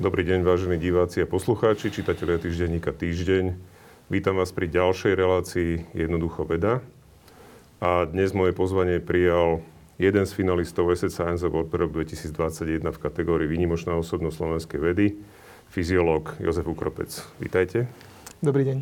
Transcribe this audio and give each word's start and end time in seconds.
Dobrý 0.00 0.24
deň, 0.24 0.48
vážení 0.48 0.80
diváci 0.80 1.20
a 1.20 1.28
poslucháči, 1.28 1.92
čitatelia 1.92 2.40
týždenníka 2.40 2.88
Týždeň. 2.88 3.52
Vítam 4.08 4.40
vás 4.40 4.48
pri 4.48 4.64
ďalšej 4.64 5.12
relácii 5.12 5.92
Jednoducho 5.92 6.48
veda. 6.48 6.80
A 7.84 8.08
dnes 8.08 8.32
moje 8.32 8.56
pozvanie 8.56 8.96
prijal 8.96 9.60
jeden 10.00 10.24
z 10.24 10.32
finalistov 10.32 10.88
Asset 10.88 11.12
Science 11.12 11.44
Award 11.44 11.68
pre 11.68 11.84
rok 11.84 11.92
2021 11.92 12.80
v 12.80 12.96
kategórii 12.96 13.44
Výnimočná 13.44 13.92
osobnosť 13.92 14.40
slovenskej 14.40 14.80
vedy, 14.80 15.20
fyziológ 15.68 16.32
Jozef 16.40 16.64
Ukropec. 16.64 17.20
Vítajte. 17.36 17.84
Dobrý 18.40 18.72
deň. 18.72 18.78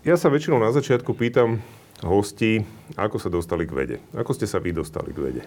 Ja 0.00 0.16
sa 0.16 0.32
väčšinou 0.32 0.56
na 0.56 0.72
začiatku 0.72 1.12
pýtam 1.12 1.60
hostí, 2.00 2.64
ako 2.96 3.20
sa 3.20 3.28
dostali 3.28 3.68
k 3.68 3.72
vede. 3.76 3.96
Ako 4.16 4.32
ste 4.32 4.48
sa 4.48 4.56
vy 4.64 4.72
dostali 4.72 5.12
k 5.12 5.20
vede? 5.20 5.42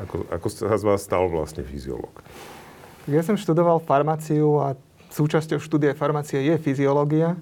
Ako, 0.00 0.32
ako 0.32 0.48
sa 0.48 0.72
z 0.80 0.84
vás 0.88 1.04
stal 1.04 1.28
vlastne 1.28 1.60
fyziológ? 1.60 2.24
Ja 3.08 3.24
som 3.24 3.40
študoval 3.40 3.80
farmáciu 3.80 4.60
a 4.60 4.76
súčasťou 5.08 5.56
štúdia 5.56 5.96
farmácie 5.96 6.44
je 6.44 6.54
fyziológia 6.60 7.40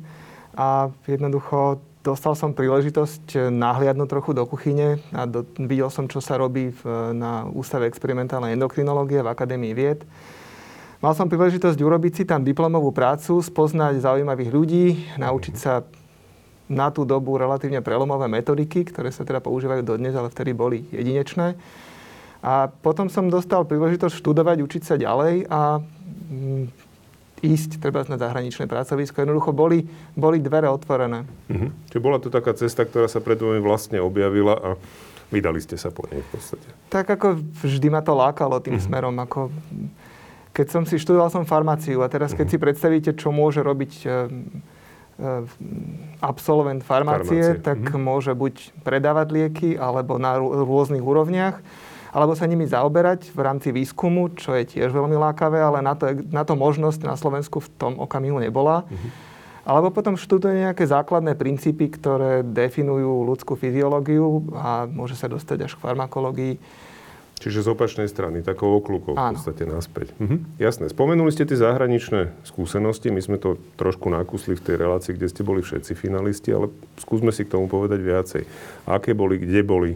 a 0.54 0.94
jednoducho 1.10 1.82
dostal 2.06 2.38
som 2.38 2.54
príležitosť 2.54 3.50
nahliadnúť 3.50 4.08
trochu 4.08 4.30
do 4.38 4.46
kuchyne 4.46 5.02
a 5.10 5.26
do, 5.26 5.42
videl 5.58 5.90
som, 5.90 6.06
čo 6.06 6.22
sa 6.22 6.38
robí 6.38 6.70
v, 6.70 6.82
na 7.12 7.44
Ústave 7.50 7.90
experimentálnej 7.90 8.54
endokrinológie 8.54 9.20
v 9.20 9.28
Akadémii 9.28 9.74
vied. 9.74 10.06
Mal 10.98 11.14
som 11.14 11.30
príležitosť 11.30 11.78
urobiť 11.78 12.12
si 12.22 12.24
tam 12.26 12.42
diplomovú 12.42 12.90
prácu, 12.90 13.38
spoznať 13.38 14.02
zaujímavých 14.02 14.50
ľudí, 14.50 14.86
naučiť 15.18 15.54
sa 15.54 15.86
na 16.70 16.90
tú 16.90 17.02
dobu 17.02 17.34
relatívne 17.34 17.80
prelomové 17.80 18.26
metodiky, 18.30 18.86
ktoré 18.86 19.10
sa 19.10 19.24
teda 19.24 19.40
používajú 19.40 19.82
dodnes, 19.82 20.14
ale 20.14 20.30
vtedy 20.30 20.52
boli 20.52 20.84
jedinečné. 20.90 21.54
A 22.38 22.70
potom 22.70 23.10
som 23.10 23.26
dostal 23.26 23.66
príležitosť 23.66 24.14
študovať, 24.14 24.62
učiť 24.62 24.82
sa 24.86 24.94
ďalej 24.94 25.50
a 25.50 25.82
mm, 25.82 26.64
ísť 27.42 27.82
treba 27.82 28.02
na 28.06 28.18
zahraničné 28.18 28.66
pracovisko. 28.66 29.22
Jednoducho 29.22 29.50
boli, 29.54 29.86
boli 30.14 30.42
dvere 30.42 30.70
otvorené. 30.70 31.26
Uh-huh. 31.50 31.70
Čiže 31.90 32.02
bola 32.02 32.18
to 32.18 32.30
taká 32.30 32.54
cesta, 32.54 32.86
ktorá 32.86 33.06
sa 33.10 33.22
pred 33.22 33.38
vami 33.38 33.62
vlastne 33.62 34.02
objavila 34.02 34.54
a 34.54 34.68
vydali 35.30 35.58
ste 35.62 35.74
sa 35.78 35.90
po 35.90 36.06
nej 36.10 36.22
v 36.22 36.28
podstate. 36.30 36.66
Tak 36.90 37.06
ako 37.18 37.42
vždy 37.62 37.88
ma 37.90 38.02
to 38.02 38.14
lákalo 38.14 38.58
tým 38.62 38.78
uh-huh. 38.78 38.86
smerom. 38.86 39.14
Ako, 39.22 39.50
keď 40.54 40.66
som 40.70 40.82
si 40.86 40.98
študoval 40.98 41.30
som 41.30 41.46
farmáciu 41.46 42.02
a 42.02 42.10
teraz 42.10 42.34
keď 42.34 42.46
uh-huh. 42.46 42.58
si 42.58 42.64
predstavíte, 42.64 43.10
čo 43.14 43.30
môže 43.30 43.62
robiť 43.62 43.92
e, 44.02 44.06
e, 44.06 44.14
absolvent 46.22 46.82
farmácie, 46.82 47.58
farmácie. 47.58 47.66
tak 47.66 47.80
uh-huh. 47.82 47.98
môže 47.98 48.34
buď 48.34 48.82
predávať 48.82 49.26
lieky 49.30 49.70
alebo 49.78 50.18
na 50.18 50.38
rôznych 50.38 51.02
úrovniach 51.02 51.58
alebo 52.12 52.32
sa 52.32 52.48
nimi 52.48 52.64
zaoberať 52.64 53.32
v 53.32 53.40
rámci 53.40 53.68
výskumu, 53.72 54.32
čo 54.34 54.56
je 54.56 54.64
tiež 54.64 54.92
veľmi 54.92 55.16
lákavé, 55.16 55.60
ale 55.60 55.84
na 55.84 55.94
to, 55.94 56.12
na 56.28 56.42
to 56.44 56.56
možnosť 56.56 57.00
na 57.04 57.16
Slovensku 57.16 57.60
v 57.60 57.68
tom 57.76 57.92
okamihu 58.00 58.40
nebola. 58.40 58.88
Mm-hmm. 58.88 59.10
Alebo 59.68 59.92
potom 59.92 60.16
študuje 60.16 60.64
nejaké 60.64 60.88
základné 60.88 61.36
princípy, 61.36 61.92
ktoré 61.92 62.40
definujú 62.40 63.28
ľudskú 63.28 63.52
fyziológiu 63.52 64.48
a 64.56 64.88
môže 64.88 65.12
sa 65.12 65.28
dostať 65.28 65.68
až 65.68 65.76
k 65.76 65.84
farmakológii. 65.84 66.56
Čiže 67.38 67.62
z 67.62 67.68
opačnej 67.70 68.10
strany, 68.10 68.42
takou 68.42 68.74
okľukou 68.82 69.14
v 69.14 69.24
podstate 69.36 69.62
naspäť. 69.62 70.10
Mhm. 70.18 70.58
Jasné. 70.58 70.90
Spomenuli 70.90 71.30
ste 71.30 71.46
tie 71.46 71.54
zahraničné 71.54 72.34
skúsenosti, 72.42 73.14
my 73.14 73.22
sme 73.22 73.38
to 73.38 73.60
trošku 73.78 74.10
nakúsli 74.10 74.58
v 74.58 74.64
tej 74.64 74.76
relácii, 74.80 75.14
kde 75.14 75.30
ste 75.30 75.46
boli 75.46 75.62
všetci 75.62 75.94
finalisti, 75.94 76.50
ale 76.50 76.72
skúsme 76.98 77.30
si 77.30 77.46
k 77.46 77.54
tomu 77.54 77.70
povedať 77.70 78.00
viacej. 78.02 78.42
Aké 78.90 79.14
boli, 79.14 79.38
kde 79.38 79.60
boli, 79.62 79.90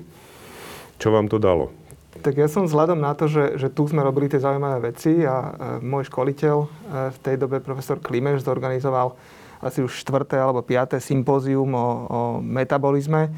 čo 1.02 1.10
vám 1.10 1.27
to 1.27 1.42
dalo? 1.42 1.74
Tak 2.23 2.39
ja 2.39 2.47
som 2.47 2.70
vzhľadom 2.70 3.03
na 3.03 3.19
to, 3.19 3.27
že, 3.27 3.59
že 3.59 3.67
tu 3.67 3.83
sme 3.91 3.98
robili 3.98 4.30
tie 4.30 4.39
zaujímavé 4.39 4.95
veci 4.95 5.27
a 5.27 5.36
e, 5.42 5.51
môj 5.83 6.07
školiteľ 6.07 6.57
e, 6.63 6.67
v 7.11 7.19
tej 7.19 7.35
dobe, 7.35 7.58
profesor 7.58 7.98
Klimeš, 7.98 8.46
zorganizoval 8.46 9.19
asi 9.58 9.83
už 9.83 10.07
štvrté 10.07 10.39
alebo 10.39 10.63
piaté 10.63 11.02
sympózium 11.02 11.74
o, 11.74 11.89
o 12.07 12.20
metabolizme, 12.39 13.27
e, 13.27 13.30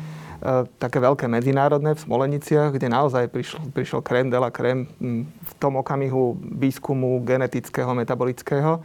také 0.77 1.01
veľké 1.01 1.25
medzinárodné 1.33 1.97
v 1.97 2.05
Smoleniciach, 2.05 2.77
kde 2.77 2.93
naozaj 2.93 3.33
prišiel, 3.33 3.61
prišiel 3.73 4.01
krém 4.05 4.29
de 4.29 4.37
la 4.37 4.53
krém 4.53 4.85
v 5.25 5.53
tom 5.57 5.81
okamihu 5.81 6.37
výskumu 6.37 7.25
genetického, 7.25 7.89
metabolického. 7.97 8.85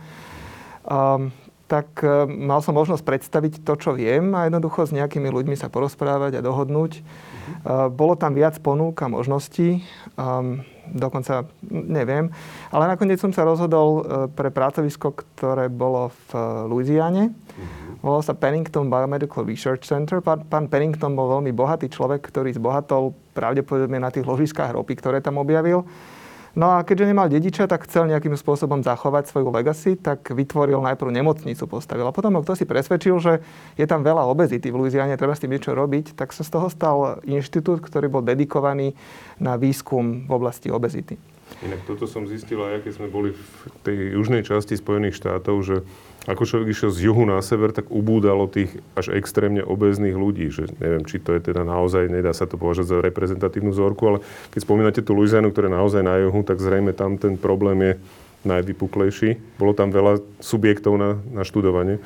Um, 0.87 1.27
tak 1.69 2.01
e, 2.01 2.25
mal 2.25 2.65
som 2.65 2.73
možnosť 2.73 3.05
predstaviť 3.05 3.53
to, 3.61 3.73
čo 3.77 3.93
viem 3.93 4.33
a 4.33 4.49
jednoducho 4.49 4.89
s 4.89 4.91
nejakými 4.91 5.29
ľuďmi 5.29 5.53
sa 5.53 5.69
porozprávať 5.69 6.41
a 6.41 6.45
dohodnúť. 6.45 6.91
Uh-huh. 6.99 7.87
Bolo 7.93 8.17
tam 8.17 8.33
viac 8.33 8.57
ponúk 8.57 9.05
a 9.05 9.07
možností, 9.07 9.85
um, 10.17 10.65
dokonca 10.89 11.45
neviem, 11.69 12.33
ale 12.73 12.89
nakoniec 12.89 13.21
som 13.21 13.29
sa 13.29 13.45
rozhodol 13.45 14.05
pre 14.33 14.49
pracovisko, 14.49 15.13
ktoré 15.13 15.69
bolo 15.69 16.09
v 16.29 16.29
Louisiane. 16.65 17.29
Uh-huh. 17.29 17.89
Volalo 18.01 18.23
sa 18.25 18.33
Pennington 18.33 18.89
Biomedical 18.89 19.45
Research 19.45 19.85
Center. 19.85 20.23
Pán, 20.23 20.47
pán 20.49 20.65
Pennington 20.71 21.13
bol 21.13 21.29
veľmi 21.39 21.53
bohatý 21.53 21.91
človek, 21.91 22.25
ktorý 22.25 22.55
zbohatol 22.55 23.13
pravdepodobne 23.37 24.01
na 24.01 24.09
tých 24.09 24.25
ložiskách 24.25 24.73
ropy, 24.73 24.97
ktoré 24.97 25.19
tam 25.21 25.37
objavil. 25.37 25.85
No 26.57 26.73
a 26.73 26.81
keďže 26.81 27.09
nemal 27.13 27.29
dediča, 27.29 27.69
tak 27.69 27.85
chcel 27.85 28.09
nejakým 28.09 28.33
spôsobom 28.33 28.81
zachovať 28.81 29.29
svoju 29.29 29.53
legacy, 29.53 29.93
tak 29.93 30.33
vytvoril 30.33 30.81
najprv 30.81 31.13
nemocnicu, 31.13 31.69
postavil. 31.69 32.09
A 32.09 32.15
potom 32.15 32.41
kto 32.41 32.57
si 32.57 32.65
presvedčil, 32.65 33.15
že 33.21 33.33
je 33.77 33.85
tam 33.85 34.01
veľa 34.01 34.25
obezity 34.25 34.73
v 34.73 34.81
Louisiane, 34.81 35.13
treba 35.19 35.37
s 35.37 35.41
tým 35.45 35.53
niečo 35.53 35.77
robiť, 35.77 36.17
tak 36.17 36.33
sa 36.33 36.41
z 36.41 36.49
toho 36.49 36.67
stal 36.73 36.97
inštitút, 37.25 37.85
ktorý 37.85 38.09
bol 38.09 38.25
dedikovaný 38.25 38.97
na 39.37 39.57
výskum 39.61 40.25
v 40.25 40.31
oblasti 40.33 40.73
obezity. 40.73 41.38
Inak 41.59 41.83
toto 41.83 42.07
som 42.07 42.23
zistil 42.23 42.61
aj, 42.63 42.87
keď 42.87 42.93
sme 42.95 43.07
boli 43.11 43.35
v 43.35 43.43
tej 43.83 44.15
južnej 44.15 44.47
časti 44.47 44.79
Spojených 44.79 45.19
štátov, 45.19 45.55
že 45.65 45.75
ako 46.29 46.43
človek 46.45 46.71
išiel 46.71 46.91
z 46.93 46.99
juhu 47.09 47.23
na 47.25 47.41
sever, 47.41 47.73
tak 47.73 47.89
ubúdalo 47.89 48.45
tých 48.45 48.79
až 48.93 49.11
extrémne 49.17 49.65
obezných 49.65 50.13
ľudí. 50.13 50.51
Že 50.53 50.77
neviem, 50.77 51.03
či 51.03 51.17
to 51.17 51.33
je 51.35 51.51
teda 51.51 51.65
naozaj, 51.65 52.11
nedá 52.11 52.31
sa 52.31 52.45
to 52.45 52.59
považovať 52.59 52.87
za 52.87 52.97
reprezentatívnu 53.01 53.73
vzorku, 53.73 54.03
ale 54.05 54.19
keď 54.53 54.59
spomínate 54.61 55.01
tú 55.01 55.17
Louisianu, 55.17 55.49
ktorá 55.49 55.67
je 55.67 55.77
naozaj 55.79 56.01
na 56.05 56.15
juhu, 56.21 56.45
tak 56.45 56.61
zrejme 56.61 56.93
tam 56.93 57.17
ten 57.17 57.39
problém 57.39 57.79
je 57.81 57.93
najvypuklejší. 58.47 59.59
Bolo 59.59 59.75
tam 59.75 59.91
veľa 59.91 60.23
subjektov 60.39 60.95
na, 60.95 61.19
na 61.31 61.43
študovanie. 61.43 61.99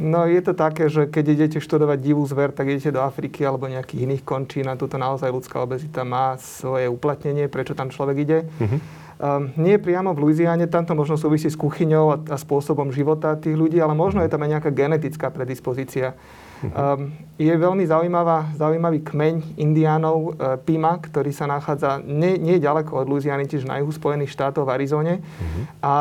No 0.00 0.24
je 0.24 0.40
to 0.40 0.56
také, 0.56 0.88
že 0.88 1.08
keď 1.08 1.24
idete 1.36 1.58
študovať 1.60 1.98
divú 2.00 2.24
zver, 2.24 2.52
tak 2.52 2.68
idete 2.72 2.92
do 2.92 3.04
Afriky 3.04 3.44
alebo 3.44 3.68
nejakých 3.68 4.08
iných 4.08 4.22
končín 4.24 4.66
a 4.68 4.76
tuto 4.76 4.96
naozaj 4.96 5.28
ľudská 5.28 5.60
obezita 5.60 6.04
má 6.04 6.40
svoje 6.40 6.88
uplatnenie, 6.88 7.48
prečo 7.52 7.76
tam 7.76 7.92
človek 7.92 8.16
ide. 8.20 8.38
Uh-huh. 8.56 8.80
Um, 9.22 9.54
nie 9.54 9.76
priamo 9.78 10.16
v 10.16 10.26
Louisiane, 10.26 10.66
tam 10.66 10.88
to 10.88 10.96
možno 10.96 11.20
súvisí 11.20 11.46
s 11.46 11.60
kuchyňou 11.60 12.06
a, 12.10 12.16
a 12.32 12.36
spôsobom 12.40 12.90
života 12.90 13.36
tých 13.38 13.54
ľudí, 13.54 13.78
ale 13.78 13.94
možno 13.94 14.24
je 14.24 14.32
tam 14.32 14.42
aj 14.42 14.50
nejaká 14.58 14.70
genetická 14.72 15.30
predispozícia. 15.30 16.16
Um, 16.62 17.10
je 17.42 17.50
veľmi 17.50 17.82
zaujímavá, 17.82 18.54
zaujímavý 18.54 19.02
kmeň 19.02 19.58
indiánov 19.58 20.16
uh, 20.16 20.54
Pima, 20.62 20.94
ktorý 21.02 21.34
sa 21.34 21.50
nachádza 21.50 21.98
nie, 22.06 22.38
nie 22.38 22.62
ďaleko 22.62 23.02
od 23.02 23.10
Louisiany, 23.10 23.50
tiež 23.50 23.66
na 23.66 23.82
juhu 23.82 23.90
Spojených 23.90 24.30
štátov 24.30 24.70
v 24.70 24.72
Arizone. 24.78 25.14
Uh-huh. 25.18 25.62
A 25.82 25.92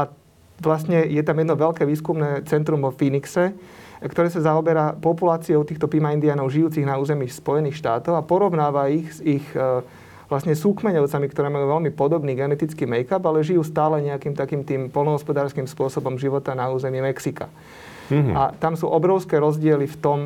vlastne 0.61 1.01
je 1.09 1.21
tam 1.25 1.41
jedno 1.41 1.57
veľké 1.57 1.81
výskumné 1.81 2.45
centrum 2.45 2.85
vo 2.85 2.93
Phoenixe, 2.93 3.57
ktoré 4.05 4.29
sa 4.29 4.41
zaoberá 4.41 4.93
populáciou 4.93 5.65
týchto 5.65 5.89
Pima 5.89 6.13
indiánov 6.13 6.53
žijúcich 6.53 6.85
na 6.85 7.01
území 7.01 7.25
Spojených 7.25 7.81
štátov 7.81 8.13
a 8.17 8.25
porovnáva 8.25 8.93
ich 8.93 9.09
s 9.09 9.19
ich 9.25 9.45
uh, 9.57 9.81
vlastne 10.31 10.55
súkmeňovcami, 10.55 11.27
ktoré 11.27 11.51
majú 11.51 11.67
veľmi 11.75 11.91
podobný 11.91 12.37
genetický 12.39 12.87
make-up, 12.87 13.19
ale 13.27 13.43
žijú 13.43 13.67
stále 13.67 13.99
nejakým 13.99 14.31
takým 14.31 14.63
tým 14.63 14.87
polnohospodárským 14.87 15.67
spôsobom 15.67 16.15
života 16.15 16.55
na 16.55 16.71
území 16.71 17.03
Mexika. 17.03 17.51
Mm-hmm. 18.07 18.35
A 18.35 18.55
tam 18.55 18.79
sú 18.79 18.87
obrovské 18.87 19.35
rozdiely 19.35 19.91
v 19.91 19.97
tom, 19.99 20.19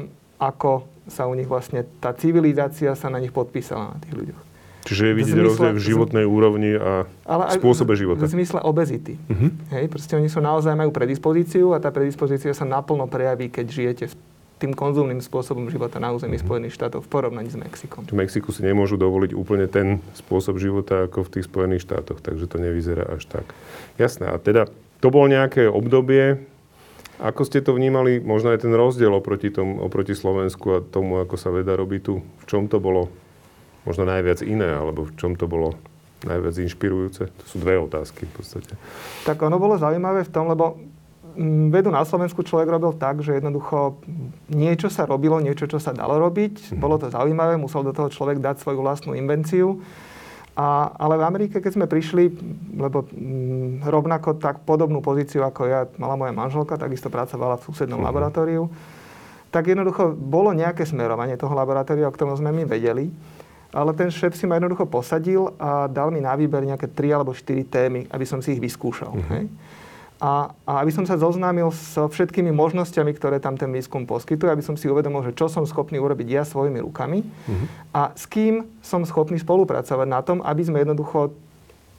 ako 0.46 0.86
sa 1.06 1.30
u 1.30 1.34
nich 1.38 1.50
vlastne 1.50 1.86
tá 2.02 2.14
civilizácia 2.14 2.94
sa 2.98 3.08
na 3.14 3.22
nich 3.22 3.34
podpísala, 3.34 3.94
na 3.94 4.00
tých 4.02 4.14
ľuďoch. 4.14 4.42
Čiže 4.86 5.04
je 5.10 5.14
vidieť 5.18 5.38
rozdiel 5.42 5.74
v 5.74 5.82
životnej 5.82 6.26
úrovni 6.30 6.78
a 6.78 7.10
ale 7.26 7.58
spôsobe 7.58 7.98
života. 7.98 8.22
V 8.22 8.38
zmysle 8.38 8.62
obezity. 8.62 9.18
Uh-huh. 9.18 9.50
Hej, 9.74 9.90
proste 9.90 10.14
oni 10.14 10.30
sú 10.30 10.46
naozaj 10.46 10.78
majú 10.78 10.94
predispozíciu 10.94 11.74
a 11.74 11.82
tá 11.82 11.90
predispozícia 11.90 12.54
sa 12.54 12.70
naplno 12.70 13.10
prejaví, 13.10 13.50
keď 13.50 13.66
žijete 13.66 14.06
tým 14.56 14.72
konzumným 14.72 15.20
spôsobom 15.20 15.68
života 15.68 16.00
na 16.00 16.16
území 16.16 16.40
mm-hmm. 16.40 16.48
Spojených 16.48 16.76
štátov 16.80 17.04
v 17.04 17.10
porovnaní 17.12 17.52
s 17.52 17.60
Mexikom. 17.60 18.08
V 18.08 18.16
Mexiku 18.16 18.56
si 18.56 18.64
nemôžu 18.64 18.96
dovoliť 18.96 19.36
úplne 19.36 19.68
ten 19.68 20.00
spôsob 20.16 20.62
života 20.64 21.12
ako 21.12 21.28
v 21.28 21.30
tých 21.38 21.46
Spojených 21.52 21.84
štátoch, 21.84 22.24
takže 22.24 22.48
to 22.48 22.58
nevyzerá 22.64 23.04
až 23.20 23.28
tak. 23.28 23.46
Jasné, 24.00 24.32
a 24.32 24.40
teda 24.40 24.72
to 25.04 25.12
bolo 25.12 25.28
nejaké 25.28 25.68
obdobie, 25.68 26.40
ako 27.20 27.42
ste 27.48 27.64
to 27.64 27.76
vnímali, 27.76 28.20
možno 28.20 28.52
aj 28.52 28.66
ten 28.66 28.74
rozdiel 28.74 29.12
oproti, 29.12 29.52
tom, 29.52 29.80
oproti 29.80 30.16
Slovensku 30.18 30.66
a 30.76 30.84
tomu, 30.84 31.22
ako 31.24 31.36
sa 31.40 31.52
veda 31.52 31.76
robí 31.76 32.04
tu, 32.04 32.20
v 32.20 32.46
čom 32.48 32.68
to 32.68 32.82
bolo 32.82 33.08
možno 33.88 34.08
najviac 34.08 34.42
iné, 34.42 34.76
alebo 34.76 35.08
v 35.08 35.14
čom 35.16 35.38
to 35.38 35.46
bolo 35.46 35.78
najviac 36.26 36.58
inšpirujúce? 36.58 37.30
To 37.30 37.44
sú 37.46 37.56
dve 37.62 37.78
otázky 37.78 38.26
v 38.26 38.34
podstate. 38.34 38.74
Tak 39.24 39.38
ono 39.40 39.62
bolo 39.62 39.78
zaujímavé 39.78 40.26
v 40.26 40.34
tom, 40.34 40.50
lebo 40.50 40.80
Mm, 41.36 41.68
vedu 41.68 41.92
na 41.92 42.08
Slovensku 42.08 42.48
človek 42.48 42.72
robil 42.72 42.96
tak, 42.96 43.20
že 43.20 43.36
jednoducho 43.36 44.00
niečo 44.48 44.88
sa 44.88 45.04
robilo, 45.04 45.44
niečo, 45.44 45.68
čo 45.68 45.84
sa 45.84 45.92
dalo 45.92 46.16
robiť. 46.16 46.72
Mhm. 46.72 46.80
Bolo 46.80 46.96
to 46.96 47.12
zaujímavé, 47.12 47.60
musel 47.60 47.84
do 47.84 47.92
toho 47.92 48.08
človek 48.08 48.40
dať 48.40 48.64
svoju 48.64 48.80
vlastnú 48.80 49.12
invenciu. 49.14 49.84
A, 50.56 50.88
ale 50.96 51.20
v 51.20 51.28
Amerike, 51.28 51.60
keď 51.60 51.72
sme 51.76 51.92
prišli, 51.92 52.32
lebo 52.80 53.04
m, 53.12 53.84
mm, 53.84 53.92
rovnako 53.92 54.40
tak 54.40 54.64
podobnú 54.64 55.04
pozíciu 55.04 55.44
ako 55.44 55.62
ja 55.68 55.84
mala 56.00 56.16
moja 56.16 56.32
manželka, 56.32 56.80
takisto 56.80 57.12
pracovala 57.12 57.60
v 57.60 57.66
susednom 57.68 58.00
uh-huh. 58.00 58.08
laboratóriu, 58.08 58.72
tak 59.52 59.68
jednoducho 59.68 60.16
bolo 60.16 60.56
nejaké 60.56 60.88
smerovanie 60.88 61.36
toho 61.36 61.52
laboratória, 61.52 62.08
o 62.08 62.16
ktorom 62.16 62.40
sme 62.40 62.56
my 62.56 62.64
vedeli. 62.72 63.12
Ale 63.76 63.92
ten 63.92 64.08
šéf 64.08 64.32
si 64.40 64.48
ma 64.48 64.56
jednoducho 64.56 64.88
posadil 64.88 65.52
a 65.60 65.92
dal 65.92 66.08
mi 66.08 66.24
na 66.24 66.32
výber 66.40 66.64
nejaké 66.64 66.88
tri 66.88 67.12
alebo 67.12 67.36
štyri 67.36 67.68
témy, 67.68 68.08
aby 68.08 68.24
som 68.24 68.40
si 68.40 68.56
ich 68.56 68.64
vyskúšal. 68.64 69.12
Uh-huh. 69.12 69.32
Hej? 69.36 69.52
A, 70.16 70.56
a 70.64 70.80
aby 70.80 70.96
som 70.96 71.04
sa 71.04 71.20
zoznámil 71.20 71.76
so 71.76 72.08
všetkými 72.08 72.48
možnosťami, 72.56 73.12
ktoré 73.20 73.44
tam 73.44 73.60
ten 73.60 73.68
výskum 73.68 74.08
poskytuje, 74.08 74.48
aby 74.48 74.64
som 74.64 74.80
si 74.80 74.88
uvedomil, 74.88 75.28
že 75.28 75.36
čo 75.36 75.52
som 75.52 75.68
schopný 75.68 76.00
urobiť 76.00 76.28
ja 76.32 76.44
svojimi 76.48 76.80
rukami 76.80 77.20
uh-huh. 77.20 77.66
a 77.92 78.02
s 78.16 78.24
kým 78.24 78.64
som 78.80 79.04
schopný 79.04 79.36
spolupracovať 79.44 80.08
na 80.08 80.24
tom, 80.24 80.40
aby 80.40 80.64
sme 80.64 80.88
jednoducho 80.88 81.36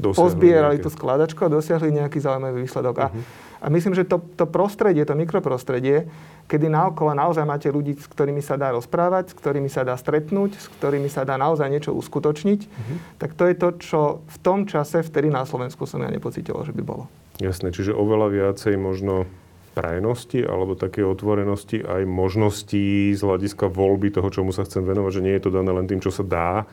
dosiahli 0.01 0.17
pozbierali 0.17 0.77
nejaké. 0.81 0.85
tú 0.89 0.91
skladačku 0.93 1.41
a 1.45 1.53
dosiahli 1.53 1.89
nejaký 1.93 2.17
zaujímavý 2.21 2.65
výsledok. 2.65 2.97
Uh-huh. 2.97 3.05
A, 3.05 3.09
mhm. 3.13 3.23
a 3.61 3.67
myslím, 3.77 3.93
že 3.93 4.09
to, 4.09 4.25
to 4.33 4.49
prostredie, 4.49 5.05
to 5.05 5.13
mikroprostredie, 5.13 6.09
kedy 6.49 6.73
naokolo 6.73 7.13
naozaj 7.13 7.45
máte 7.45 7.69
ľudí, 7.69 8.01
s 8.01 8.09
ktorými 8.09 8.41
sa 8.41 8.57
dá 8.57 8.73
rozprávať, 8.73 9.33
s 9.33 9.35
ktorými 9.37 9.69
sa 9.69 9.85
dá 9.85 9.93
stretnúť, 9.93 10.57
s 10.57 10.73
ktorými 10.81 11.13
sa 11.13 11.29
dá 11.29 11.37
naozaj 11.37 11.69
niečo 11.69 11.93
uskutočniť, 11.93 12.61
uh-huh. 12.65 12.97
tak 13.21 13.37
to 13.37 13.45
je 13.45 13.55
to, 13.61 13.69
čo 13.77 14.01
v 14.25 14.37
tom 14.41 14.65
čase, 14.65 15.05
vtedy 15.05 15.29
na 15.29 15.45
Slovensku 15.45 15.85
som 15.85 16.01
ja 16.01 16.09
nepocítil, 16.09 16.57
že 16.65 16.73
by 16.73 16.81
bolo. 16.81 17.13
Jasné, 17.37 17.69
čiže 17.69 17.93
oveľa 17.93 18.33
viacej 18.33 18.81
možno 18.81 19.29
prajnosti 19.77 20.41
alebo 20.41 20.73
také 20.73 21.05
otvorenosti 21.05 21.85
aj 21.85 22.09
možností 22.09 23.13
z 23.13 23.21
hľadiska 23.21 23.69
voľby 23.69 24.09
toho, 24.09 24.33
čomu 24.33 24.57
sa 24.57 24.65
chcem 24.65 24.81
venovať, 24.81 25.21
že 25.21 25.25
nie 25.25 25.35
je 25.37 25.45
to 25.45 25.51
dané 25.53 25.69
len 25.69 25.85
tým, 25.85 26.01
čo 26.01 26.09
sa 26.09 26.25
dá, 26.25 26.65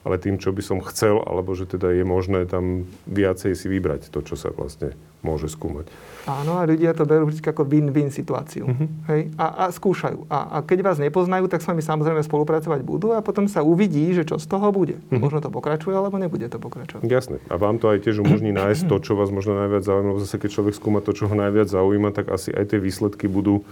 ale 0.00 0.16
tým, 0.16 0.40
čo 0.40 0.48
by 0.50 0.62
som 0.64 0.78
chcel, 0.80 1.20
alebo 1.20 1.52
že 1.52 1.68
teda 1.68 1.92
je 1.92 2.04
možné 2.08 2.48
tam 2.48 2.88
viacej 3.04 3.52
si 3.52 3.66
vybrať 3.68 4.08
to, 4.08 4.24
čo 4.24 4.32
sa 4.32 4.48
vlastne 4.48 4.96
môže 5.20 5.52
skúmať. 5.52 5.92
Áno, 6.24 6.56
a 6.56 6.64
ľudia 6.64 6.96
to 6.96 7.04
berú 7.04 7.28
vždy 7.28 7.44
ako 7.44 7.68
win-win 7.68 8.08
situáciu. 8.08 8.64
Uh-huh. 8.64 8.88
Hej? 9.12 9.28
A, 9.36 9.68
a 9.68 9.72
skúšajú. 9.72 10.24
A, 10.32 10.56
a 10.56 10.64
keď 10.64 10.80
vás 10.80 10.96
nepoznajú, 10.96 11.44
tak 11.52 11.60
s 11.60 11.68
vami 11.68 11.84
samozrejme 11.84 12.24
spolupracovať 12.24 12.80
budú 12.80 13.12
a 13.12 13.20
potom 13.20 13.44
sa 13.44 13.60
uvidí, 13.60 14.08
že 14.16 14.24
čo 14.24 14.40
z 14.40 14.48
toho 14.48 14.72
bude. 14.72 14.96
Uh-huh. 14.96 15.20
Možno 15.20 15.44
to 15.44 15.52
pokračuje, 15.52 15.92
alebo 15.92 16.16
nebude 16.16 16.48
to 16.48 16.56
pokračovať. 16.56 17.04
Jasné. 17.04 17.36
A 17.52 17.60
vám 17.60 17.76
to 17.76 17.92
aj 17.92 18.00
tiež 18.00 18.24
umožní 18.24 18.56
nájsť 18.56 18.88
to, 18.88 18.96
čo 19.04 19.12
vás 19.20 19.28
možno 19.28 19.60
najviac 19.60 19.84
zaujíma. 19.84 20.16
Zase 20.24 20.40
keď 20.40 20.50
človek 20.56 20.74
skúma 20.76 21.04
to, 21.04 21.12
čo 21.12 21.28
ho 21.28 21.36
najviac 21.36 21.68
zaujíma, 21.68 22.16
tak 22.16 22.32
asi 22.32 22.48
aj 22.56 22.72
tie 22.72 22.80
výsledky 22.80 23.28
budú 23.28 23.68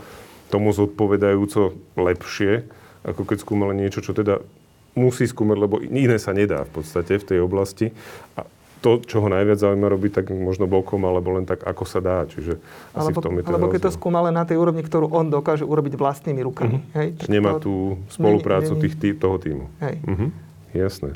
tomu 0.53 0.73
zodpovedajúco 0.77 1.77
lepšie, 1.97 2.69
ako 3.05 3.25
keď 3.25 3.45
skúmala 3.45 3.73
niečo, 3.73 4.05
čo 4.05 4.13
teda 4.13 4.45
musí 4.99 5.25
skúmať, 5.25 5.57
lebo 5.57 5.79
iné 5.79 6.19
sa 6.19 6.35
nedá 6.35 6.67
v 6.67 6.83
podstate 6.83 7.17
v 7.17 7.25
tej 7.25 7.39
oblasti. 7.39 7.95
A 8.35 8.43
to, 8.79 9.03
čo 9.03 9.19
ho 9.19 9.29
najviac 9.31 9.59
zaujíma 9.59 9.91
robiť, 9.91 10.23
tak 10.23 10.25
možno 10.31 10.71
bokom, 10.71 11.03
alebo 11.03 11.35
len 11.35 11.43
tak, 11.43 11.67
ako 11.67 11.83
sa 11.83 11.99
dá. 11.99 12.23
Čiže 12.31 12.59
asi 12.95 13.11
alebo, 13.11 13.19
v 13.19 13.25
tom 13.25 13.35
je 13.35 13.43
to 13.43 13.51
Alebo 13.51 13.67
keď 13.75 13.81
to 13.91 13.93
skúma 13.95 14.23
len 14.23 14.35
na 14.35 14.47
tej 14.47 14.59
úrovni, 14.59 14.87
ktorú 14.87 15.11
on 15.11 15.27
dokáže 15.31 15.67
urobiť 15.67 15.99
vlastnými 15.99 16.41
rukami. 16.47 16.79
Uh-huh. 16.79 16.99
Hej? 16.99 17.09
Tak 17.19 17.27
Nemá 17.27 17.59
to... 17.59 17.63
tú 17.63 17.75
spoluprácu 18.11 18.79
není, 18.79 18.83
není... 18.83 18.83
Tých, 18.87 18.95
tý, 18.99 19.09
toho 19.19 19.37
týmu. 19.43 19.67
Hej. 19.83 19.95
Uh-huh. 20.07 20.31
Jasné. 20.75 21.11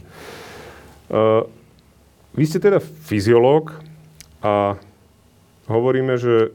Uh, 1.07 1.47
vy 2.35 2.45
ste 2.51 2.59
teda 2.59 2.83
fyziológ 2.83 3.71
a 4.43 4.75
hovoríme, 5.71 6.19
že 6.19 6.51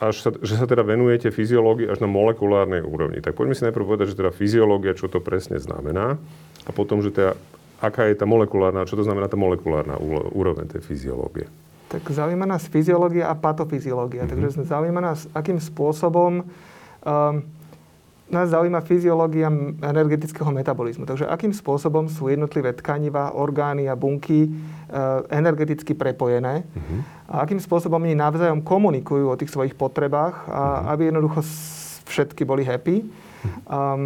až 0.00 0.16
sa, 0.24 0.30
že 0.40 0.56
sa 0.56 0.64
teda 0.64 0.80
venujete 0.80 1.28
fyziológii 1.28 1.92
až 1.92 2.00
na 2.00 2.08
molekulárnej 2.08 2.80
úrovni. 2.80 3.20
Tak 3.20 3.36
poďme 3.36 3.52
si 3.52 3.68
najprv 3.68 3.84
povedať, 3.84 4.16
že 4.16 4.18
teda 4.24 4.32
fyziológia, 4.32 4.96
čo 4.96 5.12
to 5.12 5.20
presne 5.20 5.60
znamená 5.60 6.16
a 6.64 6.70
potom, 6.72 7.04
že 7.04 7.12
teda 7.12 7.36
aká 7.84 8.08
je 8.08 8.16
tá 8.16 8.24
molekulárna, 8.24 8.88
čo 8.88 8.96
to 8.96 9.04
znamená 9.04 9.28
tá 9.28 9.36
molekulárna 9.36 10.00
úroveň 10.32 10.68
tej 10.72 10.84
fyziológie. 10.84 11.48
Tak 11.92 12.06
zaujíma 12.06 12.46
nás 12.46 12.64
fyziológia 12.70 13.28
a 13.28 13.34
patofyziológia. 13.34 14.24
Mm-hmm. 14.24 14.40
Takže 14.40 14.68
zaujíma 14.68 15.00
nás, 15.04 15.26
akým 15.36 15.58
spôsobom 15.58 16.44
um, 16.44 16.46
nás 18.30 18.54
zaujíma 18.54 18.80
fyziológia 18.80 19.50
energetického 19.82 20.48
metabolizmu. 20.54 21.02
Takže 21.04 21.26
akým 21.26 21.50
spôsobom 21.50 22.06
sú 22.06 22.30
jednotlivé 22.30 22.70
tkaniva, 22.72 23.34
orgány 23.34 23.90
a 23.90 23.98
bunky 23.98 24.46
e, 24.46 24.50
energeticky 25.34 25.98
prepojené 25.98 26.62
uh-huh. 26.62 27.00
a 27.26 27.34
akým 27.42 27.58
spôsobom 27.58 27.98
oni 27.98 28.14
navzájom 28.14 28.62
komunikujú 28.62 29.34
o 29.34 29.38
tých 29.38 29.50
svojich 29.50 29.74
potrebách, 29.74 30.46
a, 30.46 30.54
uh-huh. 30.54 30.92
aby 30.94 31.02
jednoducho 31.10 31.42
všetky 32.06 32.46
boli 32.46 32.62
happy. 32.62 33.02
Uh-huh. 33.02 33.50
Um, 33.66 34.02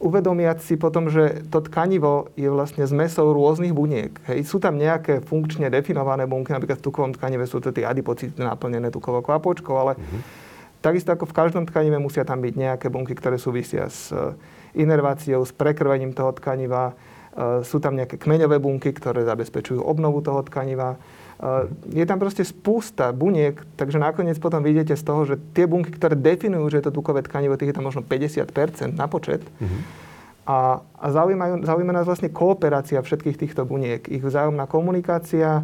uvedomiať 0.00 0.64
si 0.64 0.80
potom, 0.80 1.12
že 1.12 1.44
to 1.52 1.60
tkanivo 1.60 2.32
je 2.32 2.48
vlastne 2.48 2.80
zmesou 2.88 3.36
rôznych 3.36 3.76
buniek. 3.76 4.16
Hej. 4.32 4.48
Sú 4.48 4.56
tam 4.56 4.80
nejaké 4.80 5.20
funkčne 5.20 5.68
definované 5.68 6.24
bunky, 6.24 6.56
napríklad 6.56 6.80
v 6.80 6.86
tukovom 6.88 7.12
tkanive 7.12 7.44
sú 7.44 7.60
to 7.60 7.68
tie 7.68 7.84
adipocity 7.84 8.32
naplnené 8.40 8.88
tukovou 8.88 9.20
kvapočkou, 9.20 9.76
ale 9.76 10.00
uh-huh 10.00 10.48
Takisto 10.80 11.12
ako 11.12 11.28
v 11.28 11.36
každom 11.36 11.64
tkanive 11.68 12.00
musia 12.00 12.24
tam 12.24 12.40
byť 12.40 12.54
nejaké 12.56 12.86
bunky, 12.88 13.12
ktoré 13.12 13.36
súvisia 13.36 13.92
s 13.92 14.08
e, 14.16 14.32
inerváciou, 14.80 15.44
s 15.44 15.52
prekrvením 15.52 16.16
toho 16.16 16.32
tkaniva. 16.32 16.96
E, 17.36 17.60
sú 17.68 17.84
tam 17.84 18.00
nejaké 18.00 18.16
kmeňové 18.16 18.56
bunky, 18.56 18.96
ktoré 18.96 19.28
zabezpečujú 19.28 19.84
obnovu 19.84 20.24
toho 20.24 20.40
tkaniva. 20.40 20.96
E, 20.96 22.00
je 22.00 22.04
tam 22.08 22.16
proste 22.16 22.48
spústa 22.48 23.12
buniek, 23.12 23.60
takže 23.76 24.00
nakoniec 24.00 24.40
potom 24.40 24.64
vidíte 24.64 24.96
z 24.96 25.04
toho, 25.04 25.28
že 25.28 25.36
tie 25.52 25.68
bunky, 25.68 25.92
ktoré 25.92 26.16
definujú, 26.16 26.72
že 26.72 26.80
je 26.80 26.84
to 26.88 26.96
tukové 26.96 27.20
tkanivo, 27.20 27.60
tých 27.60 27.72
je 27.72 27.76
tam 27.76 27.84
možno 27.84 28.00
50% 28.00 28.96
na 28.96 29.04
počet. 29.04 29.44
Mm-hmm. 29.60 30.08
A, 30.48 30.80
a 30.80 31.06
zaujímajú, 31.12 31.68
zaujíma 31.68 31.92
nás 31.92 32.08
vlastne 32.08 32.32
kooperácia 32.32 33.04
všetkých 33.04 33.36
týchto 33.36 33.68
buniek, 33.68 34.08
ich 34.08 34.24
vzájomná 34.24 34.64
komunikácia 34.64 35.60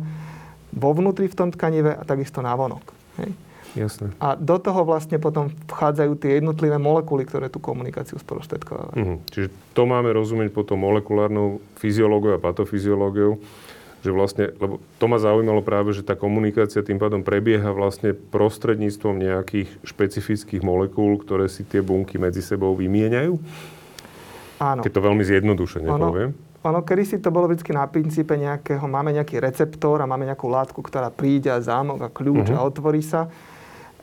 vo 0.77 0.93
vnútri 0.93 1.25
v 1.33 1.39
tom 1.41 1.49
tkanive 1.49 1.97
a 1.97 2.05
takisto 2.05 2.45
navonok. 2.45 2.85
Hej. 3.25 3.46
Jasne. 3.76 4.17
A 4.17 4.32
do 4.34 4.56
toho 4.56 4.88
vlastne 4.88 5.20
potom 5.20 5.52
vchádzajú 5.69 6.12
tie 6.17 6.40
jednotlivé 6.40 6.81
molekuly, 6.81 7.28
ktoré 7.28 7.52
tú 7.52 7.61
komunikáciu 7.61 8.17
sprostredkovajú. 8.17 8.96
Uh-huh. 8.96 9.19
Čiže 9.28 9.52
to 9.76 9.84
máme 9.84 10.08
rozumieť 10.17 10.56
potom 10.56 10.81
molekulárnou 10.81 11.61
fyziológiou 11.76 12.40
a 12.40 12.43
patofyziológiou, 12.43 13.37
že 14.00 14.11
vlastne, 14.14 14.44
lebo 14.56 14.81
to 14.96 15.05
ma 15.11 15.20
zaujímalo 15.20 15.61
práve, 15.61 15.93
že 15.93 16.00
tá 16.00 16.17
komunikácia 16.17 16.81
tým 16.81 16.96
pádom 16.96 17.20
prebieha 17.20 17.69
vlastne 17.76 18.17
prostredníctvom 18.17 19.20
nejakých 19.20 19.69
špecifických 19.84 20.64
molekúl, 20.64 21.20
ktoré 21.20 21.52
si 21.52 21.69
tie 21.69 21.84
bunky 21.84 22.17
medzi 22.17 22.40
sebou 22.40 22.73
vymieňajú? 22.73 23.37
Áno. 24.56 24.80
Keď 24.80 24.92
to 24.95 25.04
veľmi 25.04 25.21
zjednodušene 25.21 25.88
ono, 25.92 26.00
poviem. 26.00 26.30
Ono, 26.64 26.80
kedy 26.80 27.02
si 27.04 27.16
to 27.21 27.28
bolo 27.28 27.50
vždy 27.52 27.76
na 27.76 27.85
princípe 27.85 28.33
nejakého, 28.33 28.88
máme 28.88 29.12
nejaký 29.12 29.37
receptor 29.37 30.00
a 30.00 30.09
máme 30.09 30.25
nejakú 30.25 30.49
látku, 30.49 30.80
ktorá 30.80 31.12
príde 31.12 31.52
a 31.52 31.61
zámok 31.61 32.06
a 32.06 32.09
kľúč 32.09 32.49
uh-huh. 32.49 32.62
a 32.62 32.64
otvorí 32.64 33.04
sa 33.04 33.28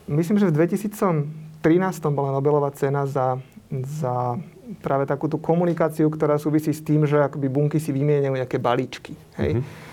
myslím, 0.08 0.38
že 0.40 0.50
v 0.50 0.56
2013 0.58 1.64
bola 2.12 2.36
Nobelová 2.36 2.72
cena 2.76 3.08
za, 3.08 3.40
za 3.72 4.38
práve 4.80 5.04
takúto 5.06 5.36
komunikáciu, 5.38 6.08
ktorá 6.08 6.40
súvisí 6.40 6.72
s 6.72 6.82
tým, 6.82 7.04
že 7.04 7.20
akoby 7.20 7.48
bunky 7.52 7.78
si 7.78 7.92
vymieňajú 7.92 8.34
nejaké 8.34 8.58
balíčky. 8.58 9.14
Hej? 9.38 9.60
Mm-hmm. 9.60 9.92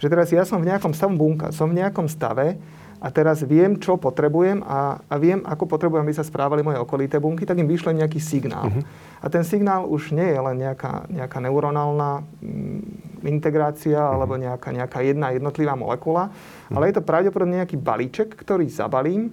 Že 0.00 0.06
teraz 0.08 0.28
ja 0.32 0.44
som 0.48 0.60
v 0.60 0.68
nejakom 0.72 0.92
stave 0.96 1.12
bunka, 1.16 1.52
som 1.52 1.68
v 1.68 1.80
nejakom 1.80 2.08
stave 2.08 2.56
a 3.00 3.08
teraz 3.08 3.40
viem, 3.40 3.80
čo 3.80 3.96
potrebujem 3.96 4.60
a, 4.60 5.00
a 5.08 5.14
viem, 5.16 5.40
ako 5.40 5.64
potrebujem, 5.64 6.04
aby 6.04 6.12
sa 6.12 6.24
správali 6.24 6.60
moje 6.60 6.76
okolité 6.76 7.16
bunky, 7.16 7.48
tak 7.48 7.56
im 7.56 7.68
vyšle 7.68 7.96
nejaký 7.96 8.20
signál. 8.20 8.68
Mm-hmm. 8.68 8.84
A 9.24 9.26
ten 9.32 9.44
signál 9.44 9.88
už 9.88 10.12
nie 10.12 10.28
je 10.28 10.40
len 10.40 10.56
nejaká, 10.60 11.08
nejaká 11.08 11.40
neuronálna 11.40 12.24
mm, 12.40 13.24
integrácia 13.24 13.96
mm-hmm. 13.96 14.14
alebo 14.16 14.34
nejaká, 14.36 14.68
nejaká 14.72 14.98
jedna 15.00 15.32
jednotlivá 15.32 15.72
molekula, 15.76 16.28
mm-hmm. 16.28 16.76
ale 16.76 16.84
je 16.92 16.94
to 17.00 17.08
pravdepodobne 17.08 17.64
nejaký 17.64 17.76
balíček, 17.80 18.36
ktorý 18.36 18.68
zabalím 18.68 19.32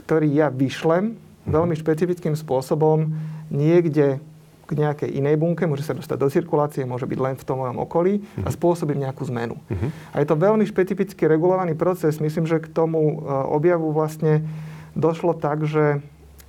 ktorý 0.00 0.28
ja 0.32 0.48
vyšlem 0.48 1.14
veľmi 1.44 1.76
špecifickým 1.76 2.32
spôsobom 2.36 3.12
niekde 3.52 4.20
k 4.70 4.78
nejakej 4.78 5.10
inej 5.18 5.34
bunke, 5.34 5.66
môže 5.66 5.82
sa 5.82 5.98
dostať 5.98 6.14
do 6.14 6.30
cirkulácie, 6.30 6.86
môže 6.86 7.02
byť 7.02 7.18
len 7.18 7.34
v 7.34 7.42
tom 7.42 7.58
mojom 7.58 7.82
okolí 7.82 8.22
a 8.46 8.48
mhm. 8.48 8.54
spôsobím 8.54 9.02
nejakú 9.02 9.26
zmenu. 9.26 9.58
Uh-huh. 9.58 9.90
A 10.14 10.22
je 10.22 10.26
to 10.30 10.38
veľmi 10.38 10.62
špecificky 10.62 11.26
regulovaný 11.26 11.74
proces. 11.74 12.22
Myslím, 12.22 12.46
že 12.46 12.62
k 12.62 12.70
tomu 12.70 13.18
e, 13.18 13.26
objavu 13.50 13.90
vlastne 13.90 14.46
došlo 14.94 15.34
tak, 15.34 15.66
že 15.66 15.98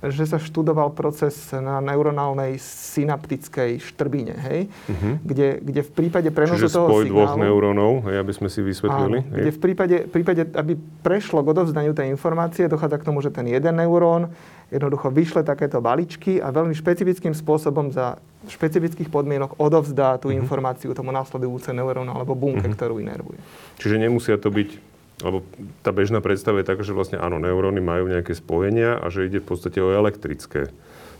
že 0.02 0.26
sa 0.26 0.42
študoval 0.42 0.90
proces 0.98 1.54
na 1.54 1.78
neuronálnej 1.78 2.58
synaptickej 2.58 3.78
štrbine, 3.78 4.34
hej? 4.34 4.60
Uh-huh. 4.90 5.14
Kde, 5.22 5.62
kde 5.62 5.80
v 5.86 5.90
prípade 5.94 6.28
prenosu 6.34 6.66
Čiže 6.66 6.74
toho 6.74 6.88
spoj 6.90 7.02
signálu... 7.06 7.14
dvoch 7.14 7.34
neurónov, 7.38 7.92
hej, 8.10 8.16
aby 8.18 8.32
sme 8.34 8.48
si 8.50 8.66
vysvetlili. 8.66 9.18
Áno, 9.22 9.30
kde 9.30 9.50
v 9.54 9.60
prípade, 9.62 9.96
prípade, 10.10 10.42
aby 10.58 10.74
prešlo 11.06 11.46
k 11.46 11.54
odovzdaniu 11.54 11.94
tej 11.94 12.10
informácie, 12.10 12.66
dochádza 12.66 12.98
k 12.98 13.06
tomu, 13.06 13.22
že 13.22 13.30
ten 13.30 13.46
jeden 13.46 13.78
neurón 13.78 14.34
jednoducho 14.74 15.14
vyšle 15.14 15.46
takéto 15.46 15.78
balíčky 15.78 16.42
a 16.42 16.50
veľmi 16.50 16.74
špecifickým 16.74 17.36
spôsobom 17.36 17.94
za 17.94 18.18
špecifických 18.50 19.06
podmienok 19.06 19.54
odovzdá 19.62 20.18
tú 20.18 20.34
uh-huh. 20.34 20.42
informáciu 20.42 20.90
tomu 20.98 21.14
následujúce 21.14 21.70
neurónu 21.70 22.10
alebo 22.10 22.34
bunke, 22.34 22.66
uh-huh. 22.66 22.74
ktorú 22.74 22.98
inervuje. 22.98 23.38
Čiže 23.78 24.02
nemusia 24.02 24.34
to 24.34 24.50
byť 24.50 24.91
lebo 25.22 25.46
tá 25.86 25.94
bežná 25.94 26.18
predstava 26.18 26.60
je 26.60 26.68
taká, 26.68 26.82
že 26.82 26.92
vlastne 26.92 27.16
áno, 27.22 27.38
neuróny 27.38 27.78
majú 27.78 28.10
nejaké 28.10 28.34
spojenia 28.34 28.98
a 28.98 29.06
že 29.08 29.30
ide 29.30 29.38
v 29.38 29.48
podstate 29.48 29.78
o 29.78 29.94
elektrické 29.94 30.68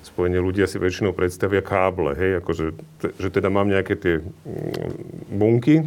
spojenie 0.03 0.43
ľudia 0.43 0.67
si 0.67 0.83
väčšinou 0.83 1.15
predstavia 1.15 1.63
káble, 1.63 2.19
hej, 2.19 2.43
akože, 2.43 2.65
že 3.23 3.29
teda 3.31 3.49
mám 3.49 3.71
nejaké 3.71 3.95
tie 3.95 4.15
mm, 4.19 5.31
bunky 5.31 5.87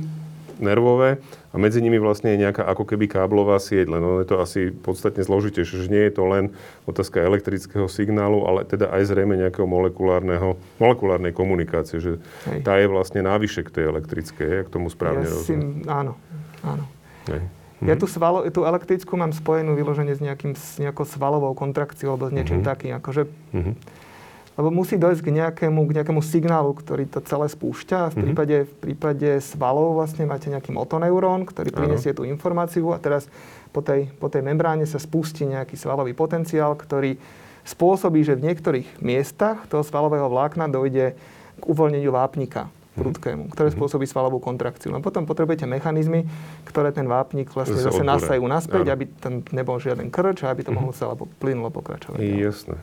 nervové 0.55 1.19
a 1.51 1.59
medzi 1.59 1.83
nimi 1.83 1.99
vlastne 1.99 2.31
je 2.31 2.47
nejaká 2.47 2.63
ako 2.63 2.87
keby 2.87 3.11
káblová 3.11 3.59
sieť, 3.59 3.91
len 3.91 3.99
je 4.23 4.27
to 4.27 4.39
asi 4.39 4.71
podstatne 4.71 5.19
zložitejšie, 5.19 5.83
že 5.83 5.91
nie 5.91 6.03
je 6.07 6.13
to 6.15 6.23
len 6.31 6.55
otázka 6.87 7.19
elektrického 7.19 7.91
signálu, 7.91 8.47
ale 8.47 8.63
teda 8.63 8.87
aj 8.87 9.03
zrejme 9.11 9.35
nejakého 9.35 9.67
molekulárneho, 9.67 10.55
molekulárnej 10.79 11.35
komunikácie, 11.35 11.99
že 11.99 12.23
Hej. 12.47 12.63
tá 12.63 12.79
je 12.79 12.87
vlastne 12.87 13.19
návyše 13.19 13.67
k 13.67 13.73
tej 13.75 13.83
elektrickej, 13.91 14.47
ja 14.47 14.61
k 14.63 14.71
tomu 14.71 14.87
správne 14.87 15.27
ja 15.27 15.35
rozumiem. 15.35 15.83
Si, 15.83 15.91
áno, 15.91 16.15
áno. 16.63 16.83
Hej. 17.27 17.64
Ja 17.85 17.95
mhm. 17.95 18.01
tú, 18.01 18.07
svalo, 18.09 18.37
tú 18.49 18.61
elektrickú 18.65 19.13
mám 19.15 19.31
spojenú 19.31 19.77
vyloženie 19.77 20.17
s, 20.17 20.21
nejakým, 20.21 20.57
s 20.57 20.81
nejakou 20.81 21.05
svalovou 21.05 21.53
kontrakciou 21.53 22.17
alebo 22.17 22.27
s 22.29 22.33
niečím 22.33 22.61
mm-hmm. 22.61 22.71
takým. 22.71 22.91
Akože, 22.97 23.29
mm-hmm. 23.29 23.75
Lebo 24.55 24.71
musí 24.71 24.95
dojsť 24.95 25.19
k 25.19 25.29
nejakému, 25.35 25.83
k 25.83 25.91
nejakému 25.99 26.21
signálu, 26.23 26.71
ktorý 26.71 27.11
to 27.11 27.19
celé 27.27 27.51
spúšťa. 27.51 28.15
V 28.15 28.15
mhm. 28.15 28.23
prípade, 28.23 28.55
mm-hmm. 28.55 28.71
v 28.71 28.75
prípade 28.79 29.29
svalov 29.43 29.99
vlastne 29.99 30.23
máte 30.25 30.47
nejaký 30.47 30.71
motoneurón, 30.71 31.45
ktorý 31.45 31.69
prinesie 31.75 32.15
tú 32.15 32.23
informáciu 32.23 32.95
a 32.95 32.97
teraz 32.97 33.27
po 33.75 33.83
tej, 33.83 34.07
po 34.15 34.31
tej 34.31 34.41
membráne 34.41 34.87
sa 34.87 34.97
spustí 34.97 35.43
nejaký 35.43 35.75
svalový 35.75 36.15
potenciál, 36.15 36.73
ktorý 36.79 37.19
spôsobí, 37.67 38.23
že 38.23 38.37
v 38.37 38.45
niektorých 38.47 39.03
miestach 39.03 39.67
toho 39.67 39.83
svalového 39.83 40.31
vlákna 40.31 40.71
dojde 40.71 41.17
k 41.59 41.63
uvoľneniu 41.65 42.13
vápnika 42.13 42.71
prudkému, 42.95 43.51
ktoré 43.51 43.69
mhm. 43.71 43.75
spôsobí 43.75 44.05
svalovú 44.07 44.39
kontrakciu. 44.39 44.89
No 44.89 45.03
potom 45.03 45.27
potrebujete 45.27 45.67
mechanizmy, 45.67 46.25
ktoré 46.67 46.95
ten 46.95 47.05
vápnik 47.05 47.51
vlastne 47.51 47.77
zase 47.77 48.01
nasajú 48.01 48.43
naspäť, 48.47 48.95
aby 48.95 49.03
tam 49.19 49.43
nebol 49.51 49.77
žiaden 49.77 50.07
krč 50.09 50.47
a 50.47 50.51
aby 50.55 50.63
to 50.63 50.71
mhm. 50.71 50.77
mohlo 50.79 50.91
celé 50.95 51.13
plynulo 51.37 51.69
pokračovať. 51.69 52.19
Jasné. 52.23 52.79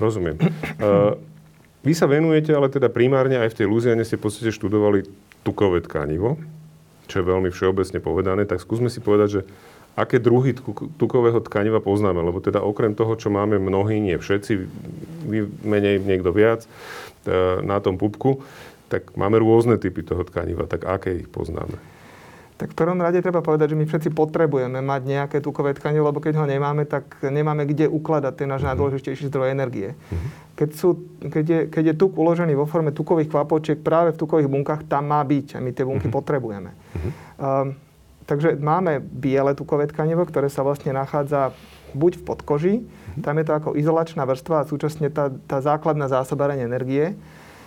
Rozumiem. 0.00 0.36
Uh, 0.80 1.16
vy 1.86 1.92
sa 1.92 2.08
venujete, 2.08 2.52
ale 2.52 2.72
teda 2.72 2.88
primárne 2.88 3.40
aj 3.40 3.52
v 3.52 3.58
tej 3.62 3.66
Luziane 3.68 4.02
ste 4.04 4.20
v 4.20 4.28
podstate 4.28 4.50
študovali 4.52 5.06
tukové 5.46 5.78
tkanivo, 5.84 6.40
čo 7.06 7.22
je 7.22 7.24
veľmi 7.24 7.48
všeobecne 7.54 8.02
povedané, 8.02 8.42
tak 8.44 8.58
skúsme 8.58 8.90
si 8.90 8.98
povedať, 8.98 9.28
že 9.30 9.42
aké 9.96 10.20
druhy 10.20 10.52
tukového 11.00 11.40
tkaniva 11.40 11.80
poznáme, 11.80 12.20
lebo 12.20 12.44
teda 12.44 12.60
okrem 12.60 12.92
toho, 12.92 13.16
čo 13.16 13.32
máme 13.32 13.56
mnohí, 13.56 13.96
nie 13.96 14.20
všetci, 14.20 14.52
menej, 15.64 16.04
niekto 16.04 16.36
viac, 16.36 16.68
e, 17.24 17.64
na 17.64 17.80
tom 17.80 17.96
pupku, 17.96 18.44
tak 18.86 19.18
máme 19.18 19.42
rôzne 19.42 19.78
typy 19.82 20.06
toho 20.06 20.22
tkaniva, 20.22 20.70
tak 20.70 20.86
aké 20.86 21.18
ich 21.24 21.28
poznáme? 21.30 21.74
Tak 22.56 22.72
v 22.72 22.78
prvom 22.78 22.96
rade 22.96 23.20
treba 23.20 23.44
povedať, 23.44 23.76
že 23.76 23.78
my 23.78 23.84
všetci 23.84 24.16
potrebujeme 24.16 24.80
mať 24.80 25.02
nejaké 25.04 25.38
tukové 25.44 25.76
tkanivo, 25.76 26.08
lebo 26.08 26.24
keď 26.24 26.40
ho 26.40 26.48
nemáme, 26.48 26.88
tak 26.88 27.20
nemáme 27.20 27.68
kde 27.68 27.84
ukladať 27.84 28.32
ten 28.32 28.48
náš 28.48 28.64
uh-huh. 28.64 28.72
najdôležitejší 28.72 29.28
zdroj 29.28 29.52
energie. 29.52 29.92
Uh-huh. 29.92 30.28
Keď, 30.56 30.70
sú, 30.72 31.04
keď, 31.20 31.44
je, 31.44 31.60
keď 31.68 31.84
je 31.92 31.94
tuk 32.00 32.16
uložený 32.16 32.56
vo 32.56 32.64
forme 32.64 32.96
tukových 32.96 33.28
kvapočiek 33.28 33.76
práve 33.84 34.16
v 34.16 34.20
tukových 34.24 34.48
bunkách, 34.48 34.88
tam 34.88 35.12
má 35.12 35.20
byť 35.20 35.52
a 35.52 35.58
my 35.60 35.70
tie 35.76 35.84
bunky 35.84 36.08
uh-huh. 36.08 36.16
potrebujeme. 36.16 36.72
Uh-huh. 36.72 37.12
Um, 37.36 37.66
takže 38.24 38.56
máme 38.56 39.04
biele 39.04 39.52
tukové 39.52 39.84
tkanivo, 39.84 40.24
ktoré 40.24 40.48
sa 40.48 40.64
vlastne 40.64 40.96
nachádza 40.96 41.52
buď 41.92 42.12
v 42.16 42.22
podkoži, 42.24 42.74
uh-huh. 42.80 43.20
tam 43.20 43.36
je 43.36 43.44
to 43.44 43.52
ako 43.52 43.68
izolačná 43.76 44.24
vrstva 44.24 44.64
a 44.64 44.68
súčasne 44.68 45.12
tá, 45.12 45.28
tá 45.44 45.60
základná 45.60 46.08
zásobárenie 46.08 46.64
energie. 46.64 47.12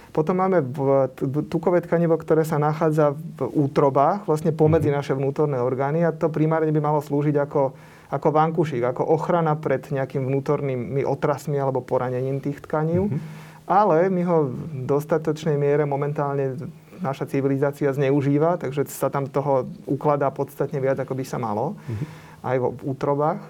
Potom 0.09 0.41
máme 0.41 0.65
v, 0.65 1.05
tukové 1.47 1.85
tkanivo, 1.85 2.17
ktoré 2.17 2.41
sa 2.41 2.57
nachádza 2.57 3.13
v 3.13 3.45
útrobách, 3.45 4.25
vlastne 4.25 4.49
pomedzi 4.49 4.89
mm-hmm. 4.89 4.99
naše 4.99 5.13
vnútorné 5.13 5.61
orgány 5.61 6.01
a 6.01 6.09
to 6.09 6.33
primárne 6.33 6.73
by 6.73 6.81
malo 6.81 6.97
slúžiť 6.97 7.37
ako, 7.37 7.77
ako 8.09 8.27
vankušik, 8.33 8.81
ako 8.89 9.05
ochrana 9.05 9.53
pred 9.53 9.85
nejakým 9.85 10.25
vnútornými 10.25 11.05
otrasmi 11.05 11.61
alebo 11.61 11.85
poranením 11.85 12.41
tých 12.41 12.65
tkanív. 12.65 13.13
Mm-hmm. 13.13 13.47
Ale 13.69 14.09
my 14.09 14.21
ho 14.25 14.49
v 14.49 14.89
dostatočnej 14.89 15.53
miere 15.53 15.85
momentálne 15.85 16.57
naša 16.99 17.29
civilizácia 17.29 17.93
zneužíva, 17.93 18.57
takže 18.57 18.89
sa 18.89 19.13
tam 19.13 19.29
toho 19.29 19.69
ukladá 19.85 20.33
podstatne 20.33 20.81
viac, 20.81 20.97
ako 20.99 21.13
by 21.13 21.23
sa 21.23 21.37
malo, 21.37 21.77
mm-hmm. 21.77 22.07
aj 22.49 22.55
v 22.57 22.81
útrobách. 22.81 23.41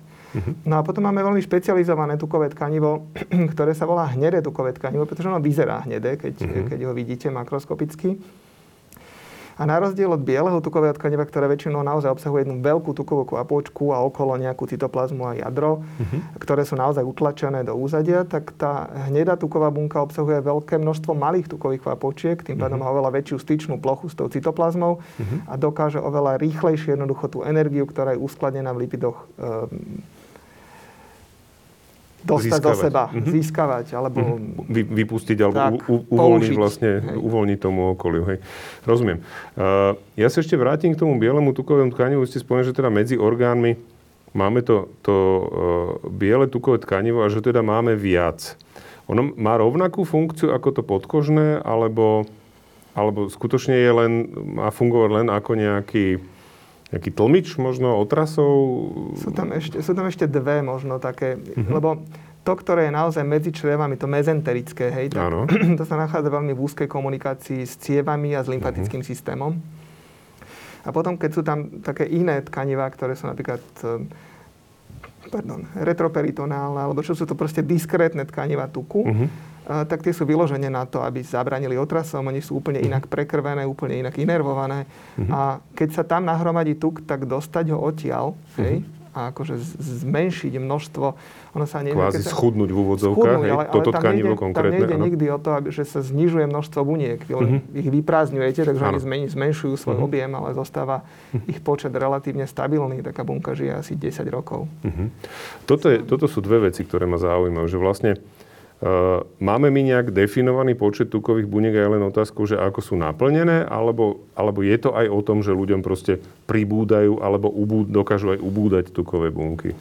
No 0.66 0.78
a 0.78 0.86
potom 0.86 1.06
máme 1.06 1.26
veľmi 1.26 1.42
špecializované 1.42 2.20
tukové 2.22 2.54
tkanivo, 2.54 3.10
ktoré 3.54 3.74
sa 3.74 3.90
volá 3.90 4.06
hnedé 4.14 4.46
tukové 4.46 4.76
tkanivo, 4.78 5.10
pretože 5.10 5.30
ono 5.30 5.42
vyzerá 5.42 5.82
hnedé, 5.90 6.22
keď, 6.22 6.36
uh-huh. 6.46 6.66
keď 6.70 6.80
ho 6.86 6.94
vidíte 6.94 7.28
makroskopicky. 7.34 8.22
A 9.60 9.68
na 9.68 9.76
rozdiel 9.76 10.08
od 10.08 10.24
bieleho 10.24 10.64
tukového 10.64 10.96
tkaniva, 10.96 11.28
ktoré 11.28 11.52
väčšinou 11.52 11.84
naozaj 11.84 12.16
obsahuje 12.16 12.48
jednu 12.48 12.64
veľkú 12.64 12.96
tukovú 12.96 13.28
kvapočku 13.28 13.92
a 13.92 14.00
okolo 14.08 14.40
nejakú 14.40 14.64
cytoplazmu 14.64 15.28
a 15.28 15.36
jadro, 15.36 15.84
uh-huh. 15.84 16.40
ktoré 16.40 16.64
sú 16.64 16.80
naozaj 16.80 17.04
utlačené 17.04 17.68
do 17.68 17.76
úzadia, 17.76 18.24
tak 18.24 18.56
tá 18.56 18.88
hnedá 19.12 19.36
tuková 19.36 19.68
bunka 19.68 20.00
obsahuje 20.00 20.40
veľké 20.40 20.80
množstvo 20.80 21.12
malých 21.12 21.52
tukových 21.52 21.84
kvapočiek, 21.84 22.40
tým 22.40 22.56
pádom 22.56 22.80
uh-huh. 22.80 22.88
má 22.88 22.96
oveľa 22.96 23.20
väčšiu 23.20 23.38
styčnú 23.44 23.76
plochu 23.84 24.08
s 24.08 24.16
tou 24.16 24.32
cytoplazmou 24.32 25.04
uh-huh. 25.04 25.52
a 25.52 25.60
dokáže 25.60 26.00
oveľa 26.00 26.40
rýchlejšie 26.40 26.96
jednoducho 26.96 27.28
tú 27.28 27.44
energiu, 27.44 27.84
ktorá 27.84 28.16
je 28.16 28.24
uskladnená 28.24 28.72
v 28.72 28.88
lipidoch, 28.88 29.28
e, 29.36 30.00
dostať 32.24 32.60
získavať. 32.60 32.64
do 32.64 32.84
seba, 32.84 33.04
mm-hmm. 33.08 33.32
získavať, 33.32 33.86
alebo... 33.96 34.20
Mm-hmm. 34.20 34.68
Vy, 34.68 34.82
vypustiť, 34.84 35.38
alebo 35.40 35.56
tak, 35.56 35.72
u, 35.88 35.96
u, 35.96 35.96
uvoľniť 36.12 36.54
vlastne, 36.56 36.92
hej. 37.00 37.16
uvoľniť 37.16 37.60
tomu 37.60 37.96
okoliu, 37.96 38.24
hej. 38.28 38.38
Rozumiem. 38.84 39.24
Uh, 39.56 39.96
ja 40.20 40.28
sa 40.28 40.44
ešte 40.44 40.60
vrátim 40.60 40.92
k 40.92 41.00
tomu 41.00 41.16
bielemu 41.16 41.56
tukovému 41.56 41.96
tkanivu. 41.96 42.24
Vy 42.24 42.30
ste 42.32 42.44
spomenuli, 42.44 42.68
že 42.68 42.78
teda 42.78 42.92
medzi 42.92 43.16
orgánmi 43.16 43.80
máme 44.36 44.60
to, 44.62 44.92
to 45.02 45.16
uh, 45.16 45.44
biele 46.12 46.52
tukové 46.52 46.84
tkanivo 46.84 47.24
a 47.24 47.32
že 47.32 47.40
teda 47.40 47.64
máme 47.64 47.96
viac. 47.96 48.60
Ono 49.10 49.34
má 49.34 49.58
rovnakú 49.58 50.06
funkciu 50.06 50.54
ako 50.54 50.70
to 50.70 50.82
podkožné, 50.86 51.66
alebo, 51.66 52.30
alebo 52.94 53.26
skutočne 53.26 53.74
je 53.74 53.92
len, 53.92 54.12
má 54.60 54.70
fungovať 54.70 55.10
len 55.24 55.28
ako 55.34 55.52
nejaký 55.58 56.22
nejaký 56.90 57.10
tlmič 57.14 57.58
možno 57.62 58.02
otrasov? 58.02 58.54
Sú 59.22 59.30
tam 59.30 59.54
ešte, 59.54 59.82
sú 59.82 59.92
tam 59.94 60.10
ešte 60.10 60.26
dve 60.26 60.66
možno 60.66 60.98
také, 60.98 61.38
uh-huh. 61.38 61.70
lebo 61.70 62.02
to, 62.42 62.54
ktoré 62.58 62.90
je 62.90 62.94
naozaj 62.96 63.24
medzi 63.26 63.54
črevami, 63.54 64.00
to 64.00 64.10
mezenterické, 64.10 64.90
hej, 64.90 65.14
tak, 65.14 65.30
to 65.80 65.84
sa 65.86 65.96
nachádza 66.00 66.34
veľmi 66.34 66.56
v 66.58 66.60
úzkej 66.66 66.88
komunikácii 66.90 67.62
s 67.62 67.78
cievami 67.78 68.34
a 68.34 68.42
s 68.42 68.50
lymfatickým 68.50 69.06
uh-huh. 69.06 69.12
systémom. 69.14 69.54
A 70.88 70.90
potom, 70.96 71.20
keď 71.20 71.32
sú 71.36 71.42
tam 71.46 71.84
také 71.84 72.08
iné 72.08 72.42
tkanivá, 72.42 72.90
ktoré 72.90 73.14
sú 73.14 73.30
napríklad 73.30 73.62
eh, 73.86 74.02
pardon, 75.30 75.68
retroperitonálne, 75.78 76.80
alebo 76.90 77.06
čo 77.06 77.14
sú 77.14 77.30
to 77.30 77.38
proste 77.38 77.62
diskrétne 77.62 78.26
tkaniva 78.26 78.66
tuku, 78.66 79.06
uh-huh 79.06 79.50
tak 79.70 80.02
tie 80.02 80.10
sú 80.10 80.26
vyložené 80.26 80.66
na 80.66 80.90
to, 80.90 81.06
aby 81.06 81.22
zabranili 81.22 81.78
otrasom. 81.78 82.26
Oni 82.26 82.42
sú 82.42 82.58
úplne 82.58 82.82
inak 82.82 83.06
mhm. 83.06 83.12
prekrvené, 83.14 83.62
úplne 83.70 84.02
inak 84.02 84.18
inervované. 84.18 84.90
Uh-huh. 85.16 85.30
A 85.30 85.40
keď 85.78 85.90
sa 86.02 86.04
tam 86.04 86.26
nahromadí 86.26 86.74
tuk, 86.74 87.06
tak 87.06 87.30
dostať 87.30 87.70
ho 87.70 87.78
odtiaľ, 87.78 88.34
uh-huh. 88.34 88.58
hej, 88.66 88.82
a 89.10 89.34
akože 89.34 89.58
zmenšiť 90.06 90.54
množstvo, 90.62 91.06
ono 91.58 91.66
sa 91.66 91.82
nevie... 91.82 91.98
Kvázi 91.98 92.22
sa, 92.22 92.30
schudnúť 92.30 92.70
v 92.70 92.78
úvodzovkách, 92.78 93.42
hej, 93.42 93.52
ale, 93.52 93.64
toto 93.74 93.90
ale 93.90 93.98
tkanivo 93.98 94.34
nejde, 94.38 94.44
konkrétne. 94.46 94.70
Tam 94.70 94.86
nejde 94.86 94.96
ano. 94.96 95.06
nikdy 95.10 95.26
o 95.34 95.40
to, 95.42 95.50
aby, 95.58 95.68
že 95.74 95.84
sa 95.90 96.00
znižuje 96.06 96.46
množstvo 96.46 96.80
buniek. 96.86 97.20
Vy 97.26 97.34
uh-huh. 97.34 97.60
ich 97.74 97.90
vyprázdňujete, 97.90 98.62
takže 98.70 98.84
ano. 98.86 98.92
oni 98.96 99.00
zmen, 99.02 99.22
zmenšujú 99.26 99.76
svoj 99.82 99.98
uh-huh. 99.98 100.08
objem, 100.08 100.32
ale 100.32 100.54
zostáva 100.54 101.02
uh-huh. 101.02 101.52
ich 101.52 101.60
počet 101.60 101.90
relatívne 101.90 102.46
stabilný. 102.46 103.02
Taká 103.02 103.26
bunka 103.26 103.58
žije 103.58 103.82
asi 103.82 103.94
10 103.98 104.30
rokov. 104.30 104.70
Uh-huh. 104.86 105.10
Toto, 105.66 105.90
je, 105.90 106.06
toto 106.06 106.30
sú 106.30 106.46
dve 106.46 106.70
veci, 106.70 106.86
ktoré 106.86 107.10
ma 107.10 107.18
zaujímajú. 107.18 107.66
Že 107.66 107.78
vlastne 107.82 108.12
máme 109.44 109.68
my 109.68 109.82
nejak 109.92 110.16
definovaný 110.16 110.72
počet 110.80 111.12
tukových 111.12 111.52
buniek 111.52 111.76
a 111.76 111.84
je 111.84 111.94
len 112.00 112.04
otázkou, 112.08 112.48
že 112.48 112.56
ako 112.56 112.80
sú 112.80 112.96
naplnené, 112.96 113.68
alebo, 113.68 114.24
alebo 114.40 114.64
je 114.64 114.78
to 114.80 114.96
aj 114.96 115.08
o 115.12 115.20
tom, 115.20 115.44
že 115.44 115.52
ľuďom 115.52 115.84
proste 115.84 116.24
pribúdajú 116.48 117.20
alebo 117.20 117.52
ubúd, 117.52 117.92
dokážu 117.92 118.32
aj 118.32 118.40
ubúdať 118.40 118.96
tukové 118.96 119.36
bunky? 119.36 119.76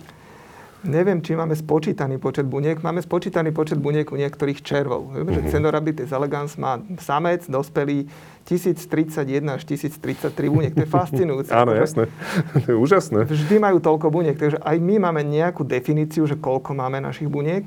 Neviem, 0.78 1.18
či 1.18 1.34
máme 1.34 1.58
spočítaný 1.58 2.22
počet 2.22 2.46
buniek. 2.46 2.78
Máme 2.78 3.02
spočítaný 3.02 3.50
počet 3.50 3.82
buniek 3.82 4.06
u 4.14 4.16
niektorých 4.18 4.62
červov. 4.62 5.10
Vieme, 5.10 5.34
že 5.34 5.42
mhm. 5.42 6.14
elegans 6.14 6.54
má 6.54 6.78
samec, 7.02 7.50
dospelý, 7.50 8.06
1031 8.46 9.58
až 9.58 9.62
1033 9.66 10.30
buniek. 10.46 10.72
To 10.78 10.82
je 10.86 10.90
fascinujúce. 10.98 11.50
Áno, 11.50 11.74
jasné. 11.74 12.06
to 12.62 12.66
je 12.74 12.76
úžasné. 12.78 13.26
Vždy 13.26 13.58
majú 13.58 13.82
toľko 13.82 14.06
buniek. 14.10 14.38
Takže 14.38 14.62
aj 14.62 14.76
my 14.78 15.02
máme 15.02 15.26
nejakú 15.26 15.66
definíciu, 15.66 16.30
že 16.30 16.38
koľko 16.38 16.78
máme 16.78 17.02
našich 17.02 17.26
buniek. 17.26 17.66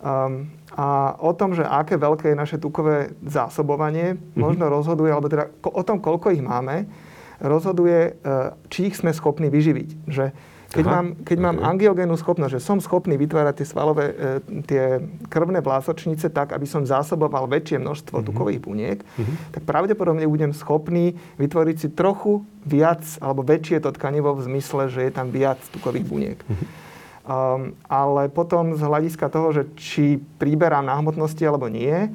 Um, 0.00 0.57
a 0.76 1.16
o 1.16 1.32
tom, 1.32 1.56
že 1.56 1.64
aké 1.64 1.96
veľké 1.96 2.32
je 2.32 2.36
naše 2.36 2.58
tukové 2.60 3.16
zásobovanie, 3.24 4.16
mm-hmm. 4.16 4.36
možno 4.36 4.68
rozhoduje, 4.68 5.08
alebo 5.08 5.32
teda 5.32 5.48
o 5.64 5.82
tom, 5.86 6.02
koľko 6.02 6.34
ich 6.34 6.44
máme, 6.44 6.84
rozhoduje, 7.40 8.18
e, 8.18 8.32
či 8.68 8.92
ich 8.92 8.98
sme 8.98 9.14
schopní 9.14 9.48
vyživiť. 9.48 9.88
Že 10.10 10.24
keď 10.68 10.84
Aha, 10.84 10.92
mám, 11.00 11.06
keď 11.24 11.38
okay. 11.40 11.46
mám 11.48 11.56
angiogénnu 11.64 12.12
schopnosť, 12.20 12.60
že 12.60 12.60
som 12.60 12.76
schopný 12.76 13.16
vytvárať 13.16 13.64
tie 13.64 13.66
svalové, 13.66 14.04
e, 14.12 14.14
tie 14.68 14.84
krvné 15.32 15.64
vlásočnice 15.64 16.28
tak, 16.28 16.52
aby 16.52 16.68
som 16.68 16.84
zásoboval 16.84 17.48
väčšie 17.48 17.80
množstvo 17.80 18.20
mm-hmm. 18.20 18.28
tukových 18.28 18.60
buniek, 18.60 18.98
mm-hmm. 19.00 19.36
tak 19.56 19.62
pravdepodobne 19.64 20.28
budem 20.28 20.52
schopný 20.52 21.16
vytvoriť 21.40 21.76
si 21.80 21.88
trochu 21.88 22.44
viac 22.68 23.00
alebo 23.24 23.40
väčšie 23.40 23.80
to 23.80 23.94
tkanivo 23.96 24.36
v 24.36 24.44
zmysle, 24.44 24.92
že 24.92 25.08
je 25.08 25.12
tam 25.14 25.32
viac 25.32 25.56
tukových 25.72 26.04
buniek. 26.04 26.38
Mm-hmm. 26.44 26.87
Um, 27.28 27.76
ale 27.92 28.32
potom 28.32 28.72
z 28.72 28.80
hľadiska 28.80 29.28
toho, 29.28 29.52
že 29.52 29.68
či 29.76 30.16
priberám 30.40 30.88
na 30.88 30.96
hmotnosti 30.96 31.44
alebo 31.44 31.68
nie, 31.68 32.08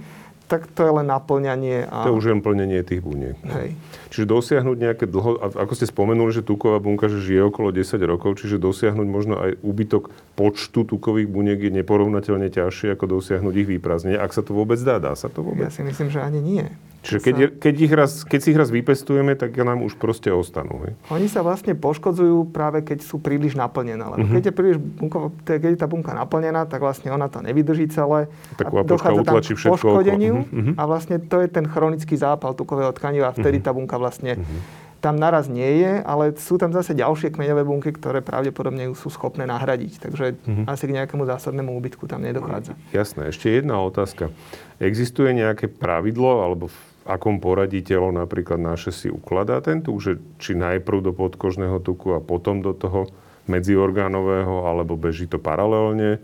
tak 0.50 0.65
to 0.74 0.86
je 0.86 0.91
len 0.91 1.05
naplňanie. 1.05 1.86
A... 1.86 2.05
To 2.05 2.13
je 2.13 2.17
už 2.17 2.27
len 2.34 2.41
plnenie 2.41 2.82
tých 2.82 3.01
buniek. 3.01 3.38
Hej. 3.46 3.77
Čiže 4.10 4.25
dosiahnuť 4.25 4.77
nejaké 4.77 5.05
dlho... 5.10 5.38
Ako 5.58 5.74
ste 5.74 5.89
spomenuli, 5.89 6.29
že 6.34 6.46
tuková 6.46 6.77
bunka 6.77 7.10
že 7.10 7.22
žije 7.22 7.50
okolo 7.50 7.74
10 7.74 7.98
rokov, 8.05 8.41
čiže 8.41 8.62
dosiahnuť 8.62 9.08
možno 9.10 9.38
aj 9.38 9.58
úbytok 9.62 10.13
počtu 10.34 10.82
tukových 10.90 11.30
buniek 11.30 11.60
je 11.62 11.72
neporovnateľne 11.84 12.50
ťažšie, 12.50 12.98
ako 12.98 13.22
dosiahnuť 13.22 13.54
ich 13.54 13.68
výpraznenie. 13.78 14.18
Ak 14.18 14.34
sa 14.34 14.42
to 14.42 14.58
vôbec 14.58 14.82
dá, 14.82 14.98
dá 14.98 15.13
sa 15.13 15.30
to 15.30 15.46
vôbec? 15.46 15.70
Ja 15.70 15.74
si 15.74 15.86
myslím, 15.86 16.10
že 16.10 16.20
ani 16.25 16.42
nie. 16.42 16.66
Čiže 17.04 17.20
keď, 17.20 17.36
sa... 17.36 17.48
keď, 17.60 17.75
ich 17.84 17.94
raz, 17.94 18.12
keď 18.24 18.40
si 18.40 18.48
ich 18.56 18.58
raz 18.58 18.70
vypestujeme, 18.72 19.36
tak 19.36 19.52
nám 19.60 19.84
už 19.84 20.00
proste 20.00 20.32
ostanú. 20.32 20.88
Hej? 20.88 20.96
Oni 21.12 21.28
sa 21.28 21.44
vlastne 21.44 21.75
poškodzujú 21.75 22.50
práve 22.50 22.80
keď 22.80 23.04
sú 23.04 23.20
príliš 23.20 23.60
naplnené. 23.60 24.00
Lebo 24.00 24.24
uh-huh. 24.24 24.36
keď, 24.40 24.44
je 24.50 24.54
príliš 24.56 24.78
bunko, 24.80 25.36
keď 25.44 25.75
je 25.75 25.80
tá 25.84 25.88
bunka 25.92 26.16
naplnená, 26.16 26.63
tak 26.63 26.80
vlastne 26.80 27.12
ona 27.12 27.28
to 27.28 27.44
nevydrží 27.44 27.92
celé. 27.92 28.32
Taková 28.56 28.88
dochádza 28.88 29.22
tam 29.28 29.36
k 29.44 29.68
poškodeniu 29.68 30.36
uh-huh. 30.48 30.74
a 30.80 30.84
vlastne 30.88 31.20
to 31.20 31.44
je 31.44 31.52
ten 31.52 31.68
chronický 31.68 32.16
zápal 32.16 32.56
tukového 32.56 32.96
tkaniva 32.96 33.30
a 33.30 33.36
vtedy 33.36 33.60
uh-huh. 33.60 33.68
tá 33.68 33.75
bunka 33.75 34.00
vlastne 34.00 34.40
uh-huh 34.40 34.83
tam 35.04 35.20
naraz 35.20 35.52
nie 35.52 35.84
je, 35.84 36.00
ale 36.00 36.32
sú 36.40 36.56
tam 36.56 36.72
zase 36.72 36.96
ďalšie 36.96 37.36
kmeňové 37.36 37.68
bunky, 37.68 37.92
ktoré 37.92 38.24
pravdepodobne 38.24 38.96
sú 38.96 39.12
schopné 39.12 39.44
nahradiť. 39.44 40.00
Takže 40.00 40.26
mm-hmm. 40.40 40.66
asi 40.72 40.84
k 40.88 40.96
nejakému 40.96 41.28
zásadnému 41.28 41.76
úbytku 41.76 42.08
tam 42.08 42.24
nedochádza. 42.24 42.80
Jasné. 42.96 43.36
Ešte 43.36 43.52
jedna 43.52 43.84
otázka. 43.84 44.32
Existuje 44.80 45.36
nejaké 45.36 45.68
pravidlo 45.68 46.48
alebo 46.48 46.72
v 46.72 46.80
akom 47.04 47.44
poradí 47.44 47.84
telo 47.84 48.16
napríklad 48.16 48.64
naše 48.64 48.96
si 48.96 49.12
ukladá 49.12 49.60
ten 49.60 49.84
tuk, 49.84 50.00
že 50.00 50.24
či 50.40 50.56
najprv 50.56 51.04
do 51.04 51.12
podkožného 51.12 51.84
tuku 51.84 52.16
a 52.16 52.24
potom 52.24 52.64
do 52.64 52.72
toho 52.72 53.12
medziorgánového, 53.44 54.72
alebo 54.72 54.96
beží 54.96 55.28
to 55.28 55.36
paralelne. 55.36 56.24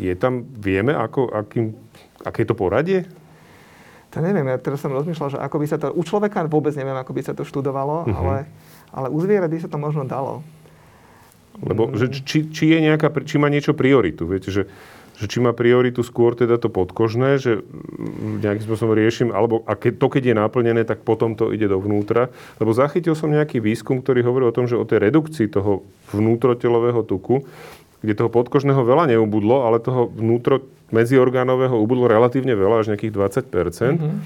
Je 0.00 0.12
tam, 0.16 0.40
vieme, 0.40 0.96
ako, 0.96 1.28
akým, 1.28 1.76
aké 2.24 2.48
to 2.48 2.56
poradie? 2.56 3.04
To 4.08 4.24
neviem, 4.24 4.48
ja 4.48 4.56
teraz 4.56 4.80
som 4.80 4.92
rozmýšľal, 4.94 5.36
že 5.36 5.38
ako 5.38 5.56
by 5.60 5.66
sa 5.68 5.76
to... 5.76 5.92
U 5.92 6.00
človeka 6.00 6.48
vôbec 6.48 6.72
neviem, 6.72 6.96
ako 6.96 7.12
by 7.12 7.22
sa 7.24 7.36
to 7.36 7.44
študovalo, 7.44 8.08
uh-huh. 8.08 8.16
ale, 8.16 8.36
ale 8.88 9.06
u 9.12 9.18
zvierat 9.20 9.52
by 9.52 9.60
sa 9.60 9.68
to 9.68 9.76
možno 9.76 10.08
dalo. 10.08 10.40
Lebo 11.60 11.92
že, 11.92 12.08
či, 12.08 12.48
či, 12.48 12.72
je 12.72 12.78
nejaká, 12.80 13.12
či 13.26 13.36
má 13.36 13.52
niečo 13.52 13.76
prioritu. 13.76 14.24
Viete, 14.24 14.48
že 14.48 14.70
že 15.18 15.26
či 15.26 15.42
má 15.42 15.50
prioritu 15.50 16.06
skôr 16.06 16.38
teda 16.38 16.62
to 16.62 16.70
podkožné, 16.70 17.42
že 17.42 17.66
nejakým 18.38 18.62
spôsobom 18.62 18.94
riešim, 18.94 19.34
alebo 19.34 19.66
a 19.66 19.74
keď, 19.74 19.98
to, 19.98 20.06
keď 20.14 20.22
je 20.30 20.34
naplnené, 20.38 20.82
tak 20.86 21.02
potom 21.02 21.34
to 21.34 21.50
ide 21.50 21.66
dovnútra. 21.66 22.30
Lebo 22.62 22.70
zachytil 22.70 23.18
som 23.18 23.34
nejaký 23.34 23.58
výskum, 23.58 23.98
ktorý 23.98 24.22
hovorí 24.22 24.46
o 24.46 24.54
tom, 24.54 24.70
že 24.70 24.78
o 24.78 24.86
tej 24.86 25.10
redukcii 25.10 25.50
toho 25.50 25.82
vnútrotelového 26.14 27.02
tuku, 27.02 27.42
kde 27.98 28.14
toho 28.14 28.30
podkožného 28.30 28.78
veľa 28.82 29.10
neubudlo, 29.10 29.66
ale 29.66 29.82
toho 29.82 30.06
vnútro 30.10 30.62
medziorgánového 30.94 31.74
ubudlo 31.74 32.06
relatívne 32.06 32.54
veľa, 32.54 32.86
až 32.86 32.94
nejakých 32.94 33.14
20 33.14 33.50
mm-hmm. 33.50 34.16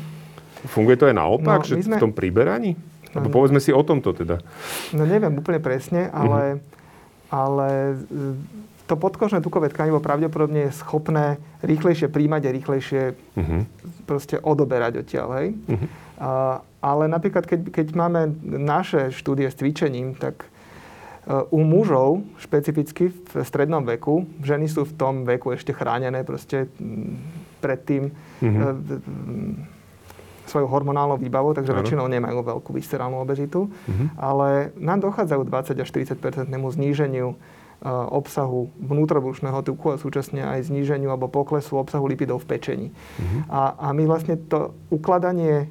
Funguje 0.70 0.94
to 0.94 1.10
aj 1.10 1.16
naopak, 1.16 1.64
no, 1.64 1.66
že 1.66 1.82
sme... 1.82 1.98
v 1.98 2.02
tom 2.02 2.12
priberaní? 2.14 2.78
Lebo 3.12 3.28
povedzme 3.28 3.60
si 3.60 3.74
o 3.74 3.82
tomto 3.84 4.16
teda. 4.16 4.40
No 4.96 5.04
neviem 5.04 5.36
úplne 5.36 5.60
presne, 5.60 6.08
ale, 6.08 6.56
mm-hmm. 6.56 7.34
ale 7.34 7.68
to 8.92 8.94
podkožné 9.00 9.40
tukové 9.40 9.72
tkanivo 9.72 10.04
pravdepodobne 10.04 10.68
je 10.68 10.76
schopné 10.76 11.40
rýchlejšie 11.64 12.12
príjmať 12.12 12.42
a 12.44 12.50
rýchlejšie 12.52 13.02
uh-huh. 13.16 13.62
proste 14.04 14.36
odoberať 14.36 15.00
odtiaľ, 15.00 15.28
hej? 15.40 15.48
Uh-huh. 15.56 15.88
A, 16.20 16.30
ale 16.84 17.08
napríklad, 17.08 17.48
keď, 17.48 17.72
keď 17.72 17.86
máme 17.96 18.36
naše 18.44 19.08
štúdie 19.14 19.48
s 19.48 19.56
cvičením, 19.56 20.12
tak 20.12 20.44
e, 20.44 20.48
u 21.54 21.62
mužov, 21.62 22.26
špecificky 22.42 23.14
v 23.14 23.32
strednom 23.46 23.86
veku, 23.86 24.26
ženy 24.42 24.66
sú 24.66 24.82
v 24.82 24.92
tom 24.98 25.22
veku 25.22 25.54
ešte 25.54 25.70
chránené 25.70 26.26
proste 26.26 26.66
predtým 27.62 28.10
uh-huh. 28.42 28.74
svojou 30.50 30.66
hormonálnou 30.66 31.22
výbavou, 31.22 31.54
takže 31.54 31.70
ano. 31.70 31.78
väčšinou 31.78 32.06
nemajú 32.10 32.42
veľkú 32.42 32.74
viscerálnu 32.74 33.22
obezitu, 33.22 33.70
uh-huh. 33.70 34.06
ale 34.18 34.74
nám 34.74 34.98
dochádzajú 34.98 35.46
20 35.46 35.78
až 35.78 35.88
40 36.18 36.18
zníženiu 36.74 37.38
Eh, 37.82 37.90
obsahu 37.90 38.70
vnútrobrušného 38.78 39.58
tuku 39.66 39.90
a 39.90 39.98
súčasne 39.98 40.38
aj 40.38 40.70
zníženiu 40.70 41.10
alebo 41.10 41.26
poklesu 41.26 41.82
obsahu 41.82 42.06
lipidov 42.06 42.46
v 42.46 42.54
pečení. 42.54 42.88
Uh-huh. 42.94 43.42
A, 43.50 43.74
a 43.74 43.90
my 43.90 44.06
vlastne 44.06 44.38
to 44.38 44.70
ukladanie 44.86 45.66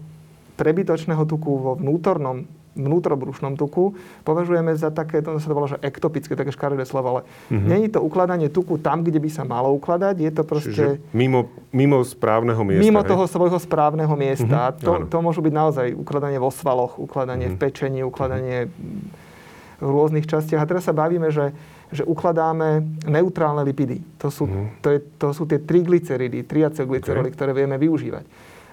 prebytočného 0.60 1.24
tuku 1.24 1.56
vo 1.56 1.80
vnútornom 1.80 2.52
vnútrobrušnom 2.76 3.60
tuku 3.60 3.96
považujeme 4.24 4.72
za 4.80 4.90
také, 4.90 5.20
to 5.20 5.36
sa 5.38 5.48
to 5.48 5.56
volá, 5.56 5.68
že 5.68 5.80
ektopické, 5.84 6.40
také 6.40 6.56
škaredé 6.56 6.88
slovo, 6.88 7.18
ale 7.18 7.22
uh-huh. 7.24 7.68
není 7.68 7.92
to 7.92 8.00
ukladanie 8.00 8.48
tuku 8.48 8.80
tam, 8.80 9.04
kde 9.04 9.20
by 9.20 9.30
sa 9.30 9.44
malo 9.44 9.76
ukladať, 9.76 10.16
je 10.20 10.32
to 10.32 10.44
proste... 10.48 10.72
Čiže 10.72 10.88
mimo, 11.12 11.52
mimo 11.76 12.00
správneho 12.04 12.64
miesta, 12.64 12.84
Mimo 12.88 13.02
hej? 13.04 13.10
toho 13.12 13.24
svojho 13.28 13.60
správneho 13.60 14.14
miesta. 14.16 14.72
Uh-huh. 14.72 15.06
To, 15.06 15.12
to 15.12 15.18
môžu 15.20 15.44
byť 15.44 15.54
naozaj 15.54 15.88
ukladanie 15.96 16.40
vo 16.40 16.52
svaloch, 16.52 16.96
ukladanie 16.96 17.52
uh-huh. 17.52 17.60
v 17.60 17.64
pečení, 17.64 18.00
ukladanie 18.08 18.72
uh-huh. 18.72 19.84
v 19.84 19.90
rôznych 19.92 20.26
častiach. 20.28 20.64
A 20.64 20.70
teraz 20.70 20.88
sa 20.88 20.96
bavíme, 20.96 21.28
že 21.32 21.52
že 21.92 22.08
ukladáme 22.08 22.88
neutrálne 23.04 23.68
lipidy. 23.68 24.00
To 24.24 24.32
sú, 24.32 24.48
mm. 24.48 24.80
to 24.80 24.96
je, 24.96 25.00
to 25.20 25.28
sú 25.36 25.44
tie 25.44 25.60
triglyceridy, 25.60 26.48
triacylglyceroly, 26.48 27.30
okay. 27.30 27.36
ktoré 27.36 27.52
vieme 27.52 27.76
využívať. 27.76 28.24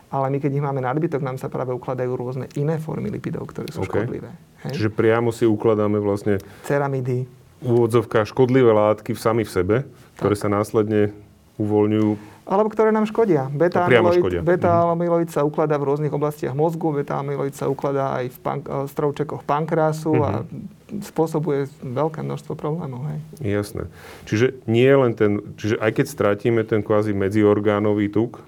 Ale 0.08 0.32
my, 0.32 0.38
keď 0.40 0.50
ich 0.56 0.64
máme 0.64 0.80
nadbytok, 0.80 1.20
nám 1.20 1.36
sa 1.36 1.52
práve 1.52 1.76
ukladajú 1.76 2.12
rôzne 2.16 2.48
iné 2.56 2.80
formy 2.80 3.12
lipidov, 3.12 3.48
ktoré 3.52 3.68
sú 3.68 3.84
okay. 3.84 4.04
škodlivé. 4.04 4.30
Hej? 4.64 4.72
Čiže 4.74 4.90
priamo 4.92 5.28
si 5.30 5.44
ukladáme 5.44 6.00
vlastne... 6.00 6.40
Ceramidy. 6.64 7.28
Úvodzovka 7.58 8.24
škodlivé 8.24 8.70
látky 8.70 9.12
v 9.12 9.20
sami 9.20 9.42
v 9.44 9.50
sebe, 9.50 9.76
ktoré 10.16 10.34
tak. 10.38 10.42
sa 10.42 10.48
následne 10.48 11.12
uvoľňujú 11.58 12.38
alebo 12.48 12.72
ktoré 12.72 12.88
nám 12.96 13.04
škodia. 13.04 13.52
Beta-amyloid, 13.52 14.40
beta-amyloid 14.40 15.28
sa 15.28 15.44
ukladá 15.44 15.76
v 15.76 15.92
rôznych 15.92 16.08
oblastiach 16.08 16.56
mozgu, 16.56 16.96
beta-amyloid 16.96 17.52
sa 17.52 17.68
ukladá 17.68 18.16
aj 18.16 18.32
v 18.32 18.38
pank- 18.40 18.68
strovčekoch 18.88 19.44
pankrásu 19.44 20.16
uh-huh. 20.16 20.24
a 20.24 20.30
mhm. 20.48 21.04
spôsobuje 21.04 21.68
veľké 21.84 22.24
množstvo 22.24 22.56
problémov. 22.56 23.04
Hej. 23.12 23.20
Jasné. 23.44 23.92
Čiže 24.24 24.64
nie 24.64 24.88
len 24.88 25.12
ten, 25.12 25.44
čiže 25.60 25.76
aj 25.76 26.00
keď 26.00 26.06
stratíme 26.08 26.64
ten 26.64 26.80
kvázi 26.80 27.12
medziorgánový 27.12 28.08
tuk, 28.08 28.40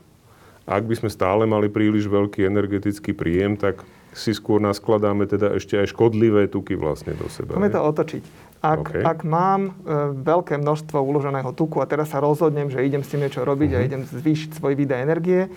ak 0.69 0.83
by 0.87 0.95
sme 0.97 1.11
stále 1.13 1.45
mali 1.49 1.73
príliš 1.73 2.09
veľký 2.11 2.45
energetický 2.47 3.17
príjem, 3.17 3.57
tak 3.57 3.85
si 4.11 4.35
skôr 4.35 4.59
naskladáme 4.59 5.23
teda 5.27 5.55
ešte 5.55 5.79
aj 5.79 5.95
škodlivé 5.95 6.51
tuky 6.51 6.75
vlastne 6.75 7.15
do 7.15 7.31
seba. 7.31 7.55
Poďme 7.55 7.71
to 7.71 7.81
otočiť. 7.81 8.25
Ak, 8.61 8.93
okay. 8.93 9.01
ak 9.01 9.25
mám 9.25 9.73
e, 9.73 9.73
veľké 10.21 10.61
množstvo 10.61 11.01
uloženého 11.01 11.57
tuku 11.57 11.81
a 11.81 11.89
teraz 11.89 12.13
sa 12.13 12.21
rozhodnem, 12.21 12.69
že 12.69 12.85
idem 12.85 13.01
s 13.01 13.09
tým 13.09 13.25
niečo 13.25 13.41
robiť 13.41 13.71
uh-huh. 13.73 13.81
a 13.81 13.85
mhm. 13.85 13.89
idem 13.89 14.03
zvýšiť 14.05 14.51
svoj 14.59 14.75
výdaj 14.77 15.01
energie, 15.01 15.49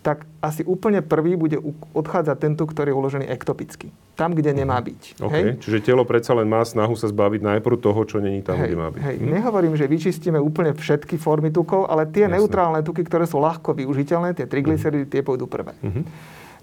tak 0.00 0.24
asi 0.40 0.64
úplne 0.64 1.04
prvý 1.04 1.36
bude 1.36 1.60
odchádzať 1.92 2.36
ten 2.40 2.52
tuk, 2.56 2.72
ktorý 2.72 2.92
je 2.92 2.96
uložený 2.96 3.26
ektopicky. 3.28 3.92
Tam, 4.16 4.32
kde 4.32 4.56
nemá 4.56 4.80
mhm. 4.80 4.84
byť. 4.88 5.02
Okay. 5.20 5.32
Hej? 5.32 5.44
Čiže 5.60 5.78
telo 5.92 6.08
predsa 6.08 6.32
len 6.32 6.48
má 6.48 6.64
snahu 6.64 6.96
sa 6.96 7.08
zbaviť 7.08 7.40
najprv 7.44 7.76
toho, 7.76 8.00
čo 8.08 8.16
není 8.20 8.40
tam, 8.40 8.56
hej, 8.60 8.72
kde 8.72 8.76
má 8.80 8.88
byť. 8.92 9.00
Hej. 9.00 9.16
Hm? 9.20 9.28
Nehovorím, 9.28 9.74
že 9.76 9.84
vyčistíme 9.84 10.40
úplne 10.40 10.72
všetky 10.72 11.20
formy 11.20 11.52
tukov, 11.52 11.88
ale 11.88 12.08
tie 12.08 12.24
Jasne. 12.24 12.40
neutrálne 12.40 12.80
tuky, 12.80 13.04
ktoré 13.04 13.28
sú 13.28 13.40
ľahko 13.40 13.76
využiteľné, 13.76 14.32
tie 14.36 14.48
triglyceridy, 14.48 15.04
uh-huh. 15.04 15.12
tie 15.12 15.22
pôjdu 15.24 15.44
prvé. 15.44 15.76
Uh-huh. 15.84 16.04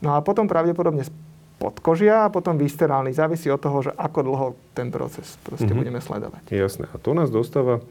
No 0.02 0.18
a 0.18 0.22
potom 0.22 0.46
pravdepodobne 0.46 1.06
podkožia 1.58 2.30
a 2.30 2.34
potom 2.34 2.58
viscerálny. 2.58 3.14
Závisí 3.14 3.50
od 3.50 3.62
toho, 3.62 3.82
že 3.82 3.92
ako 3.98 4.20
dlho 4.22 4.48
ten 4.78 4.94
proces 4.94 5.38
proste 5.42 5.66
mm-hmm. 5.66 5.78
budeme 5.82 6.00
sledovať. 6.02 6.42
Jasné. 6.54 6.86
A 6.94 7.02
to 7.02 7.18
nás 7.18 7.34
dostáva 7.34 7.82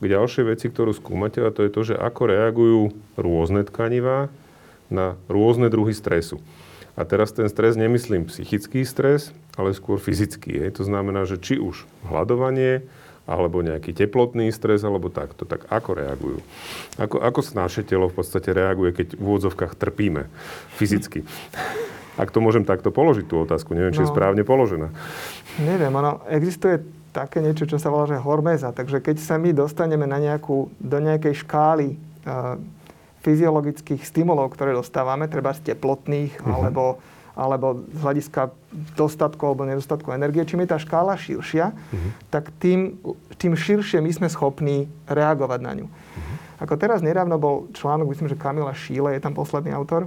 k 0.00 0.04
ďalšej 0.04 0.44
veci, 0.48 0.66
ktorú 0.72 0.96
skúmate, 0.96 1.40
a 1.44 1.52
to 1.52 1.64
je 1.64 1.70
to, 1.72 1.80
že 1.92 1.94
ako 1.96 2.22
reagujú 2.28 2.80
rôzne 3.16 3.64
tkanivá 3.68 4.32
na 4.92 5.18
rôzne 5.26 5.70
druhy 5.70 5.92
stresu. 5.92 6.38
A 6.96 7.04
teraz 7.04 7.28
ten 7.36 7.44
stres 7.52 7.76
nemyslím 7.76 8.24
psychický 8.32 8.80
stres, 8.88 9.28
ale 9.52 9.76
skôr 9.76 10.00
fyzický. 10.00 10.64
Je. 10.64 10.80
To 10.80 10.88
znamená, 10.88 11.28
že 11.28 11.36
či 11.36 11.60
už 11.60 11.84
hľadovanie, 12.08 12.88
alebo 13.26 13.60
nejaký 13.60 13.92
teplotný 13.92 14.48
stres, 14.54 14.86
alebo 14.86 15.12
takto. 15.12 15.44
Tak 15.44 15.68
ako 15.68 15.90
reagujú? 15.98 16.38
Ako, 16.96 17.20
ako 17.20 17.40
naše 17.58 17.82
telo 17.84 18.08
v 18.08 18.16
podstate 18.22 18.54
reaguje, 18.54 18.96
keď 18.96 19.18
v 19.18 19.22
úvodzovkách 19.28 19.76
trpíme 19.76 20.30
fyzicky? 20.78 21.26
Ak 22.16 22.32
to 22.32 22.40
môžem 22.40 22.64
takto 22.64 22.88
položiť 22.88 23.28
tú 23.28 23.44
otázku, 23.44 23.76
neviem, 23.76 23.92
či 23.92 24.00
no, 24.00 24.08
je 24.08 24.14
správne 24.14 24.40
položená. 24.40 24.88
Neviem, 25.60 25.92
ono 25.92 26.24
existuje 26.32 26.80
také 27.12 27.44
niečo, 27.44 27.68
čo 27.68 27.76
sa 27.76 27.92
volá, 27.92 28.08
že 28.08 28.16
hormeza. 28.16 28.72
Takže 28.72 29.04
keď 29.04 29.20
sa 29.20 29.36
my 29.36 29.52
dostaneme 29.52 30.08
na 30.08 30.16
nejakú, 30.16 30.72
do 30.80 30.98
nejakej 31.00 31.44
škály 31.44 31.96
uh, 32.24 32.56
fyziologických 33.26 34.06
stimulov, 34.06 34.54
ktoré 34.54 34.70
dostávame, 34.70 35.26
treba 35.26 35.50
z 35.50 35.74
teplotných, 35.74 36.38
uh-huh. 36.38 36.54
alebo, 36.54 37.02
alebo 37.34 37.82
z 37.90 37.98
hľadiska 37.98 38.54
dostatku 38.94 39.42
alebo 39.42 39.66
nedostatku 39.66 40.14
energie, 40.14 40.46
čím 40.46 40.62
je 40.62 40.70
tá 40.70 40.78
škála 40.78 41.18
širšia, 41.18 41.74
uh-huh. 41.74 42.10
tak 42.30 42.54
tým, 42.62 43.02
tým 43.34 43.58
širšie 43.58 43.98
my 43.98 44.14
sme 44.14 44.28
schopní 44.30 44.86
reagovať 45.10 45.60
na 45.60 45.72
ňu. 45.82 45.86
Uh-huh. 45.90 46.62
Ako 46.62 46.78
teraz 46.78 47.02
nedávno 47.02 47.34
bol 47.36 47.66
článok, 47.74 48.14
myslím, 48.14 48.30
že 48.30 48.38
Kamila 48.38 48.72
Šíle 48.72 49.18
je 49.18 49.20
tam 49.20 49.34
posledný 49.34 49.74
autor, 49.74 50.06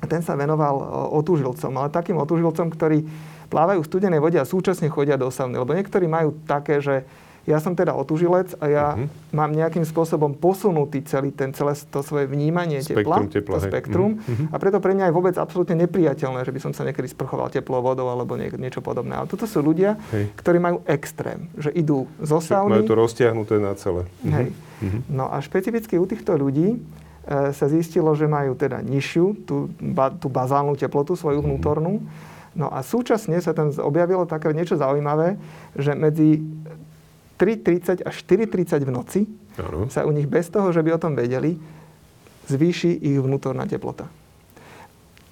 a 0.00 0.04
ten 0.04 0.20
sa 0.20 0.36
venoval 0.36 0.76
otúžilcom, 1.16 1.72
ale 1.80 1.88
takým 1.88 2.20
otúžilcom, 2.20 2.68
ktorí 2.68 3.08
plávajú 3.48 3.80
v 3.80 3.88
studenej 3.88 4.20
vode 4.20 4.36
a 4.36 4.44
súčasne 4.44 4.92
chodia 4.92 5.16
do 5.16 5.32
sauny. 5.32 5.56
Lebo 5.56 5.72
niektorí 5.72 6.04
majú 6.04 6.36
také, 6.44 6.84
že 6.84 7.08
ja 7.46 7.62
som 7.62 7.78
teda 7.78 7.94
otužilec 7.94 8.58
a 8.58 8.64
ja 8.66 8.86
uh-huh. 8.98 9.06
mám 9.30 9.54
nejakým 9.54 9.86
spôsobom 9.86 10.34
posunutý 10.34 11.06
celý 11.06 11.30
ten, 11.30 11.54
celé 11.54 11.78
to 11.78 12.02
svoje 12.02 12.26
vnímanie 12.26 12.82
spektrum 12.82 13.30
tepla, 13.30 13.38
tepla 13.38 13.56
to 13.62 13.70
spektrum. 13.70 14.10
Uh-huh. 14.18 14.50
A 14.50 14.58
preto 14.58 14.82
pre 14.82 14.98
mňa 14.98 15.08
je 15.08 15.14
vôbec 15.14 15.34
absolútne 15.38 15.78
nepriateľné, 15.86 16.42
že 16.42 16.50
by 16.50 16.60
som 16.60 16.72
sa 16.74 16.82
niekedy 16.82 17.06
sprchoval 17.06 17.46
teplou 17.54 17.86
vodou 17.86 18.10
alebo 18.10 18.34
nie, 18.34 18.50
niečo 18.58 18.82
podobné. 18.82 19.14
Ale 19.14 19.30
toto 19.30 19.46
sú 19.46 19.62
ľudia, 19.62 19.94
Hej. 20.10 20.34
ktorí 20.34 20.58
majú 20.58 20.82
extrém, 20.90 21.46
že 21.54 21.70
idú 21.70 22.10
zo 22.18 22.42
sauny. 22.42 22.82
Majú 22.82 22.90
to 22.90 22.98
roztiahnuté 22.98 23.62
na 23.62 23.78
celé. 23.78 24.10
Uh-huh. 24.26 24.34
Hej. 24.34 24.46
Uh-huh. 24.50 25.00
No 25.06 25.30
a 25.30 25.38
špecificky 25.38 26.02
u 26.02 26.06
týchto 26.10 26.34
ľudí 26.34 26.74
e, 26.74 26.78
sa 27.54 27.66
zistilo, 27.70 28.10
že 28.18 28.26
majú 28.26 28.58
teda 28.58 28.82
nižšiu 28.82 29.46
tú, 29.46 29.70
ba, 29.78 30.10
tú 30.10 30.26
bazálnu 30.26 30.74
teplotu, 30.74 31.14
svoju 31.14 31.46
vnútornú. 31.46 32.02
No 32.56 32.72
a 32.72 32.80
súčasne 32.80 33.36
sa 33.38 33.52
tam 33.52 33.68
objavilo 33.84 34.24
také 34.24 34.48
niečo 34.50 34.80
zaujímavé, 34.80 35.36
že 35.76 35.92
medzi 35.92 36.40
3.30 37.36 38.04
až 38.04 38.14
4.30 38.24 38.88
v 38.88 38.90
noci 38.92 39.20
ano. 39.60 39.92
sa 39.92 40.08
u 40.08 40.12
nich 40.12 40.24
bez 40.24 40.48
toho, 40.48 40.72
že 40.72 40.80
by 40.80 40.96
o 40.96 41.02
tom 41.02 41.12
vedeli, 41.12 41.60
zvýši 42.48 42.96
ich 43.02 43.18
vnútorná 43.20 43.68
teplota. 43.68 44.08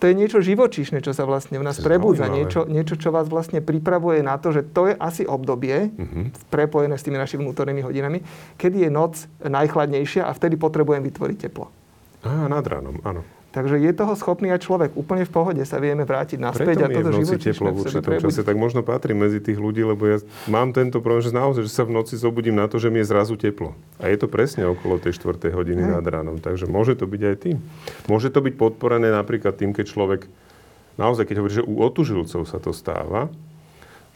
To 0.03 0.13
je 0.13 0.21
niečo 0.21 0.45
živočíšne, 0.45 1.01
čo 1.01 1.17
sa 1.17 1.25
vlastne 1.25 1.57
v 1.57 1.65
nás 1.65 1.81
prebudza. 1.81 2.29
Niečo, 2.29 2.69
niečo, 2.69 3.01
čo 3.01 3.09
vás 3.09 3.25
vlastne 3.25 3.65
pripravuje 3.65 4.21
na 4.21 4.37
to, 4.37 4.53
že 4.53 4.61
to 4.61 4.93
je 4.93 4.95
asi 5.01 5.25
obdobie, 5.25 5.89
uh-huh. 5.97 6.29
prepojené 6.53 7.01
s 7.01 7.09
tými 7.09 7.17
našimi 7.17 7.41
vnútornými 7.49 7.81
hodinami, 7.81 8.21
kedy 8.61 8.85
je 8.85 8.91
noc 8.93 9.25
najchladnejšia 9.41 10.29
a 10.29 10.37
vtedy 10.37 10.61
potrebujem 10.61 11.01
vytvoriť 11.09 11.37
teplo. 11.49 11.73
Á, 12.21 12.53
nad 12.53 12.65
ránom, 12.69 13.01
áno. 13.01 13.25
Takže 13.55 13.79
je 13.79 13.93
toho 13.95 14.19
schopný 14.19 14.51
aj 14.51 14.67
človek. 14.67 14.91
Úplne 14.99 15.23
v 15.23 15.31
pohode 15.31 15.63
sa 15.63 15.79
vieme 15.79 16.03
vrátiť 16.03 16.43
naspäť. 16.43 16.75
Preto 16.75 16.91
a 16.91 16.91
toto 16.91 17.11
noci 17.15 17.39
teplo 17.39 17.71
v 17.71 17.79
určitom 17.87 18.15
čase, 18.19 18.43
tak 18.43 18.59
možno 18.59 18.83
patrí 18.83 19.15
medzi 19.15 19.39
tých 19.39 19.63
ľudí, 19.63 19.87
lebo 19.87 20.11
ja 20.11 20.19
mám 20.51 20.75
tento 20.75 20.99
problém, 20.99 21.23
že 21.23 21.31
naozaj, 21.31 21.63
že 21.63 21.71
sa 21.71 21.87
v 21.87 21.95
noci 21.95 22.19
zobudím 22.19 22.59
na 22.59 22.67
to, 22.67 22.83
že 22.83 22.91
mi 22.91 22.99
je 22.99 23.07
zrazu 23.07 23.39
teplo. 23.39 23.79
A 24.03 24.11
je 24.11 24.19
to 24.19 24.27
presne 24.27 24.67
okolo 24.67 24.99
tej 24.99 25.15
4. 25.23 25.55
hodiny 25.55 25.87
nad 25.87 26.03
ránom. 26.03 26.43
Takže 26.43 26.67
môže 26.67 26.99
to 26.99 27.07
byť 27.07 27.23
aj 27.23 27.37
tým. 27.39 27.63
Môže 28.11 28.35
to 28.35 28.43
byť 28.43 28.59
podporené 28.59 29.15
napríklad 29.15 29.55
tým, 29.55 29.71
keď 29.71 29.87
človek, 29.87 30.27
naozaj 30.99 31.23
keď 31.23 31.37
hovorí, 31.39 31.55
že 31.55 31.63
u 31.63 31.79
otužilcov 31.79 32.51
sa 32.51 32.59
to 32.59 32.75
stáva, 32.75 33.31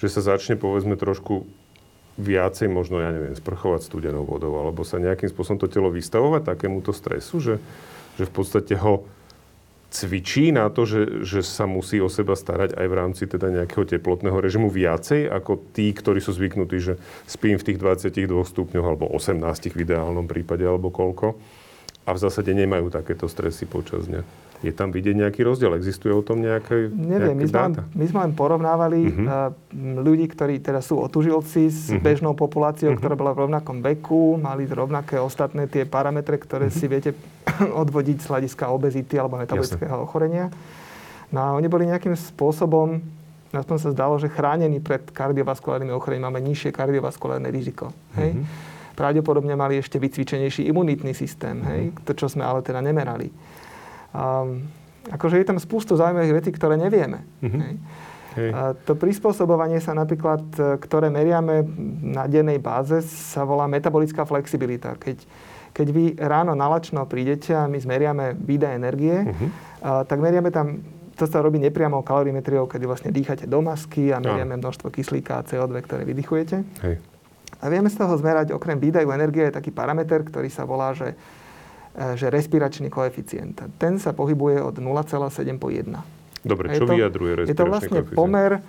že 0.03 0.11
sa 0.11 0.35
začne 0.35 0.59
povedzme 0.59 0.98
trošku 0.98 1.46
viacej 2.18 2.66
možno, 2.66 2.98
ja 2.98 3.14
neviem, 3.14 3.38
sprchovať 3.38 3.87
studenou 3.87 4.27
vodou, 4.27 4.59
alebo 4.59 4.83
sa 4.83 4.98
nejakým 4.98 5.31
spôsobom 5.31 5.62
to 5.62 5.70
telo 5.70 5.94
vystavovať 5.94 6.42
takémuto 6.42 6.90
stresu, 6.90 7.38
že, 7.38 7.55
že 8.18 8.27
v 8.27 8.33
podstate 8.35 8.74
ho 8.74 9.07
cvičí 9.88 10.53
na 10.53 10.68
to, 10.68 10.85
že, 10.85 11.24
že 11.24 11.40
sa 11.40 11.64
musí 11.64 11.96
o 11.98 12.12
seba 12.12 12.37
starať 12.37 12.77
aj 12.77 12.87
v 12.87 12.94
rámci 12.94 13.24
teda 13.24 13.48
nejakého 13.48 13.88
teplotného 13.88 14.37
režimu 14.37 14.68
viacej 14.68 15.33
ako 15.33 15.72
tí, 15.72 15.88
ktorí 15.96 16.20
sú 16.20 16.37
zvyknutí, 16.37 16.77
že 16.77 16.94
spím 17.24 17.57
v 17.57 17.66
tých 17.72 17.81
22 17.81 18.29
stupňoch 18.29 18.87
alebo 18.87 19.09
18 19.09 19.40
v 19.72 19.83
ideálnom 19.88 20.29
prípade 20.29 20.64
alebo 20.68 20.92
koľko 20.92 21.40
a 22.05 22.11
v 22.12 22.18
zásade 22.20 22.53
nemajú 22.53 22.92
takéto 22.92 23.29
stresy 23.29 23.64
počas 23.68 24.09
dňa. 24.09 24.47
Je 24.59 24.75
tam 24.75 24.90
vidieť 24.90 25.14
nejaký 25.14 25.47
rozdiel? 25.47 25.79
Existuje 25.79 26.11
o 26.11 26.18
tom 26.18 26.42
nejaké, 26.42 26.90
Neviem, 26.90 27.38
my 27.38 27.47
sme, 27.47 27.79
my 27.79 28.07
sme 28.11 28.18
len 28.27 28.33
porovnávali 28.35 29.07
uh-huh. 29.07 29.55
ľudí, 30.03 30.27
ktorí 30.27 30.59
teraz 30.59 30.90
sú 30.90 30.99
otužilci 30.99 31.62
s 31.71 31.94
uh-huh. 31.94 32.03
bežnou 32.03 32.35
populáciou, 32.35 32.90
uh-huh. 32.90 32.99
ktorá 32.99 33.14
bola 33.14 33.38
v 33.38 33.47
rovnakom 33.47 33.79
veku, 33.79 34.35
mali 34.35 34.66
rovnaké 34.66 35.23
ostatné 35.23 35.71
tie 35.71 35.87
parametre, 35.87 36.35
ktoré 36.42 36.75
uh-huh. 36.75 36.79
si 36.79 36.90
viete 36.90 37.14
odvodiť 37.87 38.18
z 38.18 38.27
hľadiska 38.27 38.66
obezity 38.75 39.14
alebo 39.14 39.38
metabolického 39.38 39.94
Jasne. 39.94 40.03
ochorenia. 40.03 40.47
No 41.31 41.38
a 41.38 41.49
oni 41.55 41.71
boli 41.71 41.87
nejakým 41.87 42.18
spôsobom, 42.18 42.99
aspoň 43.55 43.77
sa 43.79 43.94
zdalo, 43.94 44.18
že 44.18 44.27
chránení 44.27 44.83
pred 44.83 45.07
kardiovaskulárnymi 45.14 45.94
ochorením. 45.94 46.35
Máme 46.35 46.42
nižšie 46.42 46.75
kardiovaskulárne 46.75 47.47
riziko. 47.55 47.94
Hej? 48.18 48.35
Uh-huh. 48.35 48.75
Pravdepodobne 48.99 49.55
mali 49.55 49.79
ešte 49.79 50.03
vycvičenejší 50.03 50.66
imunitný 50.66 51.14
systém, 51.14 51.62
hej? 51.62 51.94
to, 52.03 52.18
čo 52.18 52.27
sme 52.27 52.42
ale 52.42 52.66
teda 52.66 52.83
nemerali. 52.83 53.31
Um, 54.12 54.68
akože 55.12 55.40
je 55.40 55.47
tam 55.49 55.59
spústu 55.61 55.97
zaujímavých 55.97 56.37
vecí, 56.44 56.51
ktoré 56.53 56.77
nevieme. 56.77 57.25
Mm-hmm. 57.40 57.61
Hej. 57.61 57.75
Hej. 58.38 58.51
A 58.55 58.61
to 58.77 58.94
prispôsobovanie 58.94 59.83
sa 59.83 59.97
napríklad, 59.97 60.42
e, 60.55 60.77
ktoré 60.79 61.11
meriame 61.11 61.66
na 62.05 62.31
dennej 62.31 62.62
báze, 62.62 63.03
sa 63.03 63.42
volá 63.42 63.66
metabolická 63.66 64.23
flexibilita. 64.29 64.94
Keď, 64.94 65.27
keď 65.75 65.87
vy 65.90 66.05
ráno 66.21 66.55
nalačno 66.55 67.03
prídete 67.09 67.57
a 67.57 67.66
my 67.66 67.81
zmeriame 67.81 68.38
výdaj 68.38 68.73
energie, 68.79 69.16
uh-huh. 69.27 69.49
a, 69.83 69.90
tak 70.07 70.23
meriame 70.23 70.55
tam, 70.55 70.85
to 71.18 71.27
sa 71.27 71.42
robí 71.42 71.59
nepriamo 71.59 72.05
kalorimetriou, 72.07 72.71
kedy 72.71 72.85
vlastne 72.87 73.11
dýchate 73.11 73.51
do 73.51 73.59
masky 73.59 74.14
a 74.14 74.23
meriame 74.23 74.55
no. 74.55 74.68
množstvo 74.68 74.92
kyslíka 74.92 75.42
a 75.42 75.47
CO2, 75.49 75.83
ktoré 75.83 76.07
vydychujete. 76.07 76.62
Hej. 76.85 77.03
A 77.59 77.64
vieme 77.66 77.90
z 77.90 77.99
toho 77.99 78.14
zmerať, 78.14 78.55
okrem 78.55 78.79
výdaju 78.79 79.11
energie, 79.11 79.51
je 79.51 79.57
taký 79.59 79.75
parameter, 79.75 80.23
ktorý 80.23 80.47
sa 80.47 80.62
volá, 80.62 80.94
že 80.94 81.18
že 82.14 82.30
respiračný 82.30 82.87
koeficient. 82.87 83.58
Ten 83.74 83.98
sa 83.98 84.14
pohybuje 84.14 84.62
od 84.62 84.78
0,7 84.78 85.58
po 85.58 85.68
1. 85.74 85.90
Dobre, 86.46 86.70
čo 86.78 86.87
to, 86.87 86.94
vyjadruje 86.94 87.32
respiračný 87.42 87.50
Je 87.50 87.56
to 87.58 87.66
vlastne 87.66 87.98
koeficient? 88.06 88.18
pomer 88.18 88.50
e, 88.54 88.61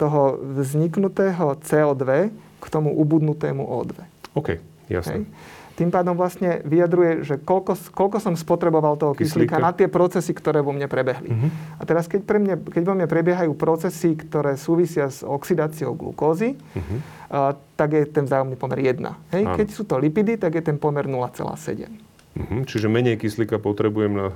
toho 0.00 0.22
vzniknutého 0.40 1.60
CO2 1.60 2.04
k 2.32 2.64
tomu 2.72 2.96
ubudnutému 2.96 3.60
O2. 3.60 3.92
OK, 4.32 4.48
jasné. 4.88 5.28
Hej. 5.28 5.60
Tým 5.72 5.88
pádom 5.88 6.12
vlastne 6.12 6.60
vyjadruje, 6.68 7.24
že 7.24 7.34
koľko, 7.40 7.96
koľko 7.96 8.20
som 8.20 8.36
spotreboval 8.36 9.00
toho 9.00 9.16
kyslíka, 9.16 9.56
kyslíka 9.56 9.64
na 9.64 9.72
tie 9.72 9.88
procesy, 9.88 10.36
ktoré 10.36 10.60
vo 10.60 10.68
mne 10.68 10.84
prebehli. 10.84 11.32
Uh-huh. 11.32 11.48
A 11.80 11.82
teraz, 11.88 12.04
keď, 12.12 12.28
pre 12.28 12.36
mne, 12.36 12.60
keď 12.60 12.82
vo 12.84 12.92
mne 12.92 13.08
prebiehajú 13.08 13.56
procesy, 13.56 14.12
ktoré 14.12 14.60
súvisia 14.60 15.08
s 15.08 15.24
oxidáciou 15.24 15.96
glukózy, 15.96 16.60
uh-huh. 16.60 16.98
uh, 17.32 17.56
tak 17.72 17.96
je 17.96 18.04
ten 18.04 18.28
vzájomný 18.28 18.60
pomer 18.60 18.84
1. 18.84 19.00
Hej? 19.32 19.42
Keď 19.48 19.66
sú 19.72 19.88
to 19.88 19.96
lipidy, 19.96 20.36
tak 20.36 20.60
je 20.60 20.62
ten 20.62 20.76
pomer 20.76 21.08
0,7. 21.08 22.11
Uh-huh. 22.32 22.64
Čiže 22.64 22.88
menej 22.88 23.20
kyslíka 23.20 23.60
potrebujem 23.60 24.12
na, 24.12 24.26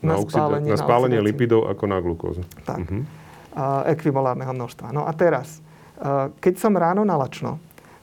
na, 0.00 0.14
na 0.14 0.22
spálenie, 0.22 0.70
na 0.70 0.78
spálenie 0.78 1.18
na 1.18 1.26
lipidov 1.26 1.66
ako 1.66 1.84
na 1.90 1.98
glukózu. 1.98 2.42
Tak. 2.62 2.78
Uh-huh. 2.82 3.02
Uh, 3.50 3.82
ekvivalárneho 3.90 4.54
množstva. 4.54 4.94
No 4.94 5.06
a 5.06 5.12
teraz, 5.12 5.58
uh, 5.98 6.30
keď 6.38 6.54
som 6.62 6.78
ráno 6.78 7.02
nalačno, 7.02 7.58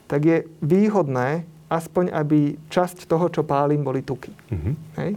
tak 0.07 0.23
je 0.23 0.37
výhodné 0.59 1.47
aspoň, 1.67 2.11
aby 2.15 2.55
časť 2.71 3.07
toho, 3.07 3.27
čo 3.31 3.43
pálim, 3.47 3.83
boli 3.83 4.03
tuky. 4.03 4.31
Uh-huh. 4.31 4.75
Hej? 4.99 5.15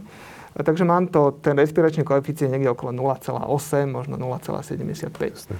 A 0.51 0.59
takže 0.67 0.83
mám 0.83 1.07
to, 1.07 1.39
ten 1.39 1.55
respiračný 1.55 2.03
koeficient 2.03 2.51
niekde 2.51 2.75
okolo 2.75 2.91
0,8, 2.91 3.87
možno 3.87 4.19
0,75. 4.19 5.07
Jasne. 5.07 5.55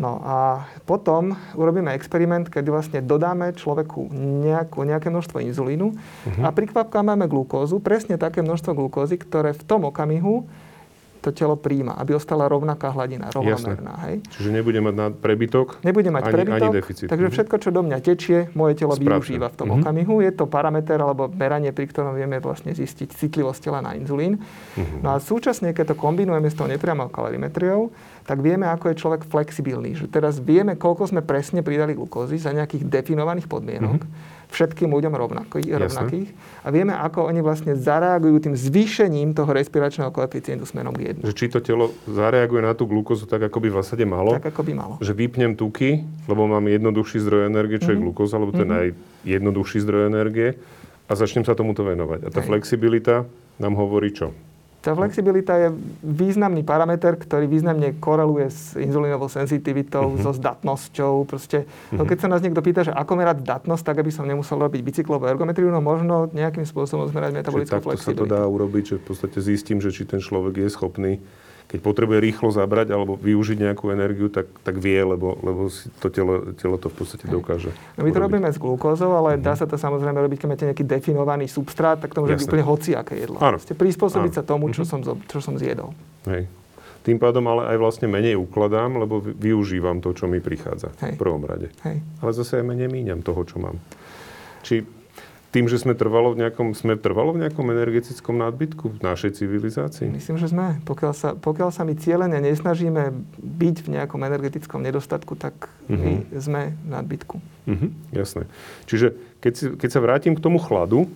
No 0.00 0.16
a 0.24 0.64
potom 0.88 1.36
urobíme 1.52 1.92
experiment, 1.92 2.48
kedy 2.48 2.72
vlastne 2.72 2.98
dodáme 3.04 3.52
človeku 3.52 4.08
nejakú, 4.48 4.88
nejaké 4.88 5.12
množstvo 5.12 5.44
inzulínu 5.44 5.92
uh-huh. 5.92 6.40
a 6.40 6.48
prikvapkáme 6.48 7.28
glukózu, 7.28 7.84
presne 7.84 8.16
také 8.16 8.40
množstvo 8.40 8.72
glukózy, 8.72 9.20
ktoré 9.20 9.52
v 9.52 9.60
tom 9.68 9.84
okamihu 9.84 10.48
to 11.20 11.30
telo 11.36 11.54
príjma, 11.54 12.00
aby 12.00 12.16
ostala 12.16 12.48
rovnaká 12.48 12.90
hladina, 12.96 13.28
rovnomerná. 13.28 14.08
Hej? 14.08 14.24
Čiže 14.32 14.48
nebude 14.56 14.80
mať 14.80 14.94
na 14.96 15.06
prebytok, 15.12 15.84
nebude 15.84 16.08
mať 16.08 16.22
ani, 16.24 16.34
prebytok, 16.34 16.72
ani 16.72 16.76
deficit. 16.80 17.06
Takže 17.12 17.28
mhm. 17.28 17.34
všetko, 17.36 17.56
čo 17.60 17.70
do 17.70 17.80
mňa 17.84 17.98
tečie, 18.00 18.38
moje 18.56 18.74
telo 18.80 18.96
Správne. 18.96 19.20
využíva 19.20 19.48
v 19.52 19.56
tom 19.60 19.68
uh-huh. 19.68 19.84
okamihu. 19.84 20.14
Je 20.24 20.32
to 20.32 20.44
parameter 20.48 20.96
alebo 20.96 21.28
meranie, 21.28 21.70
pri 21.76 21.86
ktorom 21.92 22.16
vieme 22.16 22.40
vlastne 22.40 22.72
zistiť 22.72 23.12
citlivosť 23.12 23.60
tela 23.60 23.84
na 23.84 23.92
inzulín. 23.94 24.40
Uh-huh. 24.40 25.04
No 25.04 25.12
a 25.12 25.20
súčasne, 25.20 25.76
keď 25.76 25.92
to 25.92 25.96
kombinujeme 26.00 26.48
s 26.48 26.56
tou 26.56 26.64
nepriamou 26.64 27.12
kalorimetriou, 27.12 27.92
tak 28.24 28.40
vieme, 28.40 28.64
ako 28.64 28.90
je 28.90 28.96
človek 28.96 29.22
flexibilný. 29.28 29.94
Že 30.00 30.08
teraz 30.08 30.40
vieme, 30.40 30.80
koľko 30.80 31.12
sme 31.12 31.20
presne 31.20 31.60
pridali 31.60 31.92
glukózy 31.92 32.40
za 32.40 32.56
nejakých 32.56 32.88
definovaných 32.88 33.44
podmienok. 33.44 34.00
Uh-huh 34.00 34.38
všetkým 34.50 34.90
ľuďom 34.90 35.14
rovnaký, 35.14 35.62
rovnakých. 35.70 36.28
A 36.66 36.68
vieme, 36.74 36.92
ako 36.92 37.30
oni 37.30 37.40
vlastne 37.40 37.78
zareagujú 37.78 38.50
tým 38.50 38.54
zvýšením 38.58 39.32
toho 39.32 39.50
respiračného 39.54 40.10
koeficientu 40.10 40.66
smerom 40.66 40.92
k 40.92 41.14
jednu. 41.14 41.22
Že 41.24 41.34
či 41.38 41.46
to 41.48 41.62
telo 41.62 41.94
zareaguje 42.10 42.60
na 42.66 42.74
tú 42.74 42.90
glukózu 42.90 43.30
tak, 43.30 43.46
ako 43.46 43.58
by 43.62 43.68
v 43.70 43.76
zásade 43.78 44.04
malo. 44.04 44.34
Tak, 44.36 44.50
ako 44.50 44.62
by 44.66 44.72
malo. 44.74 44.94
Že 44.98 45.14
vypnem 45.14 45.54
tuky, 45.54 46.02
lebo 46.26 46.50
mám 46.50 46.66
jednoduchší 46.66 47.22
zdroj 47.22 47.46
energie, 47.46 47.78
čo 47.78 47.94
mm-hmm. 47.94 47.94
je 47.94 47.98
mhm. 47.98 48.04
glukóza, 48.04 48.34
lebo 48.36 48.50
to 48.50 48.62
je 48.62 48.68
mm-hmm. 48.68 48.92
najjednoduchší 49.24 49.78
zdroj 49.86 50.02
energie 50.10 50.48
a 51.06 51.12
začnem 51.14 51.46
sa 51.46 51.54
tomuto 51.54 51.86
venovať. 51.86 52.26
A 52.26 52.28
tá 52.30 52.42
Hej. 52.42 52.48
flexibilita 52.50 53.26
nám 53.58 53.74
hovorí 53.78 54.14
čo? 54.14 54.34
Tá 54.80 54.96
flexibilita 54.96 55.60
je 55.60 55.68
významný 56.00 56.64
parameter, 56.64 57.20
ktorý 57.20 57.44
významne 57.44 58.00
koreluje 58.00 58.48
s 58.48 58.72
inzulínovou 58.80 59.28
senzitivitou, 59.28 60.16
uh-huh. 60.16 60.24
so 60.24 60.32
zdatnosťou. 60.32 61.28
Proste, 61.28 61.68
no 61.92 62.08
keď 62.08 62.24
sa 62.24 62.28
nás 62.32 62.40
niekto 62.40 62.64
pýta, 62.64 62.88
že 62.88 62.92
ako 62.96 63.12
merať 63.20 63.44
zdatnosť, 63.44 63.84
tak 63.84 64.00
aby 64.00 64.08
som 64.08 64.24
nemusel 64.24 64.56
robiť 64.56 64.80
bicyklovú 64.80 65.28
ergometriu, 65.28 65.68
no 65.68 65.84
možno 65.84 66.32
nejakým 66.32 66.64
spôsobom 66.64 67.04
zmerať 67.12 67.44
metabolickú 67.44 67.76
flexibilitu. 67.76 68.24
sa 68.24 68.24
to 68.24 68.32
dá 68.32 68.42
urobiť, 68.48 68.84
že 68.84 68.94
v 68.96 69.04
podstate 69.04 69.38
zistím, 69.44 69.84
že 69.84 69.92
či 69.92 70.08
ten 70.08 70.24
človek 70.24 70.64
je 70.64 70.68
schopný 70.72 71.20
keď 71.70 71.78
potrebuje 71.86 72.18
rýchlo 72.18 72.50
zabrať 72.50 72.90
alebo 72.90 73.14
využiť 73.14 73.62
nejakú 73.62 73.94
energiu, 73.94 74.26
tak, 74.26 74.50
tak 74.66 74.82
vie, 74.82 74.98
lebo, 74.98 75.38
lebo 75.38 75.70
si 75.70 75.86
to 76.02 76.10
telo, 76.10 76.50
telo 76.58 76.74
to 76.82 76.90
v 76.90 76.96
podstate 76.98 77.30
dokáže. 77.30 77.70
No 77.94 78.02
my 78.02 78.10
to 78.10 78.18
urobiť. 78.18 78.26
robíme 78.26 78.48
s 78.50 78.58
glukózou, 78.58 79.14
ale 79.14 79.38
uh-huh. 79.38 79.46
dá 79.46 79.54
sa 79.54 79.70
to 79.70 79.78
samozrejme 79.78 80.18
robiť, 80.18 80.42
keď 80.42 80.48
máte 80.50 80.66
nejaký 80.66 80.82
definovaný 80.82 81.46
substrát, 81.46 82.02
tak 82.02 82.10
to 82.10 82.26
môže 82.26 82.42
byť 82.42 82.50
úplne 82.50 82.66
hociaké 82.66 83.22
jedlo. 83.22 83.38
Áno. 83.38 83.62
Ste 83.62 83.78
prispôsobiť 83.78 84.32
Áno. 84.34 84.38
sa 84.38 84.42
tomu, 84.42 84.74
čo, 84.74 84.82
uh-huh. 84.82 85.14
som, 85.14 85.22
čo 85.30 85.38
som 85.38 85.54
zjedol. 85.54 85.94
Hej. 86.26 86.50
Tým 87.06 87.16
pádom 87.22 87.46
ale 87.46 87.70
aj 87.70 87.76
vlastne 87.78 88.10
menej 88.10 88.34
ukladám, 88.34 88.98
lebo 88.98 89.22
využívam 89.22 90.02
to, 90.02 90.10
čo 90.10 90.26
mi 90.26 90.42
prichádza 90.42 90.90
Hej. 91.06 91.14
v 91.14 91.22
prvom 91.22 91.46
rade. 91.46 91.70
Hej. 91.86 92.02
Ale 92.18 92.30
zase 92.34 92.60
aj 92.60 92.66
menej 92.66 92.90
míňam 92.90 93.22
toho, 93.22 93.46
čo 93.46 93.62
mám. 93.62 93.78
Či 94.66 94.84
tým, 95.50 95.66
že 95.66 95.82
sme, 95.82 95.98
trvalo 95.98 96.30
v 96.30 96.46
nejakom, 96.46 96.78
sme 96.78 96.94
trvalo 96.94 97.34
v 97.34 97.42
nejakom 97.42 97.66
energetickom 97.74 98.38
nadbytku 98.38 98.86
v 98.86 98.98
našej 99.02 99.42
civilizácii? 99.42 100.06
Myslím, 100.06 100.38
že 100.38 100.46
sme. 100.46 100.78
Pokiaľ 100.86 101.12
sa, 101.12 101.34
pokiaľ 101.34 101.74
sa 101.74 101.82
my 101.82 101.98
cieľene 101.98 102.38
nesnažíme 102.38 103.10
byť 103.38 103.76
v 103.82 103.88
nejakom 103.98 104.22
energetickom 104.22 104.78
nedostatku, 104.78 105.34
tak 105.34 105.66
uh-huh. 105.66 105.98
my 105.98 106.12
mhm. 106.22 106.38
sme 106.38 106.60
v 106.78 106.88
nadbytku. 106.88 107.36
Uh-huh, 107.66 107.90
jasné. 108.14 108.46
Čiže 108.86 109.18
keď, 109.42 109.52
si, 109.58 109.64
keď 109.74 109.88
sa 109.90 110.00
vrátim 110.00 110.38
k 110.38 110.44
tomu 110.44 110.62
chladu, 110.62 111.10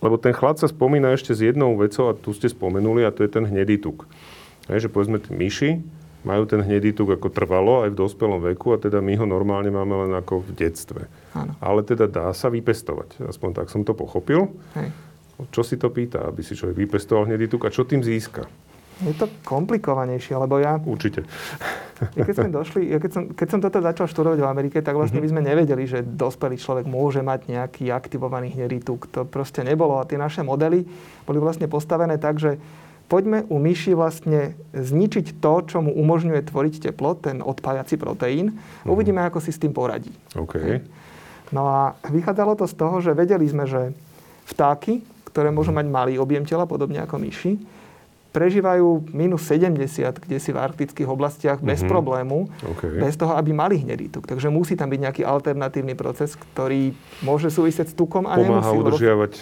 lebo 0.00 0.16
ten 0.16 0.32
chlad 0.32 0.56
sa 0.62 0.70
spomína 0.70 1.12
ešte 1.12 1.34
s 1.34 1.42
jednou 1.42 1.74
vecou, 1.74 2.08
a 2.08 2.16
tu 2.16 2.30
ste 2.30 2.46
spomenuli, 2.46 3.02
a 3.02 3.10
to 3.10 3.26
je 3.26 3.30
ten 3.30 3.42
hnedý 3.42 3.76
tuk. 3.76 4.06
Hej, 4.70 4.86
že 4.86 4.88
povedzme 4.88 5.18
myši 5.18 5.82
majú 6.22 6.44
ten 6.44 6.60
hnedý 6.60 6.92
tuk 6.92 7.16
ako 7.16 7.32
trvalo 7.32 7.88
aj 7.88 7.96
v 7.96 8.00
dospelom 8.00 8.40
veku 8.52 8.76
a 8.76 8.78
teda 8.80 9.00
my 9.00 9.16
ho 9.16 9.24
normálne 9.24 9.72
máme 9.72 10.06
len 10.06 10.12
ako 10.12 10.44
v 10.44 10.50
detstve. 10.52 11.02
Áno. 11.32 11.56
Ale 11.60 11.80
teda 11.80 12.04
dá 12.04 12.28
sa 12.36 12.52
vypestovať. 12.52 13.24
Aspoň 13.24 13.50
tak 13.56 13.72
som 13.72 13.84
to 13.84 13.96
pochopil. 13.96 14.52
Hej. 14.76 14.92
Čo 15.48 15.64
si 15.64 15.80
to 15.80 15.88
pýta, 15.88 16.28
aby 16.28 16.44
si 16.44 16.52
človek 16.52 16.76
vypestoval 16.76 17.24
hnedý 17.24 17.48
tuk 17.48 17.64
a 17.64 17.72
čo 17.72 17.88
tým 17.88 18.04
získa? 18.04 18.44
Je 19.00 19.16
to 19.16 19.32
komplikovanejšie, 19.48 20.36
lebo 20.36 20.60
ja... 20.60 20.76
Určite. 20.76 21.24
Ja 22.16 22.24
keď, 22.24 22.32
sme 22.32 22.48
došli, 22.48 22.80
ja 22.88 22.96
keď, 22.96 23.12
som, 23.12 23.22
keď 23.36 23.48
som 23.52 23.60
toto 23.60 23.76
začal 23.84 24.08
študovať 24.08 24.40
v 24.40 24.48
Amerike, 24.48 24.80
tak 24.80 24.96
vlastne 24.96 25.20
mm-hmm. 25.20 25.36
my 25.36 25.44
sme 25.44 25.48
nevedeli, 25.52 25.84
že 25.84 26.00
dospelý 26.00 26.56
človek 26.56 26.88
môže 26.88 27.20
mať 27.20 27.52
nejaký 27.52 27.92
aktivovaný 27.92 28.56
hnedý 28.56 28.80
tuk. 28.80 29.04
To 29.12 29.28
proste 29.28 29.60
nebolo. 29.60 30.00
A 30.00 30.08
tie 30.08 30.16
naše 30.16 30.40
modely 30.40 30.88
boli 31.28 31.36
vlastne 31.36 31.68
postavené 31.68 32.16
tak, 32.16 32.40
že 32.40 32.56
poďme 33.10 33.42
u 33.50 33.58
myši 33.58 33.98
vlastne 33.98 34.54
zničiť 34.70 35.42
to, 35.42 35.52
čo 35.66 35.82
mu 35.82 35.90
umožňuje 35.90 36.46
tvoriť 36.46 36.74
teplo, 36.88 37.18
ten 37.18 37.42
odpájací 37.42 37.98
proteín. 37.98 38.54
Mm-hmm. 38.54 38.86
Uvidíme, 38.86 39.26
ako 39.26 39.42
si 39.42 39.50
s 39.50 39.58
tým 39.58 39.74
poradí. 39.74 40.14
Okay. 40.38 40.86
No 41.50 41.66
a 41.66 41.98
vychádzalo 42.06 42.54
to 42.54 42.70
z 42.70 42.74
toho, 42.78 43.02
že 43.02 43.10
vedeli 43.18 43.42
sme, 43.50 43.66
že 43.66 43.90
vtáky, 44.46 45.02
ktoré 45.26 45.50
môžu 45.50 45.74
mať 45.74 45.90
malý 45.90 46.14
objem 46.22 46.46
tela, 46.46 46.70
podobne 46.70 47.02
ako 47.02 47.18
myši, 47.18 47.58
prežívajú 48.30 49.10
minus 49.10 49.42
70, 49.50 49.82
kde 50.22 50.38
si 50.38 50.54
v 50.54 50.58
arktických 50.62 51.10
oblastiach 51.10 51.58
bez 51.58 51.82
mm-hmm. 51.82 51.90
problému, 51.90 52.46
okay. 52.62 53.02
bez 53.02 53.18
toho, 53.18 53.34
aby 53.34 53.50
mali 53.50 53.82
hnedý 53.82 54.06
tuk. 54.06 54.30
Takže 54.30 54.46
musí 54.54 54.78
tam 54.78 54.86
byť 54.86 55.00
nejaký 55.02 55.22
alternatívny 55.26 55.98
proces, 55.98 56.38
ktorý 56.38 56.94
môže 57.26 57.50
súvisieť 57.50 57.90
s 57.90 57.94
tukom 57.98 58.30
a 58.30 58.38
Pomáha 58.38 58.70
nemusí. 58.70 58.78
udržiavať 58.78 59.32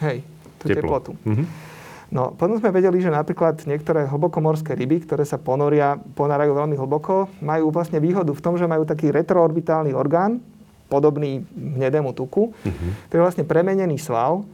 hej, 0.00 0.24
tú 0.56 0.64
teplo. 0.64 0.80
teplotu. 0.80 1.12
Mm-hmm. 1.28 1.67
No, 2.08 2.32
potom 2.32 2.56
sme 2.56 2.72
vedeli, 2.72 3.04
že 3.04 3.12
napríklad 3.12 3.68
niektoré 3.68 4.08
hlbokomorské 4.08 4.72
ryby, 4.72 5.04
ktoré 5.04 5.28
sa 5.28 5.36
ponoria, 5.36 6.00
ponárajú 6.16 6.56
veľmi 6.56 6.72
hlboko, 6.80 7.28
majú 7.44 7.68
vlastne 7.68 8.00
výhodu 8.00 8.32
v 8.32 8.40
tom, 8.40 8.56
že 8.56 8.64
majú 8.64 8.88
taký 8.88 9.12
retroorbitálny 9.12 9.92
orgán, 9.92 10.40
podobný 10.88 11.44
hnedému 11.52 12.16
tuku, 12.16 12.48
uh-huh. 12.48 12.90
ktorý 13.12 13.18
je 13.20 13.26
vlastne 13.28 13.44
premenený 13.44 14.00
sval, 14.00 14.48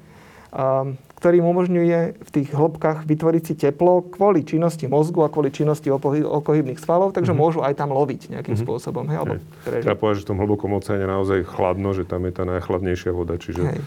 um, 0.51 0.99
ktorý 1.23 1.47
umožňuje 1.47 2.27
v 2.27 2.31
tých 2.35 2.51
hĺbkach 2.51 3.07
vytvoriť 3.07 3.43
si 3.47 3.55
teplo 3.55 4.03
kvôli 4.03 4.43
činnosti 4.43 4.91
mozgu 4.91 5.23
a 5.23 5.31
kvôli 5.31 5.55
činnosti 5.55 5.95
okohybných 5.95 6.83
svalov, 6.83 7.15
takže 7.15 7.31
uh-huh. 7.31 7.39
môžu 7.39 7.61
aj 7.63 7.79
tam 7.79 7.95
loviť 7.95 8.35
nejakým 8.35 8.59
uh-huh. 8.59 8.67
spôsobom. 8.67 9.07
Hej, 9.15 9.19
alebo 9.23 9.35
Treba 9.63 9.95
povedať, 9.95 10.17
že 10.21 10.25
v 10.27 10.31
tom 10.35 10.39
hlbokom 10.43 10.75
oceáne 10.75 11.07
naozaj 11.07 11.47
chladno, 11.47 11.95
že 11.95 12.03
tam 12.03 12.27
je 12.27 12.35
tá 12.35 12.43
najchladnejšia 12.43 13.15
voda. 13.15 13.39
Čiže... 13.39 13.63
Hej. 13.63 13.83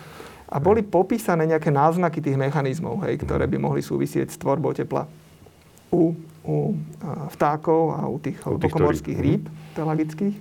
A 0.47 0.57
boli 0.63 0.79
popísané 0.79 1.43
nejaké 1.43 1.67
náznaky 1.67 2.23
tých 2.23 2.39
mechanizmov, 2.39 3.03
hej, 3.03 3.19
ktoré 3.19 3.45
by 3.51 3.57
mohli 3.59 3.83
súvisieť 3.83 4.31
s 4.31 4.39
tvorbou 4.39 4.71
tepla 4.71 5.03
u, 5.91 6.15
u 6.47 6.55
vtákov 7.35 7.81
a 7.95 8.07
u 8.07 8.15
tých 8.19 8.39
hlbokomorských 8.43 9.19
rýb 9.19 9.43
pelagických. 9.75 10.35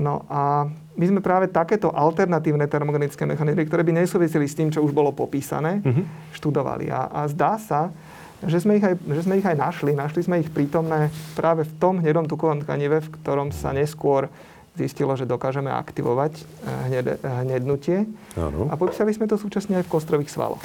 No 0.00 0.24
a 0.32 0.64
my 0.96 1.04
sme 1.04 1.20
práve 1.20 1.52
takéto 1.52 1.92
alternatívne 1.92 2.64
termogenické 2.64 3.28
mechanizmy, 3.28 3.68
ktoré 3.68 3.84
by 3.84 4.00
nesúviseli 4.00 4.48
s 4.48 4.56
tým, 4.56 4.72
čo 4.72 4.80
už 4.80 4.96
bolo 4.96 5.12
popísané, 5.12 5.84
uh-huh. 5.84 6.04
študovali. 6.32 6.88
A, 6.88 7.10
a 7.12 7.20
zdá 7.28 7.60
sa, 7.60 7.92
že 8.40 8.64
sme, 8.64 8.80
ich 8.80 8.84
aj, 8.84 8.96
že 8.96 9.20
sme 9.28 9.36
ich 9.36 9.44
aj 9.44 9.60
našli. 9.60 9.92
Našli 9.92 10.24
sme 10.24 10.40
ich 10.40 10.48
prítomné 10.48 11.12
práve 11.36 11.68
v 11.68 11.72
tom 11.76 12.00
hnedom 12.00 12.24
tukovom 12.24 12.64
tkanive, 12.64 13.04
v 13.04 13.12
ktorom 13.20 13.52
sa 13.52 13.76
neskôr 13.76 14.32
zistilo, 14.78 15.14
že 15.18 15.26
dokážeme 15.26 15.70
aktivovať 15.70 16.32
eh, 16.38 16.44
hned, 16.90 17.06
eh, 17.06 17.16
hnednutie. 17.22 17.98
Áno. 18.38 18.70
A 18.70 18.74
popísali 18.78 19.10
sme 19.14 19.26
to 19.26 19.40
súčasne 19.40 19.82
aj 19.82 19.84
v 19.86 19.92
kostrových 19.92 20.30
svaloch. 20.30 20.62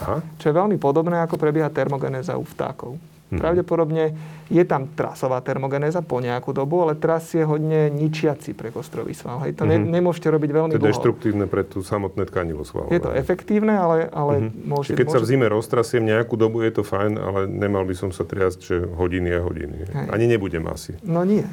Aha. 0.00 0.24
Čo 0.40 0.46
je 0.48 0.54
veľmi 0.56 0.80
podobné, 0.80 1.20
ako 1.20 1.36
prebieha 1.36 1.68
termogenéza 1.68 2.40
u 2.40 2.44
vtákov. 2.48 2.96
Hmm. 3.32 3.40
Pravdepodobne 3.40 4.12
je 4.52 4.60
tam 4.68 4.92
trasová 4.92 5.40
termogenéza 5.40 6.04
po 6.04 6.20
nejakú 6.20 6.52
dobu, 6.52 6.84
ale 6.84 7.00
tras 7.00 7.32
je 7.32 7.40
hodne 7.40 7.88
ničiaci 7.88 8.52
pre 8.52 8.68
kostrový 8.68 9.16
sval. 9.16 9.40
Hej, 9.48 9.56
to 9.56 9.64
hmm. 9.64 9.72
ne, 9.72 9.76
nemôžete 10.00 10.28
robiť 10.28 10.50
veľmi 10.52 10.72
dlho. 10.76 10.84
To 10.84 10.84
je 10.84 10.92
deštruktívne 10.92 11.48
pre 11.48 11.64
tú 11.64 11.80
samotné 11.80 12.28
tkanivo 12.28 12.60
svalu. 12.68 12.92
Je 12.92 13.00
to 13.00 13.08
efektívne, 13.08 13.72
ale, 13.72 14.12
ale 14.12 14.52
hmm. 14.52 14.68
môžete... 14.68 15.00
Keď 15.00 15.08
môžete... 15.08 15.16
sa 15.16 15.24
v 15.24 15.28
zime 15.32 15.46
roztrasiem 15.48 16.04
nejakú 16.04 16.36
dobu, 16.36 16.60
je 16.60 16.72
to 16.76 16.84
fajn, 16.84 17.16
ale 17.16 17.48
nemal 17.48 17.88
by 17.88 17.96
som 17.96 18.12
sa 18.12 18.28
triasť, 18.28 18.58
že 18.60 18.76
hodiny 18.84 19.32
a 19.32 19.40
hodiny. 19.40 19.76
Hej. 19.88 20.06
Ani 20.12 20.28
nebudem 20.28 20.68
asi. 20.68 21.00
No 21.00 21.24
nie. 21.24 21.44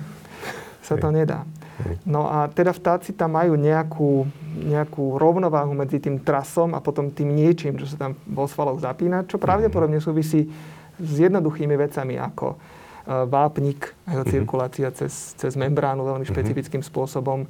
Sa 0.83 0.99
Hej. 0.99 1.03
to 1.07 1.09
nedá. 1.15 1.47
No 2.05 2.27
a 2.27 2.47
teda 2.51 2.75
vtáci 2.75 3.15
tam 3.15 3.39
majú 3.39 3.55
nejakú, 3.55 4.27
nejakú 4.67 5.15
rovnováhu 5.15 5.71
medzi 5.71 5.99
tým 6.03 6.19
trasom 6.19 6.75
a 6.75 6.83
potom 6.83 7.11
tým 7.11 7.31
niečím, 7.31 7.79
čo 7.79 7.87
sa 7.87 8.09
tam 8.09 8.11
vo 8.27 8.45
svaloch 8.45 8.83
zapína, 8.83 9.23
čo 9.25 9.39
pravdepodobne 9.39 10.03
súvisí 10.03 10.49
s 10.99 11.13
jednoduchými 11.15 11.75
vecami 11.79 12.19
ako 12.19 12.55
e, 12.55 12.57
vápnik, 13.31 13.95
jeho 14.05 14.25
mhm. 14.27 14.31
cirkulácia 14.31 14.87
cez, 14.91 15.33
cez 15.39 15.55
membránu 15.55 16.03
veľmi 16.03 16.27
mhm. 16.27 16.31
špecifickým 16.35 16.83
spôsobom. 16.83 17.47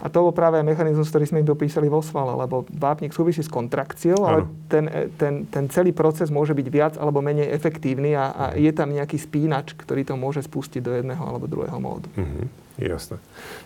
A 0.00 0.08
to 0.08 0.24
bol 0.24 0.32
práve 0.32 0.56
mechanizmus, 0.64 1.12
ktorý 1.12 1.28
sme 1.28 1.44
im 1.44 1.48
dopísali 1.52 1.84
vo 1.84 2.00
svale, 2.00 2.32
lebo 2.32 2.64
vápnik 2.72 3.12
súvisí 3.12 3.44
s 3.44 3.52
kontrakciou, 3.52 4.24
ale 4.24 4.48
ten, 4.64 4.88
e, 4.88 5.12
ten, 5.16 5.44
ten 5.48 5.68
celý 5.68 5.92
proces 5.92 6.32
môže 6.32 6.56
byť 6.56 6.66
viac 6.72 6.94
alebo 6.96 7.20
menej 7.20 7.52
efektívny 7.52 8.16
a, 8.16 8.32
a 8.32 8.44
je 8.56 8.72
tam 8.72 8.92
nejaký 8.92 9.20
spínač, 9.20 9.76
ktorý 9.76 10.08
to 10.08 10.16
môže 10.16 10.44
spustiť 10.44 10.80
do 10.80 10.92
jedného 10.96 11.20
alebo 11.20 11.44
druhého 11.44 11.76
módu. 11.76 12.08
Mm-hmm. 12.16 12.46
Jasné. 12.78 13.18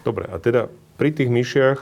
Dobre, 0.07 0.25
a 0.31 0.41
teda 0.41 0.73
pri 0.97 1.11
tých 1.11 1.29
myšiach 1.29 1.79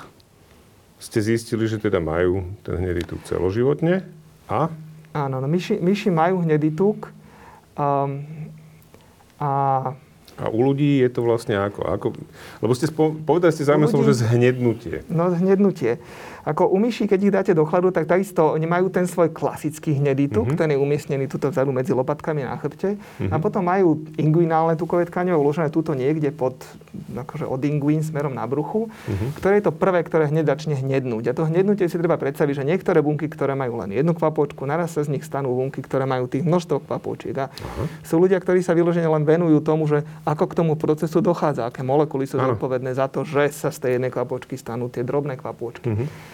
ste 1.02 1.18
zistili, 1.18 1.66
že 1.66 1.82
teda 1.82 1.98
majú 1.98 2.46
ten 2.62 2.78
hnedý 2.78 3.02
tuk 3.06 3.22
celoživotne 3.26 4.06
a? 4.46 4.70
Áno, 5.12 5.36
no 5.42 5.46
myši, 5.50 5.82
myši 5.82 6.08
majú 6.08 6.40
hnedý 6.46 6.72
tuk 6.72 7.10
um, 7.76 8.22
a 9.36 9.50
a 10.40 10.48
u 10.48 10.64
ľudí 10.64 11.04
je 11.04 11.12
to 11.12 11.20
vlastne 11.20 11.52
ako? 11.60 11.84
ako 11.84 12.06
lebo 12.64 12.72
ste 12.72 12.88
spo, 12.88 13.12
povedali 13.12 13.52
ste 13.52 13.68
zaujímavé 13.68 13.92
slovo, 13.92 14.08
že 14.08 14.24
zhnednutie. 14.24 15.04
No 15.12 15.28
zhnednutie. 15.28 16.00
Ako 16.42 16.66
u 16.74 16.78
myší, 16.82 17.06
keď 17.06 17.18
ich 17.22 17.32
dáte 17.32 17.52
do 17.54 17.62
chladu, 17.62 17.94
tak 17.94 18.10
takisto 18.10 18.58
oni 18.58 18.66
majú 18.66 18.90
ten 18.90 19.06
svoj 19.06 19.30
klasický 19.30 19.94
hnedý 19.94 20.26
tuk, 20.26 20.50
mm-hmm. 20.50 20.58
ten 20.58 20.74
je 20.74 20.78
umiestnený 20.78 21.30
tuto 21.30 21.54
vzadu 21.54 21.70
medzi 21.70 21.94
lopatkami 21.94 22.42
na 22.42 22.58
chrbte. 22.58 22.98
Mm-hmm. 22.98 23.30
A 23.30 23.36
potom 23.38 23.62
majú 23.62 24.02
inguinálne 24.18 24.74
tukové 24.74 25.06
tkanivo 25.06 25.38
uložené 25.38 25.70
tuto 25.70 25.94
niekde 25.94 26.34
pod, 26.34 26.58
akože 27.14 27.46
od 27.46 27.62
inguín 27.62 28.02
smerom 28.02 28.34
na 28.34 28.42
bruchu, 28.50 28.90
mm-hmm. 28.90 29.38
ktoré 29.38 29.62
je 29.62 29.64
to 29.70 29.72
prvé, 29.72 30.02
ktoré 30.02 30.26
hneď 30.34 30.50
začne 30.58 30.74
hnednúť. 30.74 31.30
A 31.30 31.36
to 31.38 31.46
hnednutie 31.46 31.86
si 31.86 31.94
treba 31.94 32.18
predstaviť, 32.18 32.62
že 32.62 32.64
niektoré 32.66 32.98
bunky, 32.98 33.30
ktoré 33.30 33.54
majú 33.54 33.78
len 33.78 33.94
jednu 33.94 34.10
kvapočku, 34.18 34.66
naraz 34.66 34.98
sa 34.98 35.06
z 35.06 35.14
nich 35.14 35.22
stanú 35.22 35.54
bunky, 35.54 35.78
ktoré 35.78 36.10
majú 36.10 36.26
tých 36.26 36.42
množstvo 36.42 36.90
kvapočiek. 36.90 37.34
A 37.38 37.46
Aha. 37.54 37.84
sú 38.02 38.18
ľudia, 38.18 38.42
ktorí 38.42 38.66
sa 38.66 38.74
vyložene 38.74 39.06
len 39.06 39.22
venujú 39.22 39.62
tomu, 39.62 39.86
že 39.86 40.02
ako 40.26 40.50
k 40.50 40.56
tomu 40.58 40.74
procesu 40.74 41.22
dochádza, 41.22 41.70
aké 41.70 41.86
molekuly 41.86 42.26
sú 42.26 42.42
zodpovedné 42.42 42.98
za 42.98 43.06
to, 43.06 43.22
že 43.22 43.54
sa 43.54 43.70
z 43.70 43.78
tej 43.78 43.90
jednej 43.98 44.10
kvapočky 44.10 44.58
stanú 44.58 44.90
tie 44.90 45.06
drobné 45.06 45.38
kvapôčky. 45.38 45.86
Mm-hmm. 45.86 46.31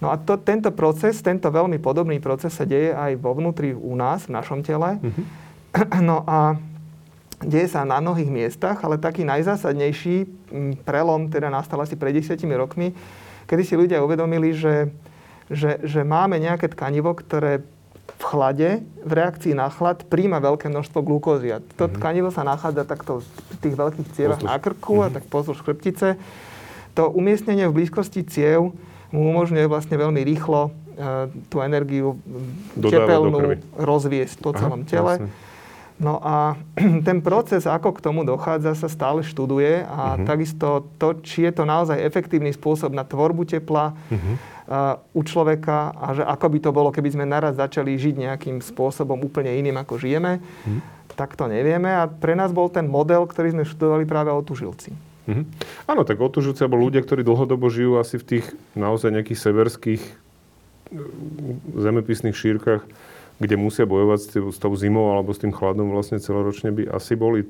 No 0.00 0.12
a 0.12 0.20
to, 0.20 0.36
tento 0.36 0.68
proces, 0.72 1.24
tento 1.24 1.48
veľmi 1.48 1.80
podobný 1.80 2.20
proces 2.20 2.52
sa 2.52 2.68
deje 2.68 2.92
aj 2.92 3.16
vo 3.16 3.32
vnútri 3.32 3.72
u 3.72 3.96
nás, 3.96 4.28
v 4.28 4.36
našom 4.36 4.60
tele. 4.60 5.00
Mm-hmm. 5.00 5.24
No 6.04 6.24
a 6.28 6.60
deje 7.40 7.68
sa 7.68 7.84
na 7.84 8.00
mnohých 8.00 8.28
miestach, 8.28 8.80
ale 8.84 9.00
taký 9.00 9.24
najzásadnejší 9.24 10.28
prelom 10.84 11.28
teda 11.28 11.52
nastal 11.52 11.80
asi 11.84 11.96
pred 11.96 12.16
desiatimi 12.16 12.56
rokmi, 12.56 12.96
kedy 13.44 13.62
si 13.64 13.74
ľudia 13.76 14.00
uvedomili, 14.00 14.56
že, 14.56 14.88
že, 15.52 15.80
že 15.84 16.00
máme 16.04 16.40
nejaké 16.40 16.72
tkanivo, 16.72 17.12
ktoré 17.12 17.64
v 18.16 18.22
chlade, 18.24 18.80
v 19.04 19.12
reakcii 19.12 19.52
na 19.52 19.68
chlad, 19.68 20.08
príjma 20.08 20.40
veľké 20.40 20.72
množstvo 20.72 21.04
glukózy. 21.04 21.52
A 21.52 21.60
to 21.60 21.84
mm-hmm. 21.84 21.96
tkanivo 22.00 22.28
sa 22.32 22.46
nachádza 22.46 22.88
takto 22.88 23.20
v 23.20 23.56
tých 23.60 23.76
veľkých 23.76 24.08
cievach 24.16 24.40
na 24.40 24.56
krku 24.56 25.00
mm-hmm. 25.00 25.12
a 25.12 25.14
tak 25.20 25.24
pozdĺž 25.28 25.60
chrbtice. 25.60 26.16
To 26.96 27.12
umiestnenie 27.12 27.68
v 27.68 27.84
blízkosti 27.84 28.24
ciev 28.24 28.72
mu 29.10 29.30
umožňuje 29.34 29.66
vlastne 29.70 29.96
veľmi 29.98 30.22
rýchlo 30.26 30.68
e, 30.68 30.70
tú 31.50 31.62
energiu 31.62 32.18
tepelnú 32.78 33.60
rozviesť 33.76 34.36
po 34.42 34.50
celom 34.54 34.82
Aha, 34.82 34.88
tele. 34.88 35.14
Jasne. 35.20 35.44
No 35.96 36.20
a 36.20 36.60
ten 37.08 37.24
proces, 37.24 37.64
ako 37.64 37.96
k 37.96 38.04
tomu 38.04 38.20
dochádza, 38.24 38.76
sa 38.76 38.88
stále 38.88 39.24
študuje 39.24 39.84
a 39.84 40.16
uh-huh. 40.16 40.28
takisto 40.28 40.92
to, 41.00 41.16
či 41.24 41.48
je 41.48 41.52
to 41.56 41.64
naozaj 41.64 41.96
efektívny 41.96 42.52
spôsob 42.52 42.92
na 42.92 43.04
tvorbu 43.04 43.48
tepla 43.48 43.96
uh-huh. 43.96 44.16
uh, 44.68 45.16
u 45.16 45.24
človeka 45.24 45.96
a 45.96 46.12
že 46.12 46.22
ako 46.24 46.46
by 46.52 46.58
to 46.60 46.70
bolo, 46.72 46.88
keby 46.92 47.08
sme 47.16 47.24
naraz 47.24 47.56
začali 47.56 47.96
žiť 47.96 48.14
nejakým 48.28 48.60
spôsobom 48.60 49.16
úplne 49.24 49.56
iným, 49.56 49.80
ako 49.80 49.96
žijeme, 49.96 50.44
uh-huh. 50.44 50.78
tak 51.16 51.32
to 51.32 51.48
nevieme. 51.48 51.88
A 51.88 52.04
pre 52.12 52.36
nás 52.36 52.52
bol 52.52 52.68
ten 52.68 52.84
model, 52.84 53.24
ktorý 53.24 53.56
sme 53.56 53.64
študovali 53.64 54.04
práve 54.04 54.28
o 54.28 54.40
tužilci. 54.44 54.92
Mhm. 55.26 55.42
Áno, 55.90 56.06
tak 56.06 56.22
otužujúci 56.22 56.62
alebo 56.62 56.78
ľudia, 56.78 57.02
ktorí 57.02 57.26
dlhodobo 57.26 57.66
žijú 57.66 57.98
asi 57.98 58.18
v 58.18 58.38
tých 58.38 58.46
naozaj 58.78 59.10
nejakých 59.10 59.42
severských 59.42 60.02
e, 60.02 60.12
zemepisných 61.82 62.36
šírkach, 62.38 62.86
kde 63.42 63.56
musia 63.58 63.84
bojovať 63.84 64.18
s 64.54 64.58
tou 64.58 64.72
zimou 64.78 65.12
alebo 65.12 65.34
s 65.34 65.42
tým 65.42 65.52
chladom 65.52 65.90
vlastne 65.92 66.22
celoročne 66.22 66.72
by 66.72 66.88
asi 66.94 67.18
boli 67.18 67.44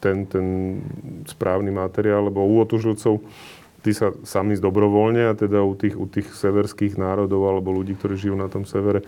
ten, 0.00 0.24
ten 0.24 0.80
správny 1.28 1.68
materiál, 1.70 2.32
lebo 2.32 2.40
u 2.40 2.64
otužujúcov 2.64 3.20
tí 3.84 3.92
sa 3.96 4.12
sami 4.24 4.56
zdobrovoľne 4.56 5.32
a 5.32 5.36
teda 5.36 5.64
u 5.64 5.76
tých, 5.76 5.96
u 5.96 6.08
tých 6.08 6.28
severských 6.32 6.96
národov 7.00 7.48
alebo 7.48 7.72
ľudí, 7.72 7.96
ktorí 7.96 8.16
žijú 8.16 8.36
na 8.36 8.48
tom 8.48 8.68
severe, 8.68 9.04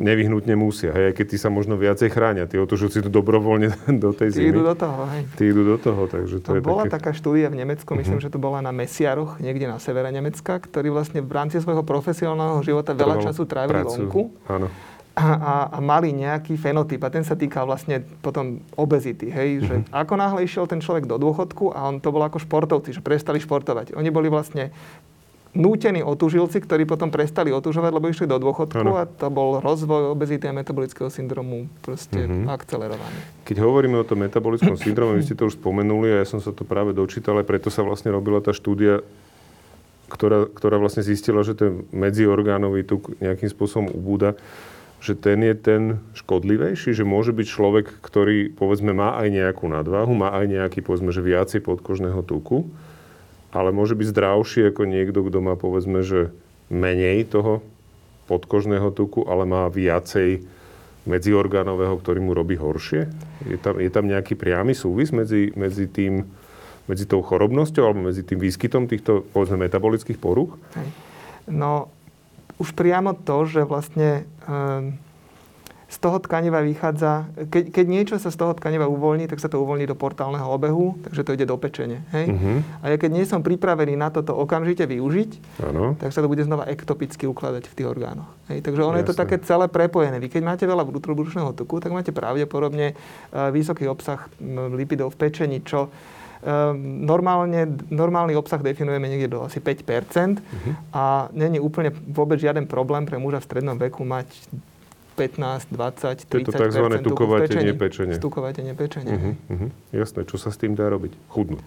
nevyhnutne 0.00 0.56
musia. 0.56 0.90
Hej, 0.96 1.12
keď 1.12 1.26
tí 1.30 1.36
sa 1.36 1.52
možno 1.52 1.76
viacej 1.76 2.08
chránia. 2.08 2.48
Tí 2.48 2.56
otužujúci 2.56 3.04
idú 3.04 3.20
dobrovoľne 3.20 3.76
do 4.02 4.10
tej 4.16 4.34
zimy. 4.34 4.42
Tí 4.42 4.50
idú 4.50 4.62
do 4.64 4.74
toho, 4.74 5.00
hej. 5.12 5.22
Tí 5.36 5.44
idú 5.52 5.62
do 5.62 5.76
toho, 5.76 6.02
takže 6.08 6.36
to, 6.40 6.48
to 6.48 6.54
je 6.58 6.62
bola 6.64 6.88
také... 6.88 6.96
taká 6.96 7.10
štúdia 7.12 7.52
v 7.52 7.60
Nemecku, 7.60 7.92
myslím, 7.94 8.18
uh-huh. 8.18 8.32
že 8.32 8.34
to 8.34 8.40
bola 8.40 8.64
na 8.64 8.72
Mesiaroch, 8.72 9.36
niekde 9.38 9.68
na 9.68 9.76
severe 9.76 10.08
Nemecka, 10.08 10.56
ktorí 10.56 10.88
vlastne 10.88 11.20
v 11.20 11.30
rámci 11.30 11.60
svojho 11.60 11.84
profesionálneho 11.84 12.64
života 12.64 12.96
veľa 12.96 13.20
času 13.20 13.44
trávili 13.44 13.84
vonku. 13.84 14.32
Áno 14.48 14.72
a, 15.20 15.26
a, 15.36 15.54
a 15.74 15.78
mali 15.82 16.14
nejaký 16.14 16.56
fenotyp. 16.56 17.02
A 17.04 17.12
ten 17.12 17.26
sa 17.26 17.36
týkal 17.36 17.66
vlastne 17.68 18.00
potom 18.22 18.62
obezity. 18.78 19.28
Hej? 19.28 19.68
Že 19.68 19.74
mhm. 19.82 19.86
ako 19.92 20.14
náhle 20.16 20.40
išiel 20.46 20.64
ten 20.70 20.80
človek 20.80 21.04
do 21.04 21.20
dôchodku 21.20 21.74
a 21.74 21.90
on 21.90 21.98
to 21.98 22.14
bol 22.14 22.22
ako 22.22 22.40
športovci, 22.40 22.96
že 22.96 23.04
prestali 23.04 23.42
športovať. 23.42 23.92
Oni 23.98 24.08
boli 24.08 24.32
vlastne 24.32 24.72
nútení 25.50 26.06
otužilci, 26.06 26.62
ktorí 26.62 26.86
potom 26.86 27.10
prestali 27.10 27.50
otužovať, 27.50 27.90
lebo 27.90 28.06
išli 28.06 28.30
do 28.30 28.38
dôchodku 28.38 28.86
ano. 28.86 29.02
a 29.02 29.06
to 29.06 29.26
bol 29.34 29.58
rozvoj 29.58 30.14
obezity 30.14 30.46
a 30.46 30.54
metabolického 30.54 31.10
syndromu 31.10 31.66
proste 31.82 32.22
mm-hmm. 32.22 32.46
akcelerovaný. 32.46 33.18
Keď 33.42 33.56
hovoríme 33.58 33.98
o 33.98 34.06
tom 34.06 34.22
metabolickom 34.22 34.78
syndrome, 34.78 35.18
vy 35.18 35.26
ste 35.26 35.34
to 35.34 35.50
už 35.50 35.58
spomenuli 35.58 36.14
a 36.14 36.22
ja 36.22 36.26
som 36.26 36.38
sa 36.38 36.54
to 36.54 36.62
práve 36.62 36.94
dočítal, 36.94 37.34
aj 37.42 37.50
preto 37.50 37.66
sa 37.66 37.82
vlastne 37.82 38.14
robila 38.14 38.38
tá 38.38 38.54
štúdia, 38.54 39.02
ktorá, 40.06 40.46
ktorá 40.46 40.78
vlastne 40.78 41.02
zistila, 41.02 41.42
že 41.42 41.58
ten 41.58 41.82
medziorgánový 41.90 42.86
tuk 42.86 43.18
nejakým 43.18 43.50
spôsobom 43.50 43.90
ubúda 43.90 44.38
že 45.00 45.16
ten 45.16 45.40
je 45.40 45.56
ten 45.56 45.82
škodlivejší, 46.12 46.92
že 46.92 47.08
môže 47.08 47.32
byť 47.32 47.46
človek, 47.48 47.86
ktorý 48.04 48.52
povedzme 48.52 48.92
má 48.92 49.16
aj 49.16 49.32
nejakú 49.32 49.64
nadváhu, 49.64 50.12
má 50.12 50.28
aj 50.36 50.44
nejaký 50.44 50.84
povedzme, 50.84 51.08
že 51.08 51.24
viacej 51.24 51.64
podkožného 51.64 52.20
tuku, 52.20 52.68
ale 53.50 53.74
môže 53.74 53.98
byť 53.98 54.06
zdravší 54.14 54.60
ako 54.70 54.86
niekto, 54.86 55.26
kto 55.26 55.38
má 55.42 55.58
povedzme, 55.58 56.06
že 56.06 56.30
menej 56.70 57.26
toho 57.26 57.62
podkožného 58.30 58.94
tuku, 58.94 59.26
ale 59.26 59.42
má 59.42 59.66
viacej 59.66 60.46
medziorgánového, 61.02 61.98
ktorý 61.98 62.22
mu 62.22 62.30
robí 62.30 62.54
horšie? 62.54 63.10
Je 63.50 63.58
tam, 63.58 63.82
je 63.82 63.90
tam 63.90 64.06
nejaký 64.06 64.38
priamy 64.38 64.76
súvis 64.78 65.10
medzi, 65.10 65.50
medzi 65.58 65.90
tým, 65.90 66.22
medzi 66.86 67.10
tou 67.10 67.26
chorobnosťou 67.26 67.82
alebo 67.82 68.06
medzi 68.06 68.22
tým 68.22 68.38
výskytom 68.38 68.86
týchto, 68.86 69.26
povedzme, 69.34 69.66
metabolických 69.66 70.20
poruch? 70.20 70.54
No, 71.50 71.90
už 72.62 72.76
priamo 72.78 73.18
to, 73.18 73.50
že 73.50 73.66
vlastne 73.66 74.28
ehm, 74.46 74.94
z 75.90 75.96
toho 75.98 76.22
tkaniva 76.22 76.62
vychádza, 76.62 77.26
keď, 77.50 77.74
keď 77.74 77.86
niečo 77.90 78.16
sa 78.22 78.30
z 78.30 78.38
toho 78.38 78.54
tkaniva 78.54 78.86
uvoľní, 78.86 79.26
tak 79.26 79.42
sa 79.42 79.50
to 79.50 79.58
uvoľní 79.58 79.90
do 79.90 79.98
portálneho 79.98 80.46
obehu, 80.46 80.94
takže 81.02 81.26
to 81.26 81.34
ide 81.34 81.50
do 81.50 81.58
pečene. 81.58 82.06
Hej? 82.14 82.30
Uh-huh. 82.30 82.62
A 82.86 82.94
ja 82.94 82.96
keď 82.96 83.10
nie 83.10 83.26
som 83.26 83.42
pripravený 83.42 83.98
na 83.98 84.14
toto 84.14 84.38
okamžite 84.38 84.86
využiť, 84.86 85.30
ano. 85.66 85.98
tak 85.98 86.14
sa 86.14 86.22
to 86.22 86.30
bude 86.30 86.46
znova 86.46 86.70
ektopicky 86.70 87.26
ukladať 87.26 87.66
v 87.66 87.74
tých 87.74 87.90
orgánoch. 87.90 88.30
Hej? 88.46 88.62
Takže 88.62 88.80
ono 88.86 88.96
Jasne. 88.96 89.02
je 89.02 89.08
to 89.10 89.18
také 89.18 89.36
celé 89.42 89.66
prepojené. 89.66 90.22
Vy 90.22 90.30
keď 90.30 90.42
máte 90.46 90.64
veľa 90.64 90.86
vnútrobrušného 90.86 91.50
tuku, 91.58 91.82
tak 91.82 91.90
máte 91.90 92.14
pravdepodobne 92.14 92.94
uh, 92.94 93.50
vysoký 93.50 93.90
obsah 93.90 94.30
lipidov 94.70 95.18
v 95.18 95.26
pečení, 95.26 95.58
čo 95.66 95.90
Ehm, 96.40 97.04
normálne, 97.04 97.68
normálny 97.92 98.32
obsah 98.32 98.64
definujeme 98.64 99.12
niekde 99.12 99.36
do 99.36 99.44
asi 99.44 99.60
5 99.60 99.84
uh-huh. 99.84 100.40
Mhm. 100.40 100.72
a 100.88 101.28
není 101.36 101.60
úplne 101.60 101.92
vôbec 101.92 102.40
žiaden 102.40 102.64
problém 102.64 103.04
pre 103.04 103.20
muža 103.20 103.44
v 103.44 103.48
strednom 103.52 103.76
veku 103.76 104.08
mať 104.08 104.24
15, 105.20 105.68
20, 105.68 106.24
30 106.24 106.32
Je 106.32 106.44
to 106.48 106.52
tzv. 106.56 106.84
tukovatenie 107.04 107.76
pečenia. 107.76 108.16
Tukovatenie 108.16 108.72
pečenia. 108.72 109.12
Uh-huh, 109.12 109.34
uh-huh. 109.52 109.70
Jasné, 109.92 110.24
čo 110.24 110.40
sa 110.40 110.48
s 110.48 110.56
tým 110.56 110.72
dá 110.72 110.88
robiť? 110.88 111.12
Chudnúť. 111.28 111.60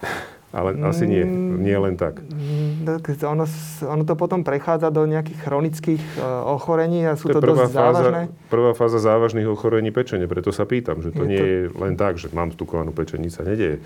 Ale 0.56 0.72
asi 0.88 1.04
nie, 1.04 1.20
mm, 1.20 1.60
nie 1.60 1.76
len 1.76 2.00
tak. 2.00 2.24
Ono, 3.28 3.44
ono 3.84 4.02
to 4.08 4.14
potom 4.16 4.40
prechádza 4.40 4.88
do 4.88 5.04
nejakých 5.04 5.44
chronických 5.44 6.02
uh, 6.16 6.48
ochorení 6.48 7.04
a 7.04 7.12
sú 7.12 7.28
to, 7.28 7.44
to 7.44 7.52
dosť 7.52 7.76
fáza, 7.76 7.76
závažné. 7.76 8.20
Prvá 8.48 8.72
fáza 8.72 8.96
závažných 8.96 9.44
ochorení 9.44 9.92
pečene, 9.92 10.24
preto 10.24 10.56
sa 10.56 10.64
pýtam, 10.64 11.04
že 11.04 11.12
to 11.12 11.26
je 11.26 11.28
nie 11.28 11.36
to... 11.36 11.44
je 11.44 11.58
len 11.76 11.94
tak, 12.00 12.16
že 12.16 12.32
mám 12.32 12.56
stukovanú 12.56 12.94
pečeň, 12.96 13.28
sa 13.28 13.44
nedieje. 13.44 13.84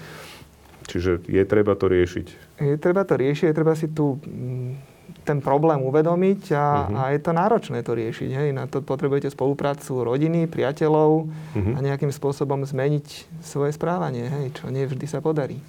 Čiže 0.86 1.26
je 1.26 1.42
treba 1.42 1.74
to 1.74 1.90
riešiť. 1.90 2.26
Je 2.62 2.76
treba 2.78 3.02
to 3.02 3.18
riešiť, 3.18 3.50
je 3.50 3.54
treba 3.56 3.74
si 3.74 3.90
tu 3.90 4.22
mm, 4.22 4.99
ten 5.30 5.38
problém 5.38 5.78
uvedomiť 5.86 6.42
a, 6.50 6.66
uh-huh. 6.90 6.98
a 6.98 7.02
je 7.14 7.20
to 7.22 7.30
náročné 7.30 7.86
to 7.86 7.94
riešiť. 7.94 8.30
Hej. 8.34 8.48
Na 8.50 8.66
to 8.66 8.82
potrebujete 8.82 9.30
spoluprácu 9.30 10.02
rodiny, 10.02 10.50
priateľov 10.50 11.30
uh-huh. 11.30 11.74
a 11.74 11.78
nejakým 11.78 12.10
spôsobom 12.10 12.66
zmeniť 12.66 13.38
svoje 13.46 13.70
správanie, 13.70 14.26
hej, 14.26 14.58
čo 14.58 14.74
nie 14.74 14.82
vždy 14.82 15.06
sa 15.06 15.22
podarí. 15.22 15.62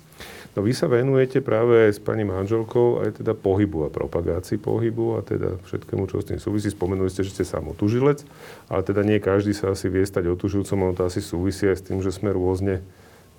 No 0.52 0.60
vy 0.68 0.76
sa 0.76 0.92
venujete 0.92 1.40
práve 1.40 1.88
s 1.88 1.96
pani 1.96 2.28
manželkou 2.28 3.08
aj 3.08 3.24
teda 3.24 3.32
pohybu 3.32 3.88
a 3.88 3.94
propagácii 3.94 4.60
pohybu 4.60 5.16
a 5.16 5.24
teda 5.24 5.56
všetkému, 5.64 6.12
čo 6.12 6.20
s 6.20 6.28
tým 6.28 6.44
súvisí. 6.44 6.68
Spomenuli 6.68 7.08
ste, 7.08 7.24
že 7.24 7.32
ste 7.32 7.46
sám 7.48 7.72
otužilec, 7.72 8.28
ale 8.68 8.82
teda 8.84 9.08
nie 9.08 9.24
každý 9.24 9.56
sa 9.56 9.72
asi 9.72 9.88
vie 9.88 10.04
stať 10.04 10.28
otužilcom, 10.28 10.92
ono 10.92 10.94
to 10.98 11.08
asi 11.08 11.24
súvisí 11.24 11.72
aj 11.72 11.78
s 11.80 11.86
tým, 11.88 12.04
že 12.04 12.12
sme 12.12 12.36
rôzne 12.36 12.84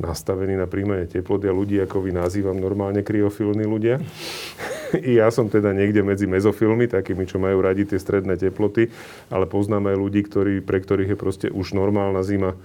nastavení 0.03 0.59
na 0.59 0.67
príjmanie 0.67 1.07
teploty 1.07 1.47
a 1.47 1.55
ľudí, 1.55 1.79
ako 1.79 2.03
vy 2.03 2.11
nazývam 2.11 2.59
normálne 2.59 3.07
kryofilní 3.07 3.63
ľudia. 3.63 4.03
I 5.09 5.23
ja 5.23 5.31
som 5.31 5.47
teda 5.47 5.71
niekde 5.71 6.03
medzi 6.03 6.27
mezofilmi, 6.27 6.91
takými, 6.91 7.25
čo 7.25 7.39
majú 7.39 7.63
radi 7.63 7.87
tie 7.87 8.03
stredné 8.03 8.35
teploty, 8.35 8.91
ale 9.31 9.47
poznám 9.47 9.95
aj 9.95 9.97
ľudí, 9.97 10.21
ktorí, 10.27 10.61
pre 10.61 10.83
ktorých 10.83 11.15
je 11.15 11.19
proste 11.19 11.47
už 11.49 11.79
normálna 11.79 12.27
zima 12.27 12.59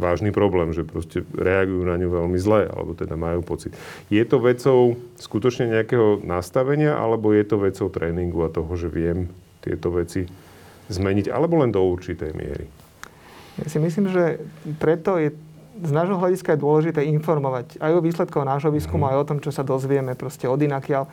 vážny 0.00 0.32
problém, 0.32 0.72
že 0.72 0.82
proste 0.82 1.22
reagujú 1.36 1.84
na 1.84 2.00
ňu 2.00 2.08
veľmi 2.08 2.38
zle, 2.40 2.66
alebo 2.66 2.96
teda 2.96 3.14
majú 3.14 3.44
pocit. 3.44 3.76
Je 4.08 4.22
to 4.24 4.40
vecou 4.40 4.96
skutočne 5.20 5.68
nejakého 5.68 6.24
nastavenia, 6.24 6.96
alebo 6.96 7.36
je 7.36 7.44
to 7.44 7.56
vecou 7.60 7.86
tréningu 7.92 8.40
a 8.42 8.50
toho, 8.50 8.70
že 8.74 8.88
viem 8.88 9.28
tieto 9.60 9.92
veci 9.92 10.24
zmeniť, 10.90 11.30
alebo 11.30 11.60
len 11.60 11.70
do 11.70 11.84
určitej 11.84 12.32
miery? 12.32 12.66
Ja 13.60 13.66
si 13.68 13.78
myslím, 13.82 14.08
že 14.08 14.40
preto 14.80 15.20
je 15.20 15.36
z 15.80 15.92
nášho 15.92 16.20
hľadiska 16.20 16.54
je 16.54 16.62
dôležité 16.62 17.00
informovať 17.08 17.80
aj 17.80 17.92
o 17.96 18.04
výsledkoch 18.04 18.44
nášho 18.44 18.70
výskumu, 18.70 19.08
mm. 19.08 19.10
aj 19.10 19.16
o 19.16 19.28
tom, 19.28 19.38
čo 19.40 19.50
sa 19.50 19.64
dozvieme 19.64 20.12
proste 20.14 20.46
od 20.46 20.60
inakiaľ. 20.60 21.08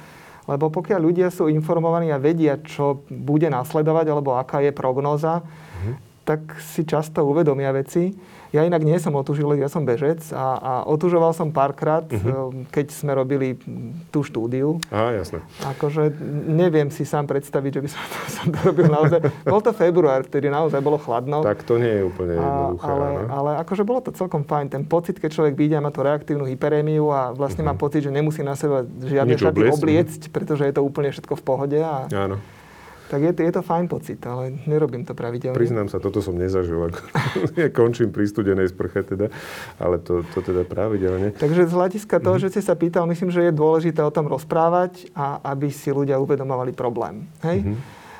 Lebo 0.47 0.71
pokiaľ 0.71 0.99
ľudia 1.03 1.27
sú 1.27 1.51
informovaní 1.51 2.07
a 2.11 2.21
vedia, 2.21 2.55
čo 2.63 3.03
bude 3.11 3.51
nasledovať, 3.51 4.05
alebo 4.07 4.39
aká 4.39 4.63
je 4.63 4.71
prognóza, 4.71 5.43
mm. 5.43 6.23
tak 6.23 6.59
si 6.63 6.87
často 6.87 7.27
uvedomia 7.27 7.75
veci. 7.75 8.15
Ja 8.55 8.63
inak 8.63 8.83
nie 8.83 8.95
som 8.97 9.15
otužilec, 9.15 9.59
ja 9.59 9.67
som 9.67 9.83
bežec 9.83 10.23
a, 10.31 10.55
a 10.55 10.71
otužoval 10.87 11.35
som 11.35 11.51
párkrát, 11.51 12.07
uh-huh. 12.07 12.67
keď 12.71 12.87
sme 12.95 13.11
robili 13.11 13.59
tú 14.13 14.23
štúdiu. 14.23 14.79
Á, 14.87 15.11
jasné. 15.15 15.43
Akože 15.67 16.11
neviem 16.47 16.87
si 16.87 17.03
sám 17.03 17.27
predstaviť, 17.27 17.71
že 17.79 17.81
by 17.83 17.89
som 17.91 18.03
to, 18.07 18.17
som 18.37 18.45
to 18.51 18.59
robil 18.63 18.87
naozaj. 18.87 19.19
Bol 19.43 19.59
to 19.59 19.71
február, 19.75 20.23
vtedy 20.23 20.47
naozaj 20.47 20.79
bolo 20.79 20.95
chladno. 20.95 21.43
Tak 21.43 21.67
to 21.67 21.75
nie 21.75 21.91
je 21.99 22.03
úplne 22.07 22.39
jednoduché. 22.39 22.87
Ale, 22.87 23.07
ale 23.27 23.51
akože 23.67 23.83
bolo 23.83 23.99
to 23.99 24.11
celkom 24.15 24.47
fajn. 24.47 24.71
Ten 24.71 24.83
pocit, 24.87 25.19
keď 25.19 25.29
človek 25.35 25.53
vidí 25.59 25.75
a 25.75 25.83
má 25.83 25.91
tú 25.91 26.03
reaktívnu 26.03 26.47
hyperémiu 26.47 27.11
a 27.11 27.35
vlastne 27.35 27.67
uh-huh. 27.67 27.73
má 27.73 27.75
mhm. 27.75 27.83
pocit, 27.83 28.01
že 28.07 28.11
nemusí 28.13 28.41
na 28.45 28.55
seba 28.55 28.87
žiadne 28.87 29.35
Nič 29.35 29.43
šaty 29.43 29.59
obliecť, 29.75 30.21
pretože 30.31 30.63
je 30.63 30.73
to 30.73 30.81
úplne 30.81 31.11
všetko 31.11 31.35
v 31.35 31.43
pohode. 31.43 31.79
A... 31.79 32.07
Áno 32.11 32.39
tak 33.07 33.19
je, 33.23 33.31
je 33.31 33.53
to 33.55 33.63
fajn 33.63 33.87
pocit, 33.87 34.19
ale 34.27 34.51
nerobím 34.67 35.07
to 35.07 35.15
pravidelne. 35.15 35.55
Priznám 35.55 35.87
sa, 35.87 36.03
toto 36.03 36.19
som 36.19 36.35
nezažil. 36.35 36.91
končím 37.77 38.11
pri 38.11 38.27
studenej 38.27 38.69
sprche 38.71 39.07
teda, 39.07 39.31
ale 39.79 40.03
to, 40.03 40.27
to 40.35 40.43
teda 40.43 40.67
pravidelne. 40.67 41.31
Takže 41.33 41.71
z 41.71 41.73
hľadiska 41.73 42.19
toho, 42.19 42.35
mm-hmm. 42.35 42.51
že 42.51 42.51
ste 42.53 42.61
sa 42.61 42.75
pýtal, 42.75 43.07
myslím, 43.07 43.31
že 43.31 43.47
je 43.47 43.53
dôležité 43.55 44.03
o 44.03 44.11
tom 44.11 44.27
rozprávať 44.27 45.07
a 45.15 45.39
aby 45.55 45.71
si 45.71 45.89
ľudia 45.89 46.19
uvedomovali 46.19 46.75
problém. 46.75 47.23
Hej? 47.47 47.63
Mm-hmm. 47.63 47.77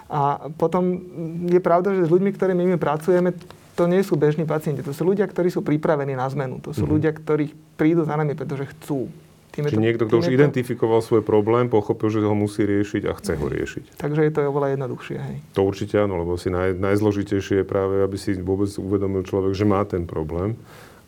A 0.07 0.47
potom 0.55 1.03
je 1.51 1.59
pravda, 1.59 1.91
že 1.91 2.07
s 2.07 2.11
ľuďmi, 2.11 2.31
ktorými 2.31 2.63
my 2.75 2.77
pracujeme, 2.79 3.35
to 3.75 3.83
nie 3.85 4.01
sú 4.01 4.15
bežní 4.15 4.47
pacienti. 4.47 4.81
To 4.81 4.95
sú 4.95 5.03
ľudia, 5.03 5.27
ktorí 5.27 5.51
sú 5.51 5.61
pripravení 5.61 6.15
na 6.15 6.25
zmenu. 6.31 6.63
To 6.63 6.71
sú 6.71 6.87
mm-hmm. 6.87 6.95
ľudia, 6.95 7.11
ktorí 7.13 7.45
prídu 7.75 8.07
za 8.07 8.15
nami, 8.15 8.33
pretože 8.33 8.71
chcú. 8.73 9.11
Tým 9.57 9.65
Čiže 9.65 9.73
to, 9.73 9.81
niekto, 9.81 10.03
kto 10.05 10.21
už 10.21 10.29
to... 10.29 10.37
identifikoval 10.37 11.01
svoj 11.01 11.25
problém, 11.25 11.65
pochopil, 11.65 12.13
že 12.13 12.21
ho 12.21 12.37
musí 12.37 12.61
riešiť 12.61 13.09
a 13.09 13.17
chce 13.17 13.33
ho 13.41 13.49
riešiť. 13.49 13.97
Takže 13.97 14.21
je 14.21 14.31
to 14.37 14.45
oveľa 14.53 14.77
jednoduchšie. 14.77 15.17
Hej. 15.17 15.35
To 15.57 15.65
určite 15.65 15.97
áno, 15.97 16.21
lebo 16.21 16.37
si 16.37 16.53
naj, 16.53 16.77
najzložitejšie 16.77 17.61
je 17.61 17.65
práve, 17.65 18.05
aby 18.05 18.21
si 18.21 18.37
vôbec 18.37 18.69
uvedomil 18.77 19.25
človek, 19.25 19.57
že 19.57 19.65
má 19.65 19.81
ten 19.81 20.05
problém 20.05 20.53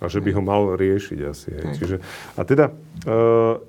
a 0.01 0.09
že 0.09 0.17
by 0.17 0.33
ho 0.33 0.41
mal 0.41 0.73
riešiť 0.73 1.19
asi. 1.29 1.47
Hej. 1.53 1.61
Hej. 1.61 1.75
Čiže, 1.77 1.95
a 2.33 2.41
teda 2.41 2.73
uh, 3.05 3.61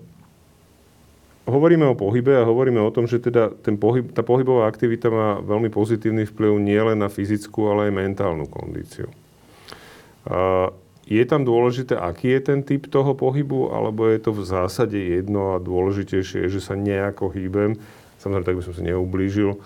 hovoríme 1.45 1.85
o 1.85 1.93
pohybe 1.93 2.41
a 2.41 2.49
hovoríme 2.49 2.81
o 2.81 2.89
tom, 2.89 3.05
že 3.05 3.21
teda 3.21 3.53
ten 3.61 3.77
pohyb, 3.77 4.09
tá 4.17 4.25
pohybová 4.25 4.65
aktivita 4.65 5.13
má 5.13 5.45
veľmi 5.45 5.69
pozitívny 5.69 6.25
vplyv 6.25 6.57
nielen 6.57 7.05
na 7.05 7.13
fyzickú, 7.13 7.69
ale 7.69 7.93
aj 7.93 8.01
mentálnu 8.01 8.49
kondíciu. 8.49 9.13
Uh, 10.25 10.73
je 11.11 11.25
tam 11.27 11.43
dôležité, 11.43 11.99
aký 11.99 12.39
je 12.39 12.41
ten 12.55 12.63
typ 12.63 12.87
toho 12.87 13.19
pohybu, 13.19 13.75
alebo 13.75 14.07
je 14.07 14.23
to 14.23 14.31
v 14.31 14.47
zásade 14.47 14.95
jedno 14.95 15.59
a 15.59 15.59
dôležitejšie 15.59 16.47
je, 16.47 16.55
že 16.55 16.61
sa 16.63 16.79
nejako 16.79 17.35
hýbem. 17.35 17.75
Samozrejme, 18.23 18.47
tak 18.47 18.57
by 18.57 18.63
som 18.63 18.75
si 18.79 18.83
neublížil, 18.87 19.59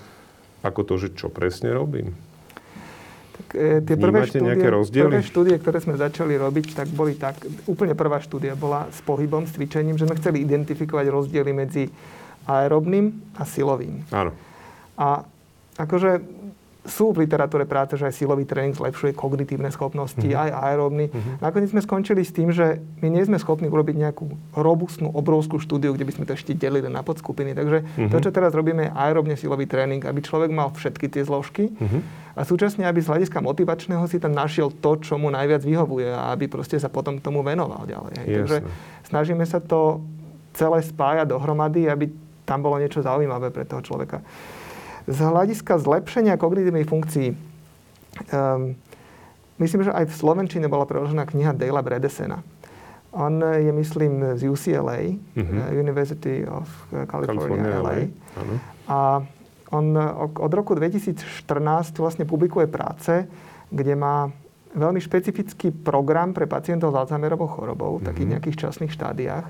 ako 0.65 0.81
to, 0.89 0.95
že 0.97 1.13
čo 1.13 1.29
presne 1.29 1.77
robím. 1.77 2.17
Tak, 3.35 3.47
e, 3.61 3.85
tie 3.85 3.97
prvé 4.01 4.25
štúdie, 4.25 4.57
prvé 4.89 5.21
štúdie, 5.21 5.57
ktoré 5.61 5.79
sme 5.85 6.01
začali 6.01 6.33
robiť, 6.41 6.67
tak 6.73 6.89
boli 6.89 7.13
tak, 7.19 7.37
úplne 7.69 7.93
prvá 7.93 8.25
štúdia 8.25 8.57
bola 8.57 8.89
s 8.89 9.05
pohybom, 9.05 9.45
s 9.45 9.53
cvičením, 9.53 10.01
že 10.01 10.09
sme 10.09 10.17
chceli 10.17 10.41
identifikovať 10.49 11.07
rozdiely 11.13 11.53
medzi 11.53 11.93
aerobným 12.49 13.37
a 13.37 13.45
silovým. 13.45 14.01
Áno. 14.15 14.33
A 14.97 15.29
akože 15.77 16.25
sú 16.85 17.17
v 17.17 17.25
literatúre 17.25 17.65
práce, 17.65 17.97
že 17.97 18.05
aj 18.05 18.15
silový 18.15 18.45
tréning 18.45 18.77
zlepšuje 18.77 19.17
kognitívne 19.17 19.73
schopnosti, 19.73 20.21
mm-hmm. 20.21 20.37
aj 20.37 20.51
aeróbny. 20.53 21.05
Mm-hmm. 21.09 21.35
Nakoniec 21.41 21.73
sme 21.73 21.81
skončili 21.81 22.21
s 22.21 22.33
tým, 22.37 22.53
že 22.53 22.85
my 23.01 23.09
nie 23.09 23.25
sme 23.25 23.41
schopní 23.41 23.73
urobiť 23.73 23.97
nejakú 23.97 24.29
robustnú, 24.53 25.09
obrovskú 25.17 25.57
štúdiu, 25.57 25.97
kde 25.97 26.05
by 26.05 26.13
sme 26.13 26.25
to 26.29 26.37
ešte 26.37 26.53
delili 26.53 26.93
na 26.93 27.01
podskupiny. 27.01 27.57
Takže 27.57 27.79
mm-hmm. 27.81 28.13
to, 28.13 28.17
čo 28.21 28.31
teraz 28.31 28.53
robíme, 28.53 28.89
je 28.89 28.93
aerobne 28.93 29.33
silový 29.35 29.65
tréning, 29.65 30.05
aby 30.05 30.21
človek 30.21 30.53
mal 30.53 30.77
všetky 30.77 31.09
tie 31.09 31.25
zložky 31.25 31.73
mm-hmm. 31.73 32.37
a 32.37 32.41
súčasne, 32.45 32.85
aby 32.85 33.01
z 33.01 33.09
hľadiska 33.09 33.41
motivačného 33.41 34.05
si 34.05 34.21
tam 34.21 34.37
našiel 34.37 34.69
to, 34.69 35.01
čo 35.01 35.17
mu 35.17 35.33
najviac 35.33 35.65
vyhovuje 35.65 36.13
a 36.13 36.37
aby 36.37 36.53
proste 36.53 36.77
sa 36.77 36.93
potom 36.93 37.17
tomu 37.17 37.41
venoval 37.41 37.89
ďalej. 37.89 38.29
Takže 38.29 38.59
snažíme 39.09 39.45
sa 39.49 39.65
to 39.65 40.05
celé 40.53 40.85
spájať 40.85 41.33
dohromady, 41.33 41.89
aby 41.89 42.13
tam 42.45 42.61
bolo 42.61 42.77
niečo 42.77 43.01
zaujímavé 43.01 43.49
pre 43.49 43.65
toho 43.65 43.81
človeka 43.81 44.21
z 45.05 45.19
hľadiska 45.21 45.77
zlepšenia 45.81 46.41
kognitívnej 46.41 46.89
funkcií, 46.89 47.35
um, 47.35 48.73
myslím, 49.61 49.81
že 49.85 49.93
aj 49.93 50.09
v 50.09 50.15
Slovenčine 50.15 50.67
bola 50.69 50.89
preložená 50.89 51.29
kniha 51.29 51.53
Dale'a 51.53 51.85
Bredesena. 51.85 52.41
On 53.15 53.31
je, 53.39 53.71
myslím, 53.71 54.35
z 54.35 54.43
UCLA, 54.51 55.15
mm-hmm. 55.15 55.59
uh, 55.61 55.71
University 55.71 56.43
of 56.43 56.67
California, 57.07 57.29
California 57.31 57.71
LA. 57.79 57.97
LA. 58.35 58.57
A 58.91 58.99
on 59.75 59.97
od 60.39 60.53
roku 60.55 60.75
2014 60.79 61.25
vlastne 61.99 62.25
publikuje 62.27 62.71
práce, 62.71 63.27
kde 63.71 63.95
má 63.99 64.31
veľmi 64.75 64.99
špecifický 64.99 65.71
program 65.71 66.35
pre 66.35 66.51
pacientov 66.51 66.95
s 66.95 66.99
Alzheimerovou 66.99 67.47
chorobou, 67.47 68.03
v 68.03 68.11
takých 68.11 68.27
mhm. 68.27 68.33
nejakých 68.39 68.57
časných 68.69 68.93
štádiách, 68.93 69.47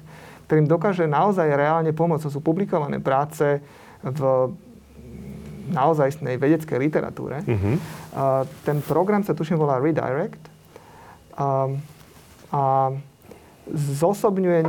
ktorým 0.49 0.69
dokáže 0.69 1.09
naozaj 1.09 1.49
reálne 1.57 1.93
pomôcť. 1.97 2.29
To 2.29 2.35
sú 2.37 2.41
publikované 2.45 3.01
práce 3.01 3.65
v 4.05 4.21
naozajstnej 5.71 6.37
vedeckej 6.37 6.79
literatúre. 6.79 7.41
Uh-huh. 7.45 7.77
Uh, 8.13 8.43
ten 8.65 8.85
program 8.85 9.25
sa 9.25 9.33
tuším 9.33 9.57
volá 9.57 9.81
Redirect. 9.81 10.43
Uh, 11.35 11.77
a 12.55 12.93
zosobňuje, 13.75 14.61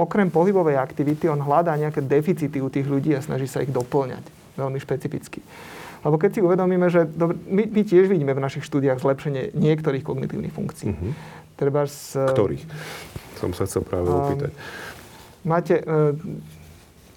okrem 0.00 0.32
pohybovej 0.32 0.80
aktivity, 0.80 1.28
on 1.28 1.38
hľadá 1.38 1.76
nejaké 1.76 2.00
deficity 2.00 2.58
u 2.58 2.72
tých 2.72 2.88
ľudí 2.88 3.12
a 3.14 3.20
snaží 3.20 3.44
sa 3.44 3.60
ich 3.60 3.70
doplňať 3.70 4.24
veľmi 4.56 4.80
špecificky. 4.80 5.44
Lebo 6.02 6.16
keď 6.16 6.30
si 6.34 6.40
uvedomíme, 6.42 6.88
že 6.88 7.06
dobre, 7.06 7.36
my, 7.46 7.68
my 7.68 7.82
tiež 7.84 8.08
vidíme 8.08 8.32
v 8.34 8.42
našich 8.42 8.64
štúdiách 8.64 9.02
zlepšenie 9.02 9.54
niektorých 9.54 10.02
kognitívnych 10.02 10.54
funkcií. 10.54 10.90
Uh-huh. 10.90 11.12
Treba 11.58 11.86
z, 11.86 12.26
Ktorých? 12.34 12.64
Som 13.38 13.54
sa 13.54 13.66
chcel 13.68 13.86
práve 13.86 14.10
opýtať. 14.10 14.50
Máte, 15.46 15.78
uh, 15.78 16.14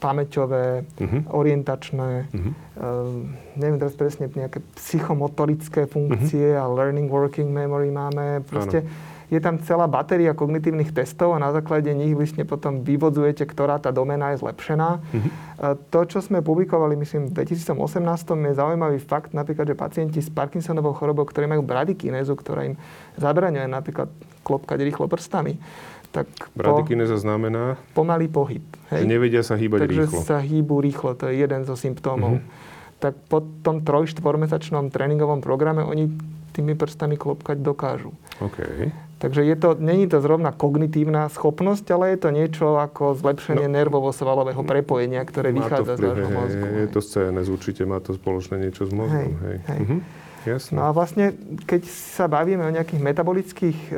pamäťové, 0.02 0.82
uh-huh. 0.97 1.22
orientačné, 1.30 2.26
uh-huh. 2.34 2.54
Uh, 2.82 3.30
neviem 3.62 3.78
teraz 3.78 3.93
presne, 3.93 4.26
nejaké 4.26 4.58
psychomotorické 4.74 5.86
funkcie 5.86 6.58
uh-huh. 6.58 6.66
a 6.66 6.74
learning 6.74 7.06
working 7.14 7.54
memory 7.54 7.93
máme. 7.93 8.41
Proste 8.49 8.82
ano. 8.82 8.89
je 9.30 9.38
tam 9.38 9.62
celá 9.62 9.86
batéria 9.86 10.34
kognitívnych 10.34 10.89
testov 10.89 11.38
a 11.38 11.43
na 11.43 11.54
základe 11.54 11.93
nich 11.93 12.18
vlastne 12.18 12.41
potom 12.41 12.82
vyvodzujete, 12.82 13.45
ktorá 13.45 13.78
tá 13.78 13.93
domena 13.93 14.34
je 14.34 14.41
zlepšená. 14.41 14.97
Uh-huh. 14.97 15.22
Uh, 15.62 15.78
to, 15.93 16.10
čo 16.10 16.26
sme 16.26 16.41
publikovali, 16.41 16.97
myslím, 16.97 17.30
v 17.30 17.45
2018 17.45 18.02
je 18.49 18.54
zaujímavý 18.58 18.97
fakt, 18.97 19.38
napríklad, 19.38 19.70
že 19.70 19.78
pacienti 19.78 20.18
s 20.18 20.34
Parkinsonovou 20.34 20.97
chorobou, 20.97 21.30
ktorí 21.30 21.45
majú 21.45 21.62
bradykinézu, 21.62 22.34
ktorá 22.34 22.66
im 22.66 22.82
zabraňuje 23.22 23.70
napríklad 23.70 24.10
klopkať 24.41 24.82
rýchlo 24.82 25.06
prstami, 25.06 25.62
tak 26.12 26.28
Bradykineza 26.53 27.16
po, 27.16 27.24
znamená? 27.24 27.64
Pomalý 27.95 28.28
pohyb. 28.28 28.64
Hej? 28.91 29.03
Že 29.03 29.07
nevedia 29.07 29.41
sa 29.41 29.55
hýbať 29.55 29.88
Takže 29.88 30.03
rýchlo. 30.05 30.20
sa 30.28 30.38
hýbu 30.43 30.76
rýchlo, 30.84 31.12
to 31.16 31.32
je 31.32 31.39
jeden 31.39 31.64
zo 31.64 31.80
symptómov. 31.80 32.43
Uh-huh. 32.43 32.99
Tak 33.01 33.18
po 33.32 33.41
tom 33.66 33.82
troj, 33.82 34.12
štvormesačnom 34.12 34.91
tréningovom 34.93 35.41
programe 35.41 35.82
oni 35.82 36.12
tými 36.51 36.76
prstami 36.76 37.16
klopkať 37.16 37.64
dokážu. 37.64 38.12
Okay. 38.43 38.91
Takže 39.24 39.45
je 39.45 39.55
to, 39.55 39.78
není 39.80 40.09
to 40.09 40.20
zrovna 40.20 40.51
kognitívna 40.51 41.30
schopnosť, 41.30 41.86
ale 41.93 42.18
je 42.18 42.20
to 42.20 42.30
niečo 42.34 42.68
ako 42.76 43.16
zlepšenie 43.16 43.70
no, 43.70 43.76
nervovo-svalového 43.78 44.66
prepojenia, 44.66 45.22
ktoré 45.24 45.53
vychádza 45.55 45.95
z 45.95 46.01
nášho 46.12 46.30
mozgu. 46.34 46.66
Je, 46.66 46.82
je 46.84 46.88
to 46.89 46.99
CNS, 46.99 47.47
určite 47.47 47.82
má 47.86 48.01
to 48.03 48.18
spoločné 48.18 48.59
niečo 48.59 48.89
s 48.89 48.91
mozgom. 48.91 49.16
Hej, 49.16 49.32
hej. 49.45 49.57
Hej. 49.70 49.80
Uh-huh. 49.86 49.99
Jasne. 50.42 50.74
No 50.74 50.89
a 50.89 50.92
vlastne, 50.92 51.38
keď 51.70 51.86
sa 51.86 52.26
bavíme 52.26 52.66
o 52.66 52.74
nejakých 52.74 52.98
metabolických 52.98 53.80
e, 53.89 53.94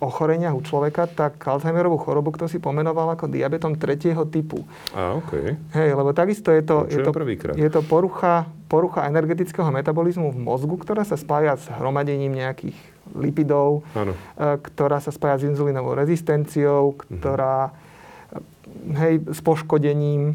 ochoreniach 0.00 0.56
u 0.56 0.62
človeka, 0.64 1.04
tak 1.04 1.36
Alzheimerovú 1.44 2.00
chorobu 2.00 2.32
kto 2.32 2.48
si 2.48 2.56
pomenoval 2.56 3.12
ako 3.12 3.28
diabetom 3.28 3.76
tretieho 3.76 4.24
typu. 4.24 4.64
A, 4.96 5.20
OK. 5.20 5.32
Hej, 5.76 5.90
lebo 5.92 6.16
takisto 6.16 6.48
je 6.48 6.64
to, 6.64 6.88
je 6.88 7.04
to, 7.04 7.12
prvýkrát. 7.12 7.52
je 7.52 7.68
to 7.68 7.84
porucha, 7.84 8.48
porucha 8.72 9.04
energetického 9.04 9.68
metabolizmu 9.68 10.32
v 10.32 10.38
mozgu, 10.40 10.80
ktorá 10.80 11.04
sa 11.04 11.20
spája 11.20 11.60
s 11.60 11.68
hromadením 11.68 12.40
nejakých 12.40 12.76
lipidov, 13.12 13.84
e, 13.92 14.08
ktorá 14.40 14.96
sa 15.04 15.12
spája 15.12 15.44
s 15.44 15.52
inzulínovou 15.52 15.92
rezistenciou, 15.92 16.96
mhm. 16.96 17.20
ktorá 17.20 17.68
mm-hmm. 17.68 18.96
hej, 18.96 19.14
s 19.28 19.40
poškodením 19.44 20.22
e, 20.32 20.34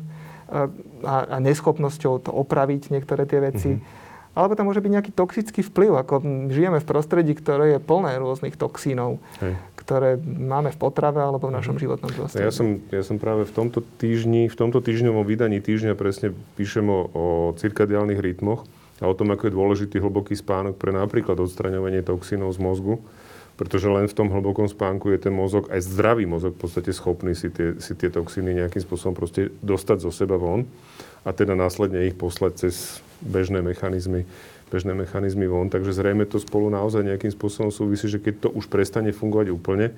a, 1.02 1.16
a 1.34 1.38
neschopnosťou 1.42 2.22
to 2.22 2.30
opraviť 2.30 2.94
niektoré 2.94 3.26
tie 3.26 3.42
veci. 3.42 3.74
Mm-hmm 3.74 3.97
alebo 4.38 4.54
tam 4.54 4.70
môže 4.70 4.86
byť 4.86 4.92
nejaký 4.94 5.12
toxický 5.18 5.66
vplyv, 5.66 5.98
ako 5.98 6.14
žijeme 6.54 6.78
v 6.78 6.86
prostredí, 6.86 7.34
ktoré 7.34 7.78
je 7.78 7.80
plné 7.82 8.22
rôznych 8.22 8.54
toxínov, 8.54 9.18
Hej. 9.42 9.58
ktoré 9.82 10.22
máme 10.22 10.70
v 10.70 10.78
potrave 10.78 11.18
alebo 11.18 11.50
v 11.50 11.58
našom 11.58 11.74
mhm. 11.74 11.82
životnom 11.82 12.12
prostredí. 12.14 12.46
Ja 12.46 12.54
som, 12.54 12.78
ja 12.94 13.02
som 13.02 13.18
práve 13.18 13.50
v 13.50 13.54
tomto 13.58 13.82
týždni, 13.98 14.46
v 14.46 14.56
tomto 14.56 14.78
týždňovom 14.86 15.26
vydaní 15.26 15.58
týždňa 15.58 15.98
presne 15.98 16.38
píšem 16.54 16.86
o, 16.86 17.10
o 17.10 17.24
cirkadiálnych 17.58 18.22
rytmoch 18.22 18.70
a 19.02 19.10
o 19.10 19.18
tom, 19.18 19.34
ako 19.34 19.50
je 19.50 19.58
dôležitý 19.58 19.98
hlboký 19.98 20.38
spánok 20.38 20.78
pre 20.78 20.94
napríklad 20.94 21.42
odstraňovanie 21.42 22.06
toxínov 22.06 22.54
z 22.54 22.62
mozgu 22.62 23.02
pretože 23.58 23.90
len 23.90 24.06
v 24.06 24.14
tom 24.14 24.30
hlbokom 24.30 24.70
spánku 24.70 25.10
je 25.10 25.18
ten 25.18 25.34
mozog, 25.34 25.66
aj 25.74 25.82
zdravý 25.82 26.30
mozog 26.30 26.54
v 26.54 26.62
podstate 26.62 26.94
schopný 26.94 27.34
si 27.34 27.50
tie, 27.50 27.82
si 27.82 27.98
tie 27.98 28.14
toxíny 28.14 28.54
nejakým 28.54 28.86
spôsobom 28.86 29.18
proste 29.18 29.50
dostať 29.66 30.06
zo 30.06 30.14
seba 30.14 30.38
von 30.38 30.70
a 31.24 31.30
teda 31.34 31.58
následne 31.58 32.06
ich 32.06 32.18
poslať 32.18 32.68
cez 32.68 33.00
bežné 33.24 33.66
mechanizmy, 33.66 34.28
bežné 34.70 34.94
mechanizmy 34.94 35.48
von. 35.48 35.72
Takže 35.72 35.96
zrejme 35.96 36.28
to 36.28 36.38
spolu 36.38 36.70
naozaj 36.70 37.06
nejakým 37.06 37.32
spôsobom 37.34 37.72
súvisí, 37.72 38.12
že 38.12 38.22
keď 38.22 38.48
to 38.48 38.50
už 38.54 38.68
prestane 38.68 39.16
fungovať 39.16 39.48
úplne, 39.50 39.96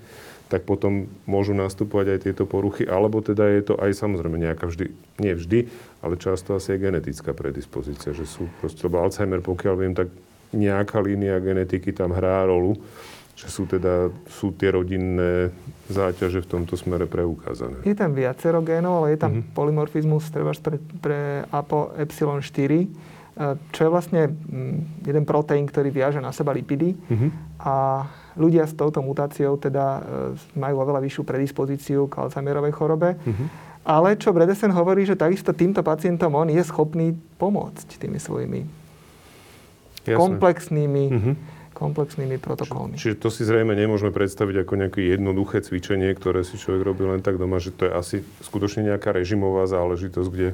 tak 0.49 0.65
potom 0.65 1.05
môžu 1.29 1.53
nastupovať 1.53 2.17
aj 2.17 2.19
tieto 2.25 2.43
poruchy, 2.49 2.81
alebo 2.89 3.21
teda 3.21 3.45
je 3.53 3.61
to 3.69 3.73
aj 3.77 3.93
samozrejme 3.93 4.41
nejaká 4.41 4.65
vždy, 4.65 4.89
nie 5.21 5.33
vždy, 5.37 5.69
ale 6.01 6.17
často 6.17 6.57
asi 6.57 6.73
je 6.73 6.89
genetická 6.89 7.37
predispozícia, 7.37 8.17
že 8.17 8.25
sú 8.25 8.49
proste, 8.57 8.81
lebo 8.81 8.97
Alzheimer, 8.97 9.45
pokiaľ 9.45 9.75
viem, 9.77 9.93
tak 9.93 10.09
nejaká 10.49 10.97
línia 11.05 11.37
genetiky 11.37 11.93
tam 11.93 12.17
hrá 12.17 12.49
rolu, 12.49 12.81
že 13.39 13.47
sú 13.47 13.63
teda, 13.63 14.11
sú 14.27 14.51
tie 14.51 14.75
rodinné 14.75 15.55
záťaže 15.87 16.43
v 16.43 16.47
tomto 16.59 16.75
smere 16.75 17.07
preukázané. 17.07 17.79
Je 17.87 17.95
tam 17.95 18.11
viacero 18.11 18.59
génov, 18.59 18.99
ale 18.99 19.15
je 19.15 19.19
tam 19.23 19.31
mm-hmm. 19.39 19.55
polymorfizmus 19.55 20.27
treba 20.27 20.51
pre, 20.59 20.77
pre 20.99 21.19
ApoE4, 21.47 22.71
čo 23.71 23.79
je 23.79 23.89
vlastne 23.89 24.27
mm, 24.27 25.07
jeden 25.07 25.23
proteín, 25.23 25.63
ktorý 25.63 25.87
viaže 25.87 26.19
na 26.19 26.35
seba 26.35 26.51
lipidy 26.51 26.91
mm-hmm. 26.91 27.29
a 27.63 28.03
ľudia 28.35 28.67
s 28.67 28.75
touto 28.75 28.99
mutáciou 28.99 29.55
teda 29.55 29.85
e, 29.87 30.01
majú 30.59 30.83
oveľa 30.83 30.99
vyššiu 30.99 31.23
predispozíciu 31.23 32.11
k 32.11 32.19
Alzheimerovej 32.19 32.75
chorobe. 32.75 33.15
Mm-hmm. 33.15 33.47
Ale 33.87 34.19
čo 34.19 34.35
Bredesen 34.35 34.75
hovorí, 34.75 35.07
že 35.07 35.15
takisto 35.15 35.55
týmto 35.55 35.79
pacientom 35.79 36.35
on 36.35 36.51
je 36.51 36.59
schopný 36.67 37.15
pomôcť 37.39 37.87
tými 37.95 38.19
svojimi 38.19 38.67
Jasne. 40.03 40.19
komplexnými 40.19 41.05
mm-hmm 41.07 41.58
komplexnými 41.79 42.35
protokolmi. 42.37 42.99
Čiže 42.99 43.15
to 43.23 43.31
si 43.31 43.47
zrejme 43.47 43.71
nemôžeme 43.71 44.11
predstaviť 44.11 44.67
ako 44.67 44.73
nejaké 44.75 44.99
jednoduché 45.15 45.63
cvičenie, 45.63 46.11
ktoré 46.11 46.43
si 46.43 46.59
človek 46.59 46.83
robí 46.83 47.07
len 47.07 47.23
tak 47.23 47.39
doma, 47.39 47.63
že 47.63 47.71
to 47.71 47.87
je 47.87 47.91
asi 47.95 48.17
skutočne 48.43 48.91
nejaká 48.91 49.15
režimová 49.15 49.63
záležitosť, 49.65 50.29
kde 50.29 50.49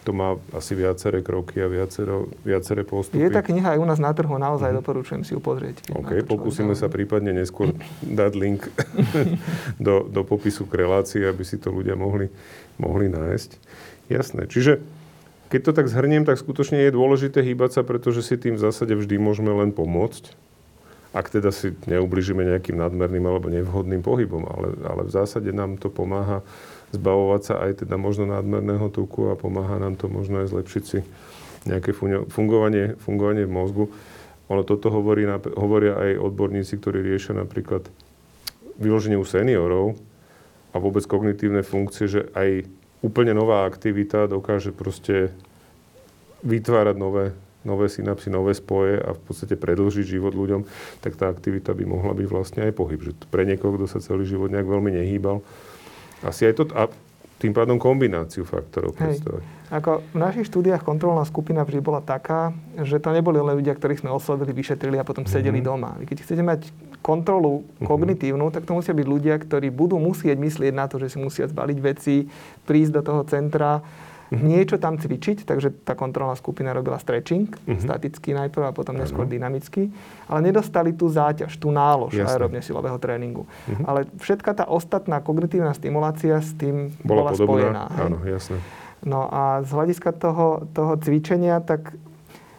to 0.00 0.16
má 0.16 0.40
asi 0.56 0.72
viaceré 0.72 1.20
kroky 1.20 1.60
a 1.60 1.68
viacero, 1.68 2.32
viaceré 2.40 2.88
postupy. 2.88 3.20
Je 3.20 3.28
tá 3.28 3.44
kniha 3.44 3.76
aj 3.76 3.78
u 3.78 3.86
nás 3.86 4.00
na 4.00 4.16
trhu, 4.16 4.32
naozaj 4.40 4.72
mm-hmm. 4.72 4.80
doporučujem 4.80 5.22
si 5.28 5.36
ju 5.36 5.40
pozrieť. 5.44 5.92
OK, 5.92 6.24
pokúsime 6.24 6.72
sa 6.72 6.88
prípadne 6.88 7.36
neskôr 7.36 7.76
dať 8.00 8.32
link 8.32 8.64
do, 9.86 10.08
do 10.08 10.24
popisu 10.24 10.64
k 10.64 10.88
relácii, 10.88 11.20
aby 11.28 11.44
si 11.44 11.60
to 11.60 11.68
ľudia 11.68 12.00
mohli, 12.00 12.32
mohli 12.80 13.12
nájsť. 13.12 13.50
Jasné. 14.08 14.48
Čiže 14.48 14.80
keď 15.50 15.60
to 15.66 15.72
tak 15.74 15.90
zhrniem, 15.90 16.22
tak 16.22 16.38
skutočne 16.38 16.78
je 16.86 16.94
dôležité 16.94 17.42
hýbať 17.42 17.70
sa, 17.76 17.82
pretože 17.82 18.22
si 18.22 18.38
tým 18.38 18.54
v 18.54 18.62
zásade 18.62 18.94
vždy 18.94 19.18
môžeme 19.18 19.50
len 19.50 19.74
pomôcť. 19.74 20.32
ak 21.10 21.26
teda 21.26 21.50
si 21.50 21.74
neubližíme 21.90 22.46
nejakým 22.46 22.78
nadmerným 22.78 23.26
alebo 23.26 23.50
nevhodným 23.50 23.98
pohybom, 23.98 24.46
ale, 24.46 24.78
ale 24.86 25.02
v 25.02 25.10
zásade 25.10 25.50
nám 25.50 25.74
to 25.74 25.90
pomáha 25.90 26.46
zbavovať 26.94 27.42
sa 27.42 27.54
aj 27.66 27.82
teda 27.82 27.98
možno 27.98 28.30
nadmerného 28.30 28.94
tuku 28.94 29.30
a 29.30 29.34
pomáha 29.34 29.82
nám 29.82 29.98
to 29.98 30.06
možno 30.06 30.42
aj 30.42 30.54
zlepšiť 30.54 30.82
si 30.86 31.02
nejaké 31.66 31.90
fungovanie, 32.30 32.94
fungovanie 33.02 33.42
v 33.42 33.52
mozgu. 33.52 33.84
Ono 34.50 34.62
toto 34.62 34.90
hovorí, 34.90 35.26
hovoria 35.58 35.98
aj 35.98 36.22
odborníci, 36.30 36.78
ktorí 36.78 37.02
riešia 37.02 37.34
napríklad 37.38 37.86
vyloženie 38.78 39.18
u 39.18 39.26
seniorov 39.26 39.98
a 40.70 40.76
vôbec 40.78 41.02
kognitívne 41.10 41.66
funkcie, 41.66 42.06
že 42.06 42.30
aj 42.38 42.70
úplne 43.00 43.32
nová 43.32 43.64
aktivita 43.64 44.28
dokáže 44.28 44.72
proste 44.72 45.32
vytvárať 46.44 46.96
nové, 46.96 47.32
nové 47.64 47.88
synapsy, 47.88 48.32
nové 48.32 48.56
spoje 48.56 48.96
a 49.00 49.12
v 49.12 49.20
podstate 49.20 49.56
predlžiť 49.56 50.06
život 50.16 50.32
ľuďom, 50.32 50.64
tak 51.04 51.16
tá 51.16 51.28
aktivita 51.28 51.76
by 51.76 51.84
mohla 51.84 52.16
byť 52.16 52.26
vlastne 52.28 52.60
aj 52.64 52.72
pohyb. 52.76 53.00
Že 53.00 53.12
pre 53.28 53.44
niekoho, 53.44 53.76
kto 53.76 53.86
sa 53.88 54.00
celý 54.00 54.24
život 54.24 54.48
nejak 54.48 54.68
veľmi 54.68 54.92
nehýbal, 54.96 55.44
asi 56.24 56.48
aj 56.48 56.54
to, 56.60 56.64
a 56.76 56.88
tým 57.40 57.56
pádom 57.56 57.80
kombináciu 57.80 58.44
faktorov 58.44 58.92
predstavovať. 58.92 59.44
Ako 59.72 60.04
v 60.12 60.18
našich 60.20 60.52
štúdiách 60.52 60.84
kontrolná 60.84 61.24
skupina 61.24 61.64
vždy 61.64 61.80
bola 61.80 62.04
taká, 62.04 62.52
že 62.84 63.00
to 63.00 63.16
neboli 63.16 63.40
len 63.40 63.56
ľudia, 63.56 63.72
ktorých 63.72 64.04
sme 64.04 64.12
oslovili, 64.12 64.52
vyšetrili 64.52 65.00
a 65.00 65.08
potom 65.08 65.24
mm-hmm. 65.24 65.40
sedeli 65.40 65.64
doma. 65.64 65.96
Keď 66.04 66.20
chcete 66.20 66.42
mať 66.44 66.68
kontrolu 67.00 67.64
mm-hmm. 67.64 67.86
kognitívnu, 67.88 68.46
tak 68.52 68.68
to 68.68 68.76
musia 68.76 68.92
byť 68.92 69.06
ľudia, 69.08 69.34
ktorí 69.40 69.72
budú 69.72 69.96
musieť 69.96 70.36
myslieť 70.36 70.72
na 70.76 70.86
to, 70.86 71.00
že 71.00 71.16
si 71.16 71.18
musia 71.18 71.48
zbaliť 71.48 71.78
veci, 71.80 72.28
prísť 72.68 72.92
do 73.00 73.02
toho 73.02 73.22
centra, 73.24 73.80
mm-hmm. 73.80 74.44
niečo 74.44 74.76
tam 74.76 75.00
cvičiť, 75.00 75.48
takže 75.48 75.82
tá 75.82 75.96
kontrolná 75.96 76.36
skupina 76.36 76.76
robila 76.76 77.00
stretching, 77.00 77.48
mm-hmm. 77.48 77.80
staticky 77.80 78.36
najprv 78.36 78.68
a 78.68 78.76
potom 78.76 79.00
neskôr 79.00 79.24
ano. 79.24 79.32
dynamicky, 79.32 79.88
ale 80.28 80.40
nedostali 80.44 80.92
tú 80.92 81.08
záťaž, 81.08 81.56
tú 81.56 81.72
nálož 81.72 82.14
Jasne. 82.14 82.36
aerobne 82.36 82.60
silového 82.60 83.00
tréningu. 83.00 83.48
Mm-hmm. 83.48 83.84
Ale 83.88 84.00
všetka 84.20 84.50
tá 84.52 84.64
ostatná 84.68 85.24
kognitívna 85.24 85.72
stimulácia 85.72 86.36
s 86.38 86.52
tým 86.54 86.92
bola, 87.00 87.32
bola 87.32 87.32
spojená. 87.32 87.84
Áno, 87.96 88.20
jasne. 88.28 88.60
No 89.00 89.32
a 89.32 89.64
z 89.64 89.72
hľadiska 89.72 90.12
toho, 90.12 90.68
toho 90.76 91.00
cvičenia, 91.00 91.64
tak 91.64 91.96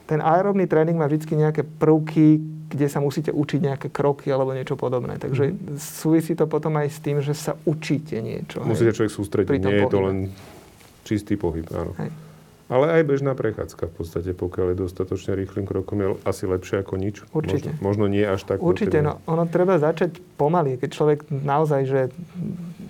ten 0.09 0.17
aerobný 0.19 0.65
tréning 0.65 0.97
má 0.97 1.05
vždy 1.05 1.37
nejaké 1.37 1.61
prvky, 1.63 2.41
kde 2.71 2.87
sa 2.87 3.03
musíte 3.03 3.35
učiť 3.35 3.59
nejaké 3.59 3.87
kroky 3.91 4.31
alebo 4.31 4.55
niečo 4.55 4.79
podobné. 4.79 5.19
Takže 5.19 5.75
súvisí 5.75 6.33
to 6.39 6.47
potom 6.47 6.79
aj 6.79 6.87
s 6.87 6.99
tým, 7.03 7.19
že 7.19 7.35
sa 7.35 7.59
učíte 7.67 8.15
niečo. 8.23 8.63
Musíte 8.63 8.95
človek 8.95 9.11
sústrediť, 9.11 9.59
nie 9.59 9.83
je 9.83 9.91
to 9.91 9.99
len 9.99 10.17
čistý 11.03 11.35
pohyb, 11.35 11.67
áno. 11.75 11.91
Hej. 11.99 12.30
Ale 12.71 12.87
aj 12.87 13.03
bežná 13.03 13.35
prechádzka 13.35 13.91
v 13.91 13.93
podstate, 13.99 14.31
pokiaľ 14.31 14.71
je 14.71 14.77
dostatočne 14.87 15.35
rýchlým 15.35 15.67
krokom, 15.67 15.99
je 15.99 16.07
asi 16.23 16.47
lepšie 16.47 16.79
ako 16.79 16.95
nič. 16.95 17.27
Určite. 17.35 17.75
Možno, 17.83 18.07
možno 18.07 18.15
nie 18.15 18.23
až 18.23 18.47
tak. 18.47 18.63
Určite, 18.63 19.03
no 19.03 19.19
ono 19.27 19.43
treba 19.43 19.75
začať 19.75 20.23
pomaly. 20.39 20.79
Keď 20.79 20.89
človek 20.89 21.19
naozaj, 21.27 21.81
že 21.83 21.99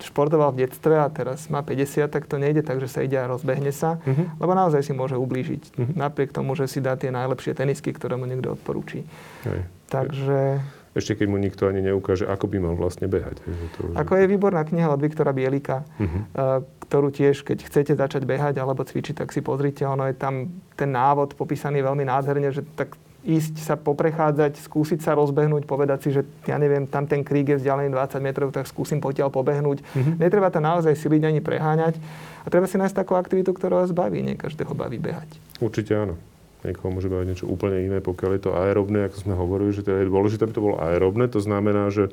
športoval 0.06 0.54
v 0.54 0.66
detstve 0.66 0.94
a 1.02 1.10
teraz 1.10 1.50
má 1.50 1.66
50, 1.66 2.06
tak 2.06 2.30
to 2.30 2.38
nejde 2.38 2.62
tak, 2.62 2.78
že 2.78 2.86
sa 2.86 3.02
ide 3.02 3.18
a 3.18 3.26
rozbehne 3.26 3.74
sa, 3.74 3.98
uh-huh. 3.98 4.38
lebo 4.38 4.54
naozaj 4.54 4.86
si 4.86 4.94
môže 4.94 5.18
ublížiť. 5.18 5.62
Uh-huh. 5.74 5.94
Napriek 5.98 6.30
tomu, 6.30 6.54
že 6.54 6.70
si 6.70 6.78
dá 6.78 6.94
tie 6.94 7.10
najlepšie 7.10 7.54
tenisky, 7.54 7.90
ktoré 7.90 8.14
mu 8.14 8.30
niekto 8.30 8.54
odporúči. 8.54 9.02
Hej. 9.46 9.66
Takže 9.90 10.62
ešte 10.92 11.24
keď 11.24 11.26
mu 11.32 11.40
nikto 11.40 11.64
ani 11.64 11.80
neukáže, 11.80 12.28
ako 12.28 12.52
by 12.52 12.56
mal 12.60 12.74
vlastne 12.76 13.08
behať. 13.08 13.40
To, 13.80 13.80
že... 13.88 13.96
Ako 13.96 14.12
je 14.12 14.28
výborná 14.28 14.60
kniha 14.60 14.92
od 14.92 15.00
Viktora 15.00 15.32
Bielika, 15.32 15.88
uh-huh. 15.96 16.60
Ktorú 16.92 17.08
tiež, 17.08 17.40
keď 17.40 17.64
chcete 17.64 17.96
začať 17.96 18.28
behať 18.28 18.60
alebo 18.60 18.84
cvičiť, 18.84 19.24
tak 19.24 19.32
si 19.32 19.40
pozrite. 19.40 19.80
Ono 19.88 20.04
je 20.04 20.12
tam 20.12 20.52
ten 20.76 20.92
návod 20.92 21.40
popísaný 21.40 21.80
veľmi 21.80 22.04
nádherne, 22.04 22.52
že 22.52 22.68
tak 22.76 23.00
ísť 23.24 23.64
sa 23.64 23.80
poprechádzať, 23.80 24.60
skúsiť 24.60 25.00
sa 25.00 25.16
rozbehnúť, 25.16 25.64
povedať 25.64 25.98
si, 26.04 26.08
že 26.12 26.28
ja 26.44 26.60
neviem, 26.60 26.84
tam 26.84 27.08
ten 27.08 27.24
krík 27.24 27.48
je 27.48 27.64
vzdialený 27.64 27.96
20 27.96 28.20
metrov, 28.20 28.52
tak 28.52 28.68
skúsim 28.68 29.00
potiaľ 29.00 29.32
pobehnúť. 29.32 29.80
Mm-hmm. 29.80 30.14
Netreba 30.20 30.52
to 30.52 30.60
naozaj 30.60 30.92
siliť 30.92 31.22
ani 31.32 31.40
preháňať. 31.40 31.96
A 32.44 32.52
treba 32.52 32.68
si 32.68 32.76
nájsť 32.76 32.98
takú 33.00 33.16
aktivitu, 33.16 33.56
ktorá 33.56 33.80
vás 33.80 33.94
baví. 33.96 34.20
Nie 34.20 34.36
každého 34.36 34.76
baví 34.76 35.00
behať. 35.00 35.32
Určite 35.64 35.96
áno. 35.96 36.20
Niekoho 36.62 36.92
môže 36.92 37.08
baviť 37.08 37.26
niečo 37.26 37.46
úplne 37.48 37.88
iné, 37.88 37.98
pokiaľ 38.04 38.30
je 38.36 38.42
to 38.42 38.54
aerobné, 38.54 39.08
ako 39.08 39.16
sme 39.16 39.34
hovorili, 39.34 39.74
že 39.74 39.82
to 39.82 39.96
je 39.96 40.06
dôležité, 40.06 40.44
aby 40.44 40.54
to 40.54 40.66
bolo 40.66 40.76
aerobné. 40.78 41.26
To 41.32 41.40
znamená, 41.42 41.88
že 41.88 42.12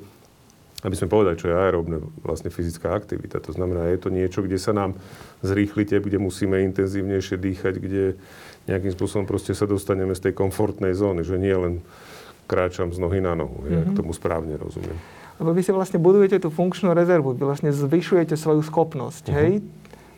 aby 0.80 0.96
sme 0.96 1.12
povedali, 1.12 1.36
čo 1.36 1.52
je 1.52 1.56
aerobné, 1.56 2.00
vlastne 2.24 2.48
fyzická 2.48 2.96
aktivita. 2.96 3.44
To 3.44 3.52
znamená, 3.52 3.92
je 3.92 4.00
to 4.00 4.10
niečo, 4.12 4.40
kde 4.40 4.56
sa 4.56 4.72
nám 4.72 4.96
zrýchlite, 5.44 6.00
kde 6.00 6.18
musíme 6.24 6.64
intenzívnejšie 6.72 7.36
dýchať, 7.36 7.74
kde 7.84 8.16
nejakým 8.72 8.94
spôsobom 8.96 9.28
proste 9.28 9.52
sa 9.52 9.68
dostaneme 9.68 10.16
z 10.16 10.30
tej 10.30 10.34
komfortnej 10.40 10.96
zóny, 10.96 11.28
že 11.28 11.36
nie 11.36 11.52
len 11.52 11.84
kráčam 12.48 12.96
z 12.96 12.98
nohy 12.98 13.20
na 13.20 13.36
nohu, 13.36 13.60
mm-hmm. 13.60 13.76
ja 13.76 13.82
k 13.92 13.98
tomu 14.00 14.12
správne 14.16 14.56
rozumiem. 14.56 14.96
Lebo 15.40 15.52
vy 15.56 15.62
si 15.64 15.72
vlastne 15.72 16.00
budujete 16.00 16.40
tú 16.40 16.50
funkčnú 16.52 16.92
rezervu, 16.96 17.36
vy 17.36 17.44
vlastne 17.44 17.72
zvyšujete 17.76 18.40
svoju 18.40 18.64
schopnosť, 18.64 19.30
mm-hmm. 19.30 19.40
hej? 19.40 19.52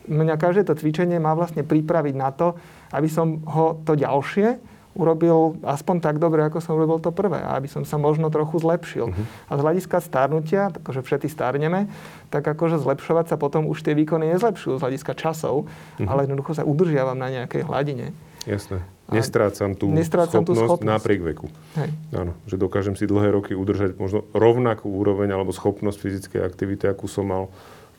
Mňa 0.01 0.35
každé 0.41 0.65
to 0.65 0.73
cvičenie 0.73 1.21
má 1.21 1.37
vlastne 1.37 1.61
pripraviť 1.61 2.15
na 2.17 2.33
to, 2.33 2.57
aby 2.89 3.05
som 3.05 3.45
ho 3.45 3.77
to 3.85 3.93
ďalšie 3.93 4.57
urobil 4.93 5.59
aspoň 5.63 6.03
tak 6.03 6.15
dobre, 6.19 6.43
ako 6.43 6.59
som 6.59 6.75
urobil 6.75 6.99
to 6.99 7.09
prvé. 7.15 7.39
Aby 7.41 7.71
som 7.71 7.87
sa 7.87 7.95
možno 7.95 8.27
trochu 8.27 8.59
zlepšil. 8.59 9.11
Uh-huh. 9.11 9.25
A 9.47 9.51
z 9.55 9.61
hľadiska 9.63 9.97
starnutia, 10.03 10.71
akože 10.71 11.01
všetci 11.03 11.27
starneme, 11.31 11.87
tak 12.27 12.43
akože 12.43 12.79
zlepšovať 12.79 13.31
sa 13.31 13.35
potom 13.39 13.67
už 13.67 13.83
tie 13.83 13.95
výkony 13.95 14.31
nezlepšujú 14.35 14.79
z 14.79 14.83
hľadiska 14.83 15.13
časov, 15.15 15.67
uh-huh. 15.67 16.07
ale 16.07 16.27
jednoducho 16.27 16.55
sa 16.57 16.67
udržiavam 16.67 17.15
na 17.15 17.31
nejakej 17.31 17.67
hladine. 17.67 18.11
Jasné. 18.43 18.81
Nestrácam 19.11 19.75
tú, 19.75 19.91
nestrácam 19.91 20.47
schopnosť, 20.47 20.55
tú 20.55 20.65
schopnosť 20.71 20.87
napriek 20.87 21.21
veku. 21.35 21.51
Hej. 21.75 21.91
Áno, 22.15 22.31
že 22.47 22.55
dokážem 22.55 22.95
si 22.95 23.03
dlhé 23.03 23.35
roky 23.35 23.51
udržať 23.51 23.99
možno 23.99 24.23
rovnakú 24.31 24.87
úroveň 24.87 25.35
alebo 25.35 25.51
schopnosť 25.51 25.99
fyzickej 25.99 26.41
aktivity, 26.47 26.87
akú 26.87 27.11
som 27.11 27.27
mal 27.27 27.43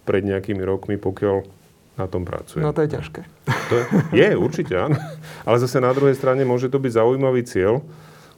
pred 0.09 0.24
nejakými 0.24 0.64
rokmi, 0.64 0.97
pokiaľ 0.97 1.45
na 1.97 2.07
tom 2.09 2.24
pracuje. 2.24 2.64
No 2.64 2.72
to 2.72 2.84
je 2.84 2.90
ťažké. 2.97 3.20
To 3.68 3.74
je, 3.76 3.84
je, 4.16 4.28
určite 4.36 4.72
áno. 4.72 4.97
Ale 5.45 5.57
zase 5.61 5.76
na 5.76 5.93
druhej 5.93 6.16
strane 6.16 6.43
môže 6.49 6.72
to 6.72 6.80
byť 6.80 6.93
zaujímavý 6.97 7.45
cieľ, 7.45 7.84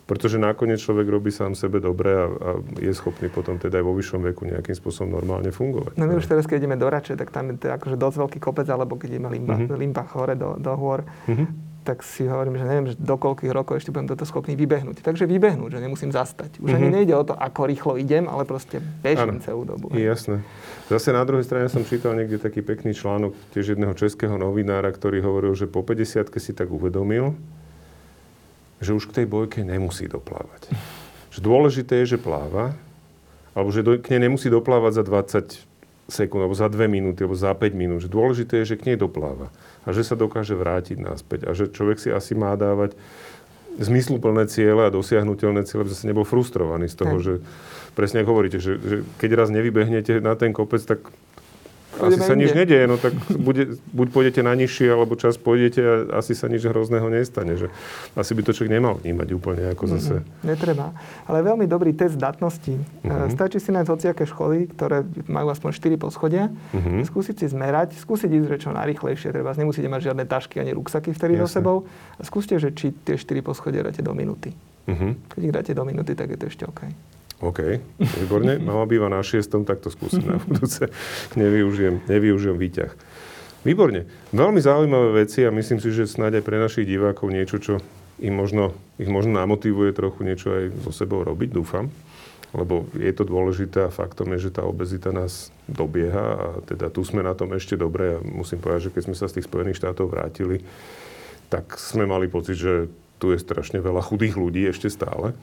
pretože 0.04 0.36
nakoniec 0.36 0.82
človek 0.82 1.06
robí 1.08 1.32
sám 1.32 1.56
sebe 1.56 1.80
dobre 1.80 2.12
a, 2.12 2.26
a 2.28 2.50
je 2.76 2.92
schopný 2.92 3.32
potom 3.32 3.56
teda 3.56 3.80
aj 3.80 3.84
vo 3.88 3.96
vyššom 3.96 4.20
veku 4.34 4.44
nejakým 4.44 4.76
spôsobom 4.76 5.16
normálne 5.16 5.48
fungovať. 5.48 5.96
No 5.96 6.04
my 6.04 6.20
už 6.20 6.28
teraz, 6.28 6.44
keď 6.44 6.66
ideme 6.66 6.76
do 6.76 6.90
Rače, 6.90 7.16
tak 7.16 7.32
tam 7.32 7.54
je 7.54 7.62
to 7.62 7.72
akože 7.72 7.96
dosť 7.96 8.16
veľký 8.20 8.38
kopec, 8.42 8.68
alebo 8.68 9.00
keď 9.00 9.16
ideme 9.16 9.32
limba, 9.32 9.56
uh-huh. 9.56 9.78
limba 9.80 10.04
hore 10.12 10.36
do, 10.36 10.60
do 10.60 10.72
hôr, 10.76 11.06
uh-huh. 11.06 11.48
Tak 11.84 12.00
si 12.00 12.24
hovorím, 12.24 12.56
že 12.56 12.64
neviem, 12.64 12.86
že 12.88 12.96
do 12.96 13.20
koľkých 13.20 13.52
rokov 13.52 13.76
ešte 13.76 13.92
budem 13.92 14.08
toto 14.08 14.24
schopný 14.24 14.56
vybehnúť. 14.56 15.04
Takže 15.04 15.28
vybehnúť, 15.28 15.76
že 15.76 15.80
nemusím 15.84 16.10
zastať. 16.10 16.56
Už 16.64 16.72
uh-huh. 16.72 16.80
ani 16.80 16.88
nejde 16.88 17.12
o 17.12 17.24
to, 17.28 17.36
ako 17.36 17.68
rýchlo 17.68 18.00
idem, 18.00 18.24
ale 18.24 18.48
proste 18.48 18.80
bežím 18.80 19.38
ano. 19.38 19.44
celú 19.44 19.62
dobu. 19.68 19.92
Je 19.92 20.08
jasné. 20.08 20.40
Zase 20.88 21.12
na 21.12 21.20
druhej 21.28 21.44
strane 21.44 21.68
som 21.68 21.84
čítal 21.84 22.16
niekde 22.16 22.40
taký 22.40 22.64
pekný 22.64 22.96
článok 22.96 23.36
tiež 23.52 23.76
jedného 23.76 23.92
českého 23.92 24.40
novinára, 24.40 24.88
ktorý 24.88 25.20
hovoril, 25.20 25.52
že 25.52 25.68
po 25.68 25.84
50 25.84 26.32
si 26.40 26.56
tak 26.56 26.72
uvedomil, 26.72 27.36
že 28.80 28.96
už 28.96 29.12
k 29.12 29.22
tej 29.22 29.26
bojke 29.28 29.60
nemusí 29.60 30.08
doplávať. 30.08 30.72
Že 31.34 31.50
dôležité 31.50 32.06
je, 32.06 32.14
že 32.14 32.18
pláva, 32.22 32.78
alebo 33.58 33.74
že 33.74 33.82
do, 33.82 33.98
k 33.98 34.14
nej 34.14 34.30
nemusí 34.30 34.46
doplávať 34.46 35.02
za 35.02 35.02
20 35.02 35.73
sekúnd, 36.08 36.44
alebo 36.44 36.56
za 36.56 36.68
2 36.68 36.84
minúty, 36.86 37.24
alebo 37.24 37.36
za 37.36 37.52
5 37.56 37.72
minút. 37.72 38.04
Že 38.04 38.10
dôležité 38.12 38.54
je, 38.62 38.74
že 38.74 38.78
k 38.80 38.92
nej 38.92 38.96
dopláva. 39.00 39.48
A 39.84 39.92
že 39.92 40.04
sa 40.04 40.16
dokáže 40.16 40.52
vrátiť 40.52 41.00
naspäť. 41.00 41.48
A 41.48 41.56
že 41.56 41.72
človek 41.72 41.96
si 42.00 42.08
asi 42.12 42.36
má 42.36 42.52
dávať 42.56 42.96
zmysluplné 43.74 44.46
ciele 44.46 44.86
a 44.86 44.94
dosiahnutelné 44.94 45.66
ciele, 45.66 45.82
aby 45.82 45.90
sa 45.90 46.06
nebol 46.06 46.22
frustrovaný 46.22 46.86
z 46.86 46.96
toho, 46.96 47.14
že 47.18 47.34
presne 47.98 48.22
ako 48.22 48.30
hovoríte, 48.30 48.62
že, 48.62 48.78
že 48.78 48.96
keď 49.18 49.30
raz 49.34 49.48
nevybehnete 49.50 50.22
na 50.22 50.38
ten 50.38 50.54
kopec, 50.54 50.78
tak 50.86 51.02
asi 52.00 52.20
sa 52.20 52.34
nič 52.34 52.50
nedieje, 52.56 52.84
no 52.90 52.98
tak 52.98 53.14
bude, 53.34 53.78
buď 53.94 54.06
pôjdete 54.10 54.40
na 54.42 54.54
nižšie, 54.58 54.90
alebo 54.90 55.14
čas 55.14 55.38
pôjdete 55.38 55.80
a 55.82 55.94
asi 56.18 56.34
sa 56.34 56.50
nič 56.50 56.66
hrozného 56.66 57.06
nestane. 57.10 57.54
Že 57.54 57.70
asi 58.18 58.32
by 58.34 58.42
to 58.42 58.50
človek 58.54 58.72
nemal 58.74 58.98
vnímať 58.98 59.28
úplne 59.34 59.70
ako 59.70 59.84
zase. 59.98 60.22
Mm-hmm. 60.22 60.46
Netreba. 60.48 60.86
Ale 61.30 61.38
veľmi 61.44 61.66
dobrý 61.70 61.94
test 61.94 62.18
datnosti. 62.18 62.74
Mm-hmm. 62.74 63.30
Stačí 63.34 63.58
si 63.62 63.70
nájsť 63.70 63.90
hociaké 63.90 64.24
školy, 64.26 64.72
ktoré 64.74 65.06
majú 65.30 65.52
aspoň 65.54 65.70
4 65.76 65.94
poschodia, 66.00 66.50
mm-hmm. 66.50 67.06
skúsiť 67.06 67.36
si 67.42 67.46
zmerať, 67.50 67.94
skúsiť 68.00 68.30
ísť 68.30 68.66
čo 68.66 68.70
najrychlejšie. 68.74 69.30
Treba 69.30 69.54
nemusíte 69.54 69.86
mať 69.86 70.10
žiadne 70.10 70.24
tašky 70.26 70.58
ani 70.58 70.74
ruksaky 70.74 71.14
vtedy 71.14 71.38
so 71.38 71.46
sebou. 71.46 71.86
A 72.18 72.22
skúste, 72.26 72.58
že 72.58 72.74
či 72.74 72.90
tie 72.90 73.14
4 73.14 73.44
poschodia 73.44 73.86
dáte 73.86 74.02
do 74.02 74.10
minúty. 74.16 74.50
Mm-hmm. 74.84 75.12
Keď 75.32 75.40
ich 75.40 75.54
dáte 75.54 75.72
do 75.72 75.84
minúty, 75.86 76.12
tak 76.12 76.32
je 76.32 76.38
to 76.40 76.46
ešte 76.50 76.64
OK. 76.68 77.13
OK, 77.44 77.60
výborne. 78.24 78.56
Mama 78.64 78.88
býva 78.88 79.12
na 79.12 79.20
šiestom, 79.20 79.68
tak 79.68 79.84
to 79.84 79.92
skúsim 79.92 80.24
na 80.24 80.40
budúce. 80.40 80.88
Nevyužijem, 81.36 82.00
nevyužijem 82.08 82.56
výťah. 82.56 82.92
Výborne. 83.64 84.08
Veľmi 84.32 84.60
zaujímavé 84.60 85.24
veci 85.24 85.44
a 85.44 85.52
myslím 85.52 85.80
si, 85.80 85.92
že 85.92 86.08
snáď 86.08 86.40
aj 86.40 86.44
pre 86.44 86.56
našich 86.60 86.88
divákov 86.88 87.32
niečo, 87.32 87.56
čo 87.60 87.80
im 88.20 88.32
možno, 88.36 88.76
ich 89.00 89.08
možno 89.08 89.36
namotivuje 89.36 89.92
trochu 89.92 90.20
niečo 90.24 90.52
aj 90.52 90.64
so 90.84 90.92
sebou 90.92 91.24
robiť, 91.24 91.48
dúfam. 91.52 91.88
Lebo 92.54 92.86
je 92.94 93.10
to 93.10 93.26
dôležité 93.26 93.88
a 93.88 93.90
faktom 93.90 94.30
je, 94.36 94.46
že 94.46 94.54
tá 94.54 94.62
obezita 94.62 95.10
nás 95.10 95.50
dobieha 95.66 96.26
a 96.38 96.48
teda 96.62 96.86
tu 96.86 97.02
sme 97.02 97.24
na 97.24 97.34
tom 97.34 97.50
ešte 97.50 97.74
dobre 97.74 98.14
a 98.14 98.22
musím 98.22 98.62
povedať, 98.62 98.88
že 98.88 98.92
keď 98.94 99.02
sme 99.10 99.16
sa 99.18 99.26
z 99.26 99.34
tých 99.40 99.48
Spojených 99.50 99.80
štátov 99.82 100.06
vrátili, 100.06 100.62
tak 101.50 101.74
sme 101.74 102.06
mali 102.06 102.30
pocit, 102.30 102.54
že 102.54 102.86
tu 103.18 103.34
je 103.34 103.42
strašne 103.42 103.82
veľa 103.82 104.06
chudých 104.06 104.38
ľudí 104.38 104.70
ešte 104.70 104.86
stále 104.86 105.34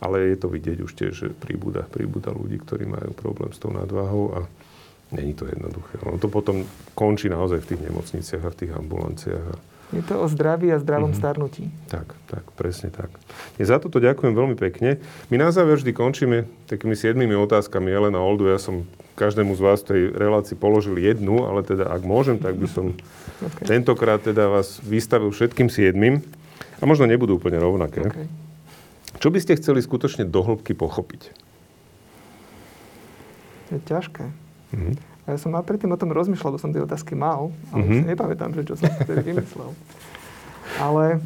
Ale 0.00 0.32
je 0.32 0.36
to 0.40 0.48
vidieť 0.48 0.78
už 0.80 0.92
tiež, 0.96 1.12
že 1.12 1.28
príbuda, 1.28 1.84
príbuda 1.84 2.32
ľudí, 2.32 2.56
ktorí 2.56 2.88
majú 2.88 3.12
problém 3.12 3.52
s 3.52 3.60
tou 3.60 3.68
nadváhou 3.68 4.32
a 4.32 4.40
není 5.12 5.36
to 5.36 5.44
jednoduché. 5.44 6.00
Ono 6.08 6.16
to 6.16 6.32
potom 6.32 6.64
končí 6.96 7.28
naozaj 7.28 7.60
v 7.60 7.68
tých 7.74 7.80
nemocniciach 7.84 8.42
a 8.42 8.52
v 8.52 8.58
tých 8.64 8.72
ambulanciách. 8.72 9.44
A 9.52 9.54
je 9.90 10.06
to 10.06 10.22
o 10.22 10.26
zdraví 10.30 10.70
a 10.70 10.78
zdravom 10.78 11.10
mm-hmm. 11.10 11.18
starnutí. 11.18 11.66
Tak, 11.90 12.14
tak, 12.30 12.44
presne 12.54 12.94
tak. 12.94 13.10
Ja 13.58 13.74
za 13.74 13.82
toto 13.82 13.98
ďakujem 13.98 14.38
veľmi 14.38 14.54
pekne. 14.54 15.02
My 15.34 15.36
na 15.42 15.50
záver 15.50 15.82
vždy 15.82 15.90
končíme 15.90 16.46
takými 16.70 16.94
siedmými 16.94 17.34
otázkami 17.34 17.90
Elena 17.90 18.22
Oldu. 18.22 18.46
Ja 18.46 18.62
som 18.62 18.86
každému 19.18 19.58
z 19.58 19.60
vás 19.60 19.82
v 19.82 19.88
tej 19.90 20.02
relácii 20.14 20.54
položil 20.54 20.94
jednu, 20.94 21.42
ale 21.42 21.66
teda 21.66 21.90
ak 21.90 22.06
môžem, 22.06 22.38
tak 22.38 22.54
by 22.54 22.70
som 22.70 22.94
okay. 23.50 23.66
tentokrát 23.66 24.22
teda 24.22 24.46
vás 24.46 24.78
vystavil 24.78 25.34
všetkým 25.34 25.66
siedmým. 25.66 26.22
A 26.80 26.86
možno 26.86 27.10
nebudú 27.10 27.36
úplne 27.36 27.58
rovnaké. 27.58 28.06
Okay. 28.06 28.49
Čo 29.18 29.34
by 29.34 29.38
ste 29.42 29.58
chceli 29.58 29.82
skutočne 29.82 30.28
dohlbky 30.28 30.76
pochopiť? 30.76 31.34
Je 33.74 33.78
ťažké. 33.82 34.24
Mm-hmm. 34.74 34.94
A 35.26 35.26
ja 35.34 35.38
som 35.38 35.54
predtým 35.54 35.90
o 35.90 35.98
tom 35.98 36.14
rozmýšľal, 36.14 36.54
bo 36.54 36.62
som 36.62 36.70
tie 36.70 36.82
otázky 36.82 37.18
mal, 37.18 37.50
ale 37.74 37.82
mm-hmm. 37.82 38.00
si 38.02 38.06
nepamätám, 38.06 38.50
že 38.54 38.62
čo 38.66 38.74
som 38.78 38.90
vtedy 39.02 39.34
vymyslel. 39.34 39.70
Ale 40.78 41.18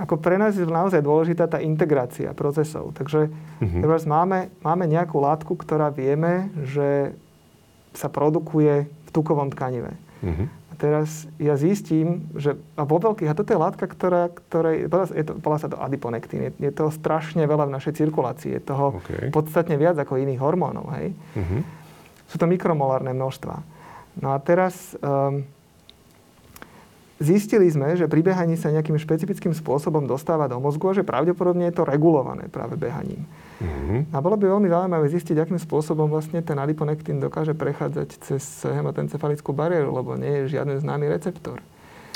ako 0.00 0.16
pre 0.16 0.40
nás 0.40 0.56
je 0.56 0.64
naozaj 0.64 1.04
dôležitá 1.04 1.44
tá 1.50 1.58
integrácia 1.60 2.32
procesov. 2.32 2.96
Takže 2.96 3.28
mm-hmm. 3.28 3.82
teraz 3.84 4.08
máme, 4.08 4.48
máme 4.64 4.88
nejakú 4.88 5.20
látku, 5.20 5.58
ktorá 5.58 5.92
vieme, 5.92 6.48
že 6.64 7.12
sa 7.92 8.06
produkuje 8.06 8.86
v 8.86 9.10
tukovom 9.10 9.50
tkanive. 9.50 9.92
Mm-hmm. 10.22 10.59
Teraz 10.80 11.28
ja 11.36 11.60
zistím, 11.60 12.24
že 12.32 12.56
a 12.72 12.88
vo 12.88 12.96
veľkých, 12.96 13.28
a 13.28 13.36
toto 13.36 13.52
je 13.52 13.60
látka, 13.60 13.84
ktorá, 13.84 14.32
ktorej, 14.32 14.88
je 14.88 15.24
to, 15.28 15.36
volá 15.36 15.60
sa 15.60 15.68
to 15.68 15.76
adiponektín, 15.76 16.48
je, 16.48 16.52
je 16.56 16.72
toho 16.72 16.88
strašne 16.88 17.44
veľa 17.44 17.68
v 17.68 17.74
našej 17.76 18.00
cirkulácii, 18.00 18.56
je 18.56 18.62
toho 18.64 18.96
okay. 18.96 19.28
podstatne 19.28 19.76
viac 19.76 20.00
ako 20.00 20.16
iných 20.16 20.40
hormónov, 20.40 20.88
hej. 20.96 21.12
Mm-hmm. 21.36 21.60
Sú 22.32 22.40
to 22.40 22.48
mikromolárne 22.48 23.12
množstva. 23.12 23.54
No 24.24 24.32
a 24.32 24.40
teraz 24.40 24.96
um, 25.04 25.44
zistili 27.20 27.68
sme, 27.68 27.94
že 27.94 28.08
pri 28.08 28.24
behaní 28.24 28.56
sa 28.56 28.72
nejakým 28.72 28.96
špecifickým 28.96 29.52
spôsobom 29.52 30.08
dostáva 30.08 30.48
do 30.48 30.56
mozgu 30.56 30.90
a 30.90 30.96
že 30.96 31.04
pravdepodobne 31.04 31.68
je 31.68 31.76
to 31.76 31.84
regulované 31.84 32.48
práve 32.48 32.80
behaním. 32.80 33.28
Mm-hmm. 33.60 34.16
A 34.16 34.16
bolo 34.24 34.40
by 34.40 34.48
veľmi 34.48 34.72
zaujímavé 34.72 35.06
zistiť, 35.12 35.36
akým 35.36 35.60
spôsobom 35.60 36.08
vlastne 36.08 36.40
ten 36.40 36.56
adiponektín 36.56 37.20
dokáže 37.20 37.52
prechádzať 37.52 38.08
cez 38.24 38.42
hematoencefalickú 38.64 39.52
bariéru, 39.52 39.92
lebo 39.92 40.16
nie 40.16 40.42
je 40.42 40.56
žiaden 40.56 40.80
známy 40.80 41.12
receptor. 41.12 41.60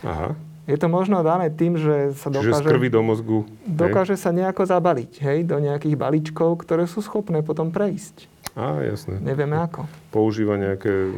Aha. 0.01 0.33
Je 0.65 0.81
to 0.81 0.89
možno 0.89 1.21
dané 1.21 1.53
tým, 1.53 1.77
že 1.77 2.17
sa 2.17 2.33
dokáže... 2.33 2.57
Čiže 2.57 2.65
z 2.65 2.69
krvi 2.73 2.89
do 2.89 3.05
mozgu. 3.05 3.45
Dokáže 3.69 4.17
hej. 4.17 4.23
sa 4.25 4.33
nejako 4.33 4.65
zabaliť, 4.65 5.21
hej, 5.21 5.39
do 5.45 5.61
nejakých 5.61 6.01
balíčkov, 6.01 6.65
ktoré 6.65 6.89
sú 6.89 7.05
schopné 7.05 7.45
potom 7.45 7.69
prejsť. 7.69 8.33
Á, 8.57 8.81
jasné. 8.81 9.21
Nevieme 9.21 9.61
ako. 9.61 9.85
Používa 10.09 10.57
nejaké 10.57 11.13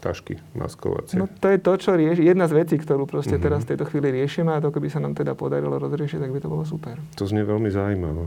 tašky 0.00 0.40
maskovacie. 0.56 1.20
No 1.20 1.28
to 1.28 1.52
je 1.52 1.58
to, 1.60 1.72
čo 1.76 1.92
rieši. 1.94 2.24
Jedna 2.24 2.48
z 2.48 2.64
vecí, 2.64 2.80
ktorú 2.80 3.04
proste 3.04 3.36
mm-hmm. 3.36 3.44
teraz 3.44 3.60
v 3.68 3.76
tejto 3.76 3.84
chvíli 3.86 4.08
riešime 4.10 4.56
a 4.56 4.58
to 4.64 4.72
keby 4.72 4.88
sa 4.88 4.98
nám 4.98 5.12
teda 5.12 5.36
podarilo 5.36 5.76
rozriešiť, 5.76 6.18
tak 6.18 6.32
by 6.32 6.40
to 6.40 6.48
bolo 6.48 6.64
super. 6.64 6.96
To 7.20 7.28
znie 7.28 7.44
veľmi 7.44 7.68
zaujímavé. 7.68 8.26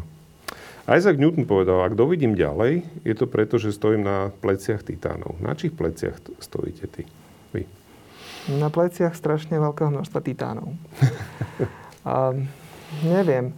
Isaac 0.83 1.15
Newton 1.15 1.47
povedal, 1.47 1.79
ak 1.79 1.95
dovidím 1.95 2.35
ďalej, 2.35 2.83
je 3.07 3.15
to 3.15 3.25
preto, 3.25 3.55
že 3.55 3.71
stojím 3.71 4.03
na 4.03 4.35
pleciach 4.43 4.83
titánov. 4.83 5.39
Na 5.39 5.55
čích 5.55 5.71
pleciach 5.71 6.19
stojíte 6.43 6.91
ty? 6.91 7.07
Vy? 7.55 7.63
Na 8.59 8.67
pleciach 8.67 9.15
strašne 9.15 9.55
veľkého 9.63 9.87
množstva 9.87 10.19
titánov. 10.19 10.75
a, 12.03 12.35
neviem. 13.07 13.55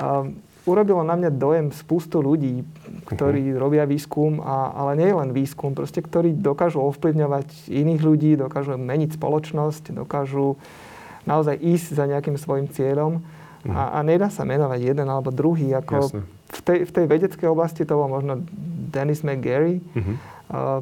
A, 0.00 0.32
urobilo 0.62 1.02
na 1.02 1.18
mňa 1.18 1.30
dojem 1.34 1.66
spustu 1.74 2.22
ľudí, 2.22 2.62
ktorí 3.10 3.54
uh-huh. 3.54 3.58
robia 3.58 3.84
výskum, 3.86 4.38
a, 4.38 4.70
ale 4.70 4.94
nie 4.94 5.10
len 5.10 5.34
výskum, 5.34 5.74
proste, 5.74 5.98
ktorí 5.98 6.38
dokážu 6.38 6.78
ovplyvňovať 6.78 7.66
iných 7.70 8.00
ľudí, 8.02 8.30
dokážu 8.38 8.78
meniť 8.78 9.18
spoločnosť, 9.18 9.96
dokážu 9.98 10.54
naozaj 11.26 11.58
ísť 11.58 11.88
za 11.98 12.04
nejakým 12.06 12.38
svojim 12.38 12.70
cieľom. 12.70 13.22
Uh-huh. 13.22 13.74
A, 13.74 13.98
a 13.98 14.06
nedá 14.06 14.30
sa 14.30 14.46
menovať 14.46 14.80
jeden 14.82 15.06
alebo 15.06 15.34
druhý. 15.34 15.74
Ako 15.74 16.10
v, 16.52 16.60
tej, 16.62 16.78
v 16.86 16.90
tej 16.90 17.04
vedeckej 17.10 17.48
oblasti 17.50 17.82
to 17.82 17.98
bol 17.98 18.06
možno 18.10 18.42
Dennis 18.92 19.26
McGarry, 19.26 19.82
uh-huh. 19.82 20.14
uh, 20.50 20.80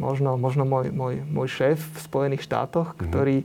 možno, 0.00 0.40
možno 0.40 0.64
môj, 0.64 0.88
môj, 0.92 1.20
môj 1.28 1.48
šéf 1.48 1.80
v 1.80 1.98
Spojených 2.00 2.44
štátoch, 2.44 2.96
uh-huh. 2.96 3.04
ktorý 3.08 3.36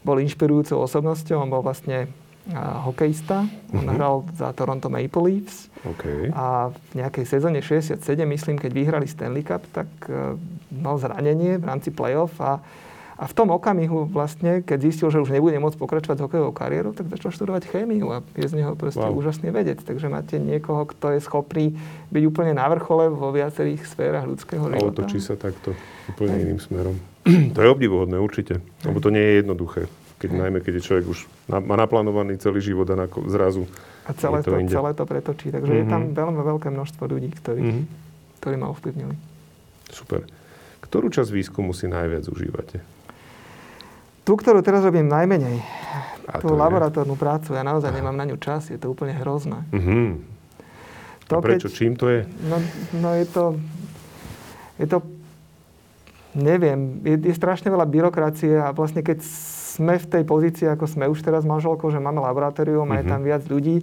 bol 0.00 0.16
inšpirujúcou 0.18 0.80
osobnosťou. 0.80 1.44
On 1.44 1.52
bol 1.52 1.62
vlastne 1.62 2.08
hokejista. 2.88 3.44
On 3.70 3.84
uh-huh. 3.84 3.96
hral 3.96 4.16
za 4.34 4.52
Toronto 4.56 4.88
Maple 4.88 5.22
Leafs. 5.22 5.68
Okay. 5.84 6.32
A 6.32 6.72
v 6.72 6.92
nejakej 7.00 7.24
sezóne 7.24 7.60
67, 7.60 8.00
myslím, 8.26 8.56
keď 8.60 8.70
vyhrali 8.72 9.06
Stanley 9.08 9.44
Cup, 9.44 9.64
tak 9.72 9.88
uh, 10.08 10.36
mal 10.72 10.96
zranenie 11.00 11.56
v 11.56 11.64
rámci 11.64 11.88
playoff 11.92 12.36
a, 12.40 12.60
a 13.16 13.24
v 13.24 13.32
tom 13.32 13.48
okamihu 13.52 14.08
vlastne, 14.08 14.60
keď 14.60 14.78
zistil, 14.92 15.08
že 15.08 15.20
už 15.20 15.32
nebude 15.32 15.56
môcť 15.56 15.76
pokračovať 15.76 16.16
s 16.20 16.24
hokejovou 16.24 16.52
kariérou, 16.52 16.92
tak 16.92 17.08
začal 17.12 17.32
študovať 17.32 17.68
chémiu 17.68 18.12
a 18.12 18.24
je 18.36 18.48
z 18.48 18.60
neho 18.60 18.76
proste 18.76 19.04
wow. 19.04 19.12
úžasný 19.12 19.52
vedec. 19.52 19.80
Takže 19.80 20.12
máte 20.12 20.36
niekoho, 20.36 20.84
kto 20.88 21.16
je 21.16 21.20
schopný 21.24 21.76
byť 22.12 22.22
úplne 22.28 22.56
na 22.56 22.66
vrchole 22.68 23.08
vo 23.12 23.32
viacerých 23.32 23.84
sférach 23.84 24.28
ľudského 24.28 24.64
života. 24.68 24.84
Ale 24.84 24.96
točí 24.96 25.20
sa 25.20 25.36
takto 25.36 25.72
úplne 26.12 26.34
Aj. 26.36 26.42
iným 26.44 26.60
smerom. 26.60 26.96
to 27.56 27.58
je 27.60 27.68
obdivuhodné 27.68 28.16
určite, 28.16 28.64
lebo 28.84 28.98
to 29.00 29.12
nie 29.12 29.20
je 29.20 29.34
jednoduché 29.44 29.82
keď, 30.20 30.30
najmä 30.36 30.60
keď 30.60 30.72
je 30.76 30.82
človek 30.84 31.06
už 31.08 31.18
na, 31.48 31.64
má 31.64 31.80
naplánovaný 31.80 32.36
celý 32.36 32.60
život 32.60 32.84
a 32.92 32.94
na, 32.94 33.06
zrazu 33.08 33.64
A 34.04 34.12
celé 34.12 34.44
to, 34.44 34.52
to, 34.52 34.68
celé 34.68 34.90
to 34.92 35.04
pretočí. 35.08 35.48
Takže 35.48 35.72
mm-hmm. 35.72 35.88
je 35.88 35.92
tam 35.92 36.02
mhm. 36.12 36.12
veľmi 36.12 36.40
veľké 36.44 36.68
množstvo 36.68 37.02
ľudí, 37.08 37.32
ktorí, 37.40 37.60
mm-hmm. 37.64 37.84
ktorí 38.44 38.54
ma 38.60 38.68
ovplyvnili. 38.68 39.16
Super. 39.88 40.28
Ktorú 40.84 41.08
časť 41.08 41.32
výskumu 41.32 41.72
si 41.72 41.88
najviac 41.88 42.28
užívate? 42.28 42.84
Tú, 44.20 44.36
ktorú 44.36 44.60
teraz 44.60 44.84
robím 44.84 45.08
najmenej. 45.08 45.64
A 46.28 46.38
tú 46.38 46.52
laboratórnu 46.52 47.16
je? 47.16 47.20
prácu. 47.20 47.56
Ja 47.56 47.64
naozaj 47.64 47.90
nemám 47.90 48.14
na 48.14 48.28
ňu 48.28 48.36
čas. 48.36 48.68
Je 48.68 48.76
to 48.76 48.92
úplne 48.92 49.16
hrozné. 49.16 49.64
Mm-hmm. 49.72 50.06
To, 51.32 51.34
a 51.34 51.40
prečo? 51.40 51.66
Keď, 51.72 51.74
Čím 51.74 51.92
to 51.96 52.06
je? 52.12 52.28
No, 52.44 52.60
no 53.00 53.08
je 53.16 53.26
to... 53.26 53.44
Je 54.76 54.86
to 54.86 55.00
neviem, 56.34 57.02
je, 57.02 57.18
je 57.18 57.34
strašne 57.34 57.70
veľa 57.70 57.86
byrokracie 57.90 58.54
a 58.54 58.70
vlastne 58.70 59.02
keď 59.02 59.22
sme 59.80 59.96
v 59.96 60.06
tej 60.12 60.22
pozícii, 60.28 60.68
ako 60.68 60.84
sme 60.84 61.08
už 61.08 61.24
teraz 61.24 61.48
manželkou, 61.48 61.88
že 61.88 61.96
máme 61.96 62.20
laboratórium 62.20 62.84
mm-hmm. 62.84 63.00
a 63.00 63.00
je 63.00 63.04
tam 63.08 63.20
mhm. 63.24 63.28
viac 63.32 63.42
ľudí, 63.48 63.76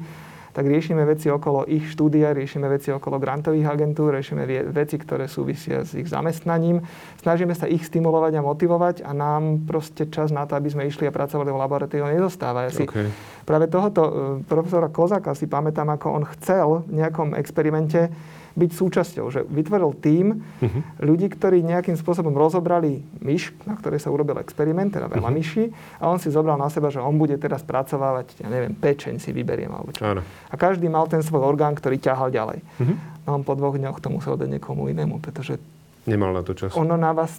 tak 0.57 0.65
riešime 0.65 1.05
veci 1.05 1.29
okolo 1.29 1.69
ich 1.69 1.85
štúdia, 1.93 2.33
riešime 2.33 2.65
veci 2.65 2.89
okolo 2.89 3.21
grantových 3.21 3.77
agentúr, 3.77 4.17
riešime 4.17 4.41
veci, 4.73 4.97
ktoré 4.97 5.29
súvisia 5.29 5.85
s 5.85 5.93
ich 5.93 6.09
zamestnaním. 6.09 6.81
Snažíme 7.21 7.53
sa 7.53 7.69
ich 7.69 7.85
stimulovať 7.85 8.41
a 8.41 8.41
motivovať 8.41 8.95
a 9.05 9.13
nám 9.13 9.69
proste 9.69 10.09
čas 10.09 10.33
na 10.33 10.49
to, 10.49 10.57
aby 10.57 10.73
sme 10.73 10.89
išli 10.89 11.05
a 11.05 11.13
pracovali 11.13 11.53
v 11.53 11.61
laboratóriu, 11.61 12.09
nezostáva. 12.09 12.65
Ja 12.65 12.73
si 12.73 12.89
okay. 12.89 13.05
práve 13.45 13.69
tohoto 13.69 14.01
e, 14.01 14.11
profesora 14.49 14.89
Kozaka 14.89 15.37
si 15.37 15.45
pamätám, 15.45 15.93
ako 15.93 16.07
on 16.09 16.23
chcel 16.33 16.81
v 16.89 17.05
nejakom 17.05 17.37
experimente 17.37 18.09
byť 18.57 18.71
súčasťou. 18.73 19.25
Že 19.29 19.45
vytvoril 19.45 19.93
tím 20.01 20.41
uh-huh. 20.41 20.81
ľudí, 21.05 21.29
ktorí 21.29 21.61
nejakým 21.61 21.93
spôsobom 21.93 22.33
rozobrali 22.33 23.05
myš, 23.21 23.53
na 23.69 23.77
ktorej 23.77 24.01
sa 24.01 24.09
urobil 24.09 24.41
experiment, 24.41 24.89
teda 24.89 25.05
veľa 25.05 25.29
uh-huh. 25.29 25.37
myší, 25.37 25.69
a 26.01 26.09
on 26.09 26.17
si 26.17 26.33
zobral 26.33 26.57
na 26.57 26.73
seba, 26.73 26.89
že 26.89 26.97
on 26.97 27.21
bude 27.21 27.37
teraz 27.37 27.61
pracovávať, 27.61 28.41
ja 28.41 28.49
neviem, 28.49 28.73
pečeň 28.73 29.21
si 29.21 29.29
vyberiem 29.29 29.69
alebo 29.69 29.93
čo. 29.93 30.01
Áno. 30.01 30.25
A 30.49 30.55
každý 30.57 30.89
mal 30.89 31.05
ten 31.05 31.21
svoj 31.21 31.45
orgán, 31.45 31.77
ktorý 31.77 32.01
ťahal 32.01 32.33
ďalej. 32.33 32.65
Uh-huh. 32.81 32.97
No 33.29 33.37
on 33.37 33.45
po 33.45 33.53
dvoch 33.53 33.77
dňoch 33.77 34.01
to 34.01 34.09
musel 34.09 34.33
dať 34.33 34.57
niekomu 34.57 34.89
inému, 34.89 35.21
pretože... 35.21 35.61
Nemal 36.09 36.33
na 36.33 36.41
to 36.41 36.57
čas. 36.57 36.73
Ono 36.73 36.97
na 36.97 37.13
vás 37.13 37.37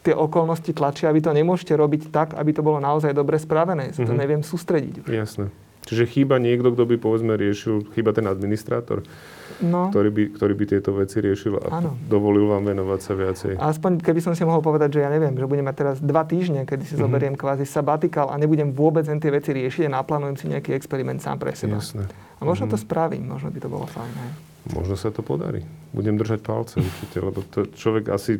tie 0.00 0.16
okolnosti 0.16 0.72
tlačia, 0.72 1.12
aby 1.12 1.20
to 1.20 1.36
nemôžete 1.36 1.76
robiť 1.76 2.08
tak, 2.08 2.32
aby 2.32 2.56
to 2.56 2.64
bolo 2.64 2.80
naozaj 2.80 3.12
dobre 3.12 3.36
spravené. 3.36 3.92
Ja 3.92 4.08
to 4.08 4.16
neviem 4.16 4.40
sústrediť. 4.40 5.04
Už. 5.04 5.12
Jasné. 5.12 5.52
Čiže 5.84 6.08
chýba 6.08 6.40
niekto, 6.40 6.72
kto 6.72 6.88
by 6.88 6.96
povedzme 6.96 7.36
riešil, 7.36 7.84
chýba 7.92 8.16
ten 8.16 8.24
administrátor, 8.24 9.04
no. 9.62 9.88
ktorý, 9.92 10.10
by, 10.10 10.22
ktorý 10.36 10.54
by 10.56 10.64
tieto 10.66 10.90
veci 10.96 11.20
riešil 11.20 11.56
a 11.60 11.66
ano. 11.70 11.96
dovolil 12.08 12.48
vám 12.48 12.68
venovať 12.68 13.00
sa 13.00 13.12
viacej. 13.16 13.52
Aspoň 13.56 14.00
keby 14.00 14.20
som 14.20 14.32
si 14.36 14.42
mohol 14.44 14.60
povedať, 14.60 14.98
že 14.98 15.00
ja 15.04 15.10
neviem, 15.12 15.32
že 15.36 15.46
budem 15.46 15.64
mať 15.64 15.76
teraz 15.76 15.96
dva 16.00 16.24
týždne, 16.24 16.64
kedy 16.64 16.84
si 16.84 16.94
mm-hmm. 16.94 17.02
zoberiem 17.04 17.34
kvázi 17.36 17.64
sabatikal 17.64 18.32
a 18.32 18.36
nebudem 18.36 18.72
vôbec 18.72 19.04
len 19.08 19.20
tie 19.20 19.32
veci 19.32 19.56
riešiť 19.56 19.88
a 19.88 20.00
naplánujem 20.02 20.36
si 20.36 20.46
nejaký 20.50 20.76
experiment 20.76 21.20
sám 21.20 21.40
pre 21.40 21.56
seba. 21.56 21.78
Jasné. 21.78 22.04
A 22.40 22.42
možno 22.44 22.68
mm-hmm. 22.68 22.80
to 22.80 22.84
spravím, 22.84 23.24
možno 23.28 23.48
by 23.52 23.58
to 23.60 23.68
bolo 23.68 23.86
fajn. 23.88 24.12
Hej. 24.12 24.32
Možno 24.76 24.94
sa 24.96 25.08
to 25.08 25.24
podarí. 25.24 25.64
Budem 25.90 26.14
držať 26.14 26.46
palce 26.46 26.78
určite, 26.78 27.18
lebo 27.18 27.42
to 27.50 27.66
človek 27.66 28.14
asi 28.14 28.38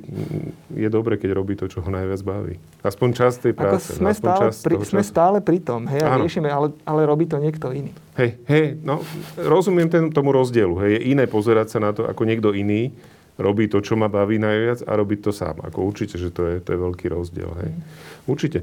je 0.70 0.86
dobre, 0.86 1.18
keď 1.18 1.34
robí 1.34 1.58
to, 1.58 1.66
čo 1.66 1.82
ho 1.82 1.90
najviac 1.90 2.22
baví. 2.22 2.54
Aspoň 2.86 3.08
čas 3.10 3.42
tej 3.42 3.58
práce. 3.58 3.90
Ako 3.90 3.98
sme, 3.98 4.12
stále, 4.14 4.46
pri, 4.54 4.74
sme 4.86 5.02
stále 5.02 5.38
pri 5.42 5.58
tom, 5.58 5.90
hej, 5.90 5.98
a 5.98 6.14
riešime, 6.14 6.46
ale, 6.46 6.70
ale 6.86 7.02
robí 7.02 7.26
to 7.26 7.42
niekto 7.42 7.74
iný. 7.74 7.90
Hej, 8.14 8.38
hej, 8.46 8.78
no, 8.86 9.02
rozumiem 9.34 9.90
ten, 9.90 10.14
tomu 10.14 10.30
rozdielu. 10.30 10.78
Hej, 10.86 10.90
je 10.94 11.00
iné 11.10 11.26
pozerať 11.26 11.74
sa 11.74 11.78
na 11.82 11.90
to, 11.90 12.06
ako 12.06 12.22
niekto 12.22 12.54
iný 12.54 12.94
robí 13.40 13.66
to, 13.72 13.80
čo 13.80 13.96
ma 13.96 14.06
baví 14.06 14.36
najviac 14.36 14.84
a 14.84 14.92
robí 14.94 15.16
to 15.16 15.32
sám. 15.32 15.64
Ako 15.64 15.88
určite, 15.88 16.20
že 16.20 16.28
to 16.28 16.44
je, 16.44 16.54
to 16.60 16.76
je 16.76 16.78
veľký 16.78 17.06
rozdiel. 17.08 17.50
Hej. 17.64 17.70
Mm. 17.72 17.82
Určite. 18.28 18.58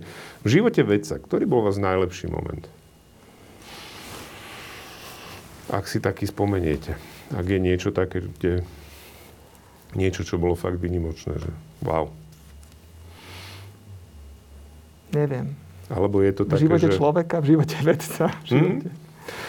V 0.46 0.48
živote 0.48 0.86
vedca, 0.86 1.18
ktorý 1.18 1.50
bol 1.50 1.66
vás 1.66 1.82
najlepší 1.82 2.30
moment? 2.30 2.70
Ak 5.68 5.90
si 5.90 6.00
taký 6.00 6.30
spomeniete. 6.30 6.96
ak 7.36 7.44
je 7.44 7.60
niečo 7.60 7.92
také, 7.92 8.24
kde 8.24 8.64
niečo, 9.98 10.22
čo 10.22 10.38
bolo 10.38 10.54
fakt 10.54 10.78
vynimočné, 10.78 11.34
že 11.42 11.50
wow. 11.82 12.14
Neviem. 15.12 15.58
Alebo 15.90 16.20
je 16.22 16.32
to 16.36 16.44
také, 16.46 16.62
v 16.62 16.64
živote 16.68 16.88
že... 16.92 16.96
človeka, 17.00 17.36
v 17.42 17.46
živote 17.58 17.78
vedca. 17.82 18.26
V 18.44 18.48
živote... 18.48 18.88
Hmm? 18.94 19.07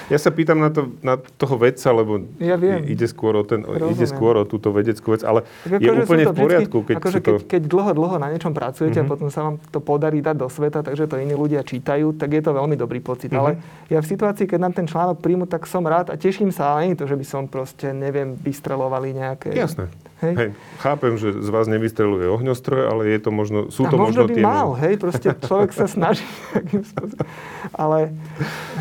Ja 0.09 0.19
sa 0.19 0.31
pýtam 0.33 0.59
na, 0.61 0.71
to, 0.73 0.95
na 1.05 1.19
toho 1.19 1.57
vedca, 1.61 1.93
lebo 1.93 2.25
ja 2.41 2.57
viem. 2.57 2.85
ide 2.89 3.07
skôr 3.07 3.37
o, 3.39 3.43
ten, 3.45 3.63
ide 3.65 4.07
skôr 4.09 4.39
o 4.41 4.45
túto 4.49 4.73
vedeckú 4.73 5.13
vec, 5.15 5.23
ale 5.23 5.45
tak 5.65 5.81
je 5.81 5.91
úplne 5.93 6.25
v 6.29 6.35
poriadku, 6.35 6.77
keď 6.85 6.97
akože 6.99 7.19
to... 7.21 7.31
Keď, 7.39 7.45
keď 7.47 7.63
dlho, 7.69 7.91
dlho 7.95 8.17
na 8.17 8.29
niečom 8.33 8.53
pracujete 8.57 9.01
mm-hmm. 9.01 9.09
a 9.09 9.13
potom 9.13 9.29
sa 9.29 9.41
vám 9.47 9.57
to 9.71 9.79
podarí 9.83 10.25
dať 10.25 10.37
do 10.39 10.49
sveta, 10.49 10.81
takže 10.81 11.09
to 11.09 11.21
iní 11.21 11.37
ľudia 11.37 11.61
čítajú, 11.63 12.17
tak 12.17 12.35
je 12.35 12.43
to 12.43 12.57
veľmi 12.57 12.75
dobrý 12.75 12.99
pocit. 13.05 13.31
Mm-hmm. 13.31 13.41
Ale 13.43 13.61
ja 13.93 13.99
v 14.01 14.07
situácii, 14.07 14.47
keď 14.49 14.59
nám 14.59 14.75
ten 14.75 14.87
článok 14.89 15.21
príjmu, 15.21 15.45
tak 15.47 15.69
som 15.69 15.85
rád 15.85 16.11
a 16.11 16.17
teším 16.17 16.51
sa, 16.51 16.77
ale 16.77 16.93
nie 16.93 16.99
to, 16.99 17.07
že 17.07 17.17
by 17.17 17.27
som 17.27 17.43
proste, 17.47 17.93
neviem, 17.93 18.35
vystrelovali 18.39 19.13
nejaké... 19.13 19.53
Jasné. 19.53 19.91
Hej. 20.19 20.35
hej. 20.35 20.51
Chápem, 20.83 21.15
že 21.15 21.31
z 21.31 21.49
vás 21.55 21.71
nevystreluje 21.71 22.27
ohňostroj, 22.27 22.91
ale 22.91 23.07
je 23.07 23.19
to 23.23 23.31
možno, 23.31 23.71
sú 23.71 23.87
a 23.87 23.91
to 23.91 23.95
možno, 23.95 24.27
možno 24.27 24.35
by 24.35 24.35
tie... 24.35 24.43
mal, 24.43 24.69
hej, 24.75 24.95
proste 24.99 25.31
človek 25.31 25.71
sa 25.71 25.87
snaží 25.87 26.27
Ale, 27.83 28.11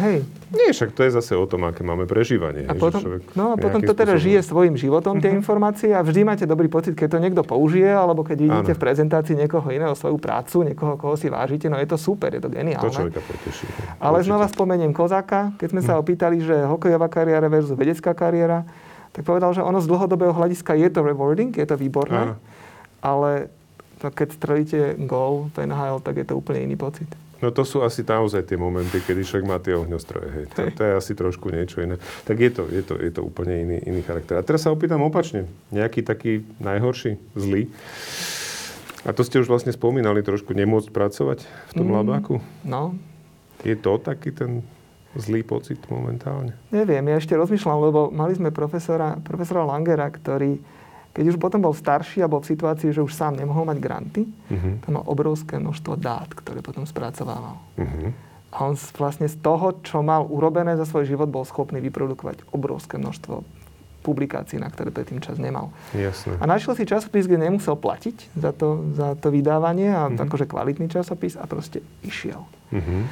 hej. 0.02 0.26
Nie, 0.48 0.72
však 0.72 0.96
to 0.96 1.04
je 1.04 1.12
zase 1.12 1.36
o 1.36 1.44
tom, 1.44 1.68
aké 1.68 1.84
máme 1.84 2.08
prežívanie. 2.08 2.64
A 2.72 2.74
potom, 2.76 3.04
človek 3.04 3.36
no 3.36 3.52
a 3.52 3.56
potom 3.60 3.84
to 3.84 3.92
teda 3.92 4.16
spôsobom... 4.16 4.26
žije 4.32 4.40
svojim 4.48 4.76
životom, 4.80 5.20
tie 5.20 5.28
uh-huh. 5.28 5.44
informácie 5.44 5.92
a 5.92 6.00
vždy 6.00 6.24
máte 6.24 6.46
dobrý 6.48 6.72
pocit, 6.72 6.96
keď 6.96 7.16
to 7.16 7.20
niekto 7.20 7.44
použije, 7.44 7.92
alebo 7.92 8.24
keď 8.24 8.38
vidíte 8.40 8.72
v 8.72 8.80
prezentácii 8.80 9.36
niekoho 9.36 9.68
iného 9.68 9.92
svoju 9.92 10.16
prácu, 10.16 10.64
niekoho, 10.64 10.96
koho 10.96 11.20
si 11.20 11.28
vážite, 11.28 11.68
no 11.68 11.76
je 11.76 11.88
to 11.92 12.00
super, 12.00 12.32
je 12.32 12.40
to 12.40 12.48
geniálne. 12.48 12.80
To 12.80 12.96
človeka 12.96 13.20
poteší. 13.20 13.68
Ale 14.00 14.24
Určite. 14.24 14.28
znova 14.32 14.46
spomeniem 14.48 14.92
Kozáka, 14.96 15.52
keď 15.60 15.68
sme 15.76 15.82
sa 15.84 15.94
mhm. 15.96 16.00
opýtali, 16.00 16.38
že 16.40 16.56
hokejová 16.64 17.12
kariéra 17.12 17.52
versus 17.52 17.76
vedecká 17.76 18.16
kariéra, 18.16 18.64
tak 19.12 19.28
povedal, 19.28 19.52
že 19.52 19.60
ono 19.60 19.84
z 19.84 19.90
dlhodobého 19.92 20.32
hľadiska 20.32 20.80
je 20.80 20.88
to 20.88 21.04
rewarding, 21.04 21.52
je 21.52 21.68
to 21.68 21.76
výborné, 21.76 22.32
Aha. 22.32 22.36
ale 23.04 23.52
to 24.00 24.14
keď 24.14 24.28
strelíte 24.32 24.80
gól 25.10 25.50
v 25.52 25.68
NHL, 25.68 26.00
tak 26.06 26.22
je 26.22 26.26
to 26.30 26.38
úplne 26.38 26.64
iný 26.64 26.78
pocit. 26.78 27.10
No 27.38 27.54
to 27.54 27.62
sú 27.62 27.86
asi 27.86 28.02
naozaj 28.02 28.50
tie 28.50 28.58
momenty, 28.58 28.98
kedy 28.98 29.22
však 29.22 29.44
má 29.46 29.62
tie 29.62 29.78
ohňostroje. 29.78 30.30
Hej. 30.34 30.46
To, 30.58 30.62
to 30.74 30.82
je 30.82 30.92
asi 30.98 31.14
trošku 31.14 31.54
niečo 31.54 31.86
iné. 31.86 32.02
Tak 32.26 32.38
je 32.38 32.50
to, 32.50 32.64
je 32.66 32.82
to, 32.82 32.94
je 32.98 33.12
to 33.14 33.22
úplne 33.22 33.54
iný, 33.54 33.78
iný 33.86 34.02
charakter. 34.02 34.42
A 34.42 34.46
teraz 34.46 34.66
sa 34.66 34.74
opýtam 34.74 35.06
opačne. 35.06 35.46
Nejaký 35.70 36.02
taký 36.02 36.42
najhorší, 36.58 37.22
zlý. 37.38 37.70
A 39.06 39.14
to 39.14 39.22
ste 39.22 39.38
už 39.38 39.48
vlastne 39.48 39.70
spomínali 39.70 40.26
trošku, 40.26 40.52
nemôcť 40.52 40.90
pracovať 40.90 41.46
v 41.46 41.74
tom 41.78 41.88
mm, 41.88 41.96
labáku? 41.96 42.42
No. 42.66 42.98
Je 43.62 43.78
to 43.78 44.02
taký 44.02 44.34
ten 44.34 44.66
zlý 45.16 45.46
pocit 45.46 45.80
momentálne? 45.88 46.58
Neviem, 46.74 47.06
ja 47.10 47.22
ešte 47.22 47.38
rozmýšľam, 47.38 47.80
lebo 47.88 48.02
mali 48.12 48.34
sme 48.36 48.54
profesora, 48.54 49.18
profesora 49.22 49.64
Langera, 49.64 50.10
ktorý, 50.10 50.60
keď 51.18 51.34
už 51.34 51.42
potom 51.42 51.66
bol 51.66 51.74
starší 51.74 52.22
a 52.22 52.30
bol 52.30 52.46
v 52.46 52.54
situácii, 52.54 52.94
že 52.94 53.02
už 53.02 53.10
sám 53.10 53.42
nemohol 53.42 53.66
mať 53.66 53.82
granty, 53.82 54.30
uh-huh. 54.30 54.86
tam 54.86 55.02
mal 55.02 55.06
obrovské 55.10 55.58
množstvo 55.58 55.98
dát, 55.98 56.30
ktoré 56.30 56.62
potom 56.62 56.86
spracovával. 56.86 57.58
Uh-huh. 57.74 58.14
A 58.54 58.58
on 58.70 58.78
vlastne 58.78 59.26
z 59.26 59.34
toho, 59.42 59.82
čo 59.82 60.06
mal 60.06 60.30
urobené 60.30 60.78
za 60.78 60.86
svoj 60.86 61.10
život, 61.10 61.26
bol 61.34 61.42
schopný 61.42 61.82
vyprodukovať 61.82 62.46
obrovské 62.54 63.02
množstvo 63.02 63.42
publikácií, 64.06 64.62
na 64.62 64.70
ktoré 64.70 64.94
predtým 64.94 65.18
čas 65.18 65.42
nemal. 65.42 65.74
Jasne. 65.98 66.38
A 66.38 66.46
našiel 66.46 66.78
si 66.78 66.86
časopis, 66.86 67.26
kde 67.26 67.50
nemusel 67.50 67.74
platiť 67.74 68.38
za 68.38 68.54
to, 68.54 68.94
za 68.94 69.18
to 69.18 69.34
vydávanie 69.34 69.90
a 69.90 70.14
uh-huh. 70.14 70.22
akože 70.22 70.46
kvalitný 70.46 70.86
časopis 70.86 71.34
a 71.34 71.50
proste 71.50 71.82
išiel. 72.06 72.46
Uh-huh. 72.70 73.10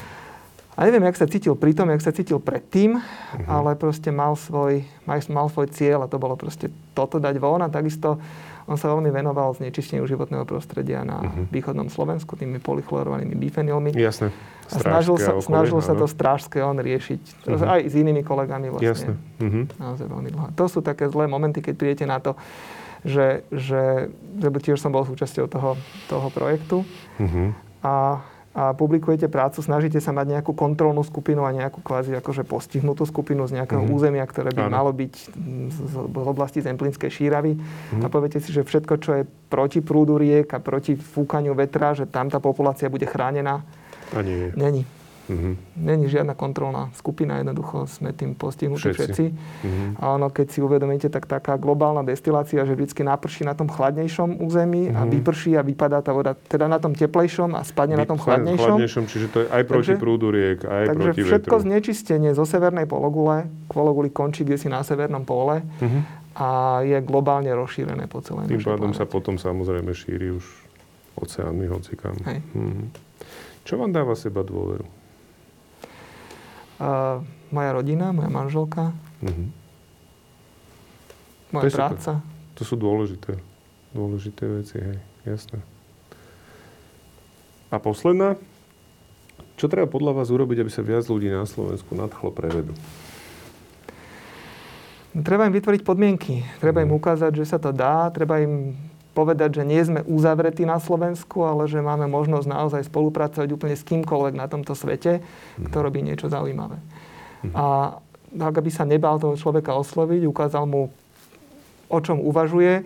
A 0.76 0.84
neviem, 0.84 1.08
jak 1.08 1.16
sa 1.16 1.28
cítil 1.28 1.56
pri 1.56 1.72
tom, 1.72 1.88
jak 1.88 2.04
sa 2.04 2.12
cítil 2.12 2.44
predtým, 2.44 3.00
uh-huh. 3.00 3.48
ale 3.48 3.80
proste 3.80 4.12
mal 4.12 4.36
svoj, 4.36 4.84
mal, 5.08 5.48
svoj 5.48 5.72
cieľ 5.72 6.04
a 6.04 6.12
to 6.12 6.20
bolo 6.20 6.36
proste 6.36 6.68
toto 6.92 7.16
dať 7.16 7.40
von 7.40 7.64
a 7.64 7.72
takisto 7.72 8.20
on 8.66 8.76
sa 8.76 8.90
veľmi 8.90 9.14
venoval 9.14 9.54
znečisteniu 9.56 10.04
životného 10.10 10.44
prostredia 10.44 11.06
na 11.06 11.22
uh-huh. 11.22 11.48
východnom 11.54 11.88
Slovensku 11.88 12.36
tými 12.36 12.58
polychlorovanými 12.60 13.38
bifenilmi. 13.38 13.96
Jasne. 13.96 14.34
A 14.74 14.82
snažil 14.82 15.16
sa, 15.22 15.38
okolie, 15.38 15.48
snažil 15.48 15.80
sa 15.86 15.94
to 15.94 16.10
strážske 16.10 16.58
on 16.60 16.82
riešiť. 16.82 17.46
Uh-huh. 17.46 17.78
Aj 17.78 17.82
s 17.86 17.94
inými 17.94 18.26
kolegami 18.26 18.74
vlastne. 18.74 18.90
Jasne. 18.90 19.14
Uh-huh. 19.40 19.64
Naozaj 19.80 20.06
veľmi 20.10 20.30
dlho. 20.34 20.48
To 20.60 20.66
sú 20.66 20.82
také 20.82 21.08
zlé 21.08 21.30
momenty, 21.30 21.62
keď 21.62 21.74
prídete 21.78 22.06
na 22.10 22.18
to, 22.18 22.34
že, 23.06 23.46
že 23.54 24.10
lebo 24.42 24.58
tiež 24.58 24.82
som 24.82 24.90
bol 24.90 25.06
súčasťou 25.06 25.46
toho, 25.46 25.78
toho 26.10 26.28
projektu. 26.34 26.82
Uh-huh. 27.22 27.54
A 27.86 28.26
a 28.56 28.72
publikujete 28.72 29.28
prácu, 29.28 29.60
snažíte 29.60 30.00
sa 30.00 30.16
mať 30.16 30.40
nejakú 30.40 30.56
kontrolnú 30.56 31.04
skupinu 31.04 31.44
a 31.44 31.52
nejakú 31.52 31.84
kvázi 31.84 32.16
akože 32.16 32.48
postihnutú 32.48 33.04
skupinu 33.04 33.44
z 33.52 33.60
nejakého 33.60 33.84
mm-hmm. 33.84 34.00
územia, 34.00 34.24
ktoré 34.24 34.56
by 34.56 34.72
Áno. 34.72 34.76
malo 34.80 34.92
byť 34.96 35.12
z, 35.12 35.28
z, 35.76 35.96
z 36.00 36.28
oblasti 36.32 36.64
Zemplínskej 36.64 37.12
šíravy 37.12 37.60
mm-hmm. 37.60 38.02
a 38.02 38.08
poviete 38.08 38.40
si, 38.40 38.56
že 38.56 38.64
všetko, 38.64 38.94
čo 39.04 39.12
je 39.20 39.24
proti 39.52 39.84
prúdu 39.84 40.16
riek 40.16 40.48
a 40.56 40.64
proti 40.64 40.96
fúkaniu 40.96 41.52
vetra, 41.52 41.92
že 42.00 42.08
tam 42.08 42.32
tá 42.32 42.40
populácia 42.40 42.88
bude 42.88 43.04
chránená. 43.04 43.60
A 44.16 44.24
nie. 44.24 44.56
Není. 44.56 44.88
Mm-hmm. 45.26 45.54
Není 45.82 46.06
žiadna 46.10 46.38
kontrolná 46.38 46.94
skupina, 46.94 47.42
jednoducho 47.42 47.90
sme 47.90 48.14
tým 48.14 48.38
postihnutí 48.38 48.94
všetci. 48.94 49.02
všetci. 49.02 49.26
Mm-hmm. 49.34 49.90
A 49.98 50.04
ono, 50.14 50.30
keď 50.30 50.48
si 50.54 50.60
uvedomíte, 50.62 51.08
tak 51.10 51.26
taká 51.26 51.58
globálna 51.58 52.06
destilácia, 52.06 52.62
že 52.62 52.78
vždy 52.78 53.02
naprší 53.02 53.42
na 53.42 53.58
tom 53.58 53.66
chladnejšom 53.66 54.42
území 54.42 54.90
mm-hmm. 54.90 54.98
a 54.98 55.02
mhm. 55.06 55.12
vyprší 55.18 55.52
a 55.58 55.62
vypadá 55.66 56.06
tá 56.06 56.14
voda 56.14 56.38
teda 56.38 56.70
na 56.70 56.78
tom 56.78 56.94
teplejšom 56.94 57.58
a 57.58 57.62
spadne 57.66 57.98
Vy, 57.98 58.02
na 58.02 58.06
tom 58.06 58.20
chladnejšom. 58.22 58.78
chladnejšom. 58.78 59.04
Čiže 59.10 59.26
to 59.34 59.38
je 59.44 59.48
aj 59.50 59.64
proti 59.66 59.94
takže, 59.98 60.02
prúdu 60.02 60.28
riek, 60.30 60.60
aj 60.62 60.86
takže 60.94 61.02
proti 61.02 61.22
všetko 61.26 61.56
vetru. 61.58 61.66
znečistenie 61.66 62.32
zo 62.38 62.46
severnej 62.46 62.86
pologule, 62.86 63.50
pologuli 63.70 64.10
končí 64.14 64.46
kde 64.46 64.58
si 64.62 64.68
na 64.70 64.86
severnom 64.86 65.26
pole 65.26 65.66
mm-hmm. 65.66 66.02
a 66.38 66.48
je 66.86 66.98
globálne 67.02 67.50
rozšírené 67.50 68.06
po 68.06 68.22
celé 68.22 68.46
Tým 68.46 68.62
pádom 68.62 68.94
sa 68.94 69.10
potom 69.10 69.42
samozrejme 69.42 69.90
šíri 69.92 70.30
už 70.36 70.46
oceánmi, 71.16 71.66
hocikam. 71.72 72.14
Mm-hmm. 72.22 72.88
Čo 73.66 73.82
vám 73.82 73.90
dáva 73.90 74.14
seba 74.14 74.46
dôveru? 74.46 75.05
Uh, 76.76 77.24
moja 77.56 77.72
rodina, 77.72 78.12
moja 78.12 78.28
manželka, 78.28 78.92
uh-huh. 79.24 79.48
moja 81.56 81.72
to 81.72 81.76
práca. 81.76 82.12
Super. 82.20 82.56
To 82.56 82.62
sú 82.68 82.76
dôležité, 82.76 83.32
dôležité 83.96 84.44
veci, 84.48 84.76
hej, 84.80 84.98
jasné. 85.24 85.60
A 87.72 87.80
posledná, 87.80 88.36
čo 89.56 89.72
treba 89.72 89.88
podľa 89.88 90.20
vás 90.20 90.32
urobiť, 90.32 90.64
aby 90.64 90.72
sa 90.72 90.84
viac 90.84 91.08
ľudí 91.08 91.32
na 91.32 91.48
Slovensku 91.48 91.96
nadchlo 91.96 92.32
pre 92.32 92.52
vedu? 92.52 92.76
Treba 95.16 95.48
im 95.48 95.56
vytvoriť 95.56 95.82
podmienky. 95.88 96.44
Treba 96.60 96.84
im 96.84 96.92
mhm. 96.92 97.00
ukázať, 97.00 97.32
že 97.40 97.46
sa 97.48 97.58
to 97.60 97.72
dá. 97.72 98.12
Treba 98.12 98.44
im 98.44 98.76
povedať, 99.16 99.58
že 99.58 99.64
nie 99.64 99.80
sme 99.80 100.04
uzavretí 100.04 100.68
na 100.68 100.78
Slovensku, 100.84 101.48
ale 101.48 101.72
že 101.72 101.80
máme 101.80 102.12
možnosť 102.12 102.48
naozaj 102.52 102.82
spolupracovať 102.92 103.48
úplne 103.56 103.80
s 103.80 103.88
kýmkoľvek 103.88 104.36
na 104.36 104.52
tomto 104.52 104.76
svete, 104.76 105.24
mm. 105.24 105.72
kto 105.72 105.78
robí 105.80 106.04
niečo 106.04 106.28
zaujímavé. 106.28 106.76
Mm. 107.48 107.56
A 107.56 107.66
tak, 108.36 108.54
aby 108.60 108.68
sa 108.68 108.84
nebal 108.84 109.16
toho 109.16 109.40
človeka 109.40 109.72
osloviť, 109.80 110.28
ukázal 110.28 110.68
mu, 110.68 110.92
o 111.88 112.00
čom 112.04 112.20
uvažuje 112.20 112.84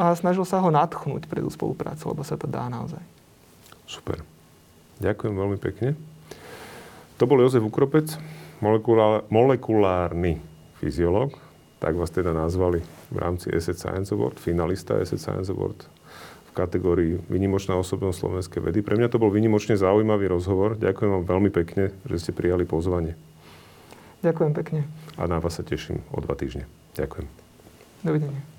a 0.00 0.16
snažil 0.16 0.48
sa 0.48 0.64
ho 0.64 0.72
natchnúť 0.72 1.28
pre 1.28 1.44
tú 1.44 1.52
spoluprácu, 1.52 2.16
lebo 2.16 2.24
sa 2.24 2.40
to 2.40 2.48
dá 2.48 2.64
naozaj. 2.72 3.00
Super. 3.84 4.24
Ďakujem 5.04 5.34
veľmi 5.36 5.58
pekne. 5.60 5.92
To 7.20 7.28
bol 7.28 7.40
Jozef 7.44 7.64
Ukropec, 7.64 8.16
molekulárny 9.28 10.40
fyziológ, 10.80 11.36
tak 11.76 11.94
vás 11.96 12.08
teda 12.08 12.32
nazvali 12.32 12.80
v 13.12 13.16
rámci 13.20 13.52
Asset 13.52 13.76
Science 13.76 14.12
Award, 14.14 14.40
finalista 14.40 14.96
Asset 14.96 15.20
Science 15.20 15.52
Award 15.52 15.84
v 16.48 16.50
kategórii 16.56 17.20
Vynimočná 17.28 17.76
osobnosť 17.76 18.16
slovenskej 18.16 18.60
vedy. 18.64 18.80
Pre 18.80 18.96
mňa 18.96 19.12
to 19.12 19.20
bol 19.20 19.28
vynimočne 19.28 19.76
zaujímavý 19.76 20.32
rozhovor. 20.32 20.80
Ďakujem 20.80 21.10
vám 21.12 21.24
veľmi 21.28 21.50
pekne, 21.52 21.92
že 22.08 22.16
ste 22.16 22.32
prijali 22.32 22.64
pozvanie. 22.64 23.12
Ďakujem 24.24 24.52
pekne. 24.56 24.80
A 25.20 25.28
na 25.28 25.36
vás 25.36 25.60
sa 25.60 25.62
teším 25.62 26.00
o 26.10 26.18
dva 26.24 26.32
týždne. 26.32 26.64
Ďakujem. 26.96 27.28
Dovidenia. 28.02 28.55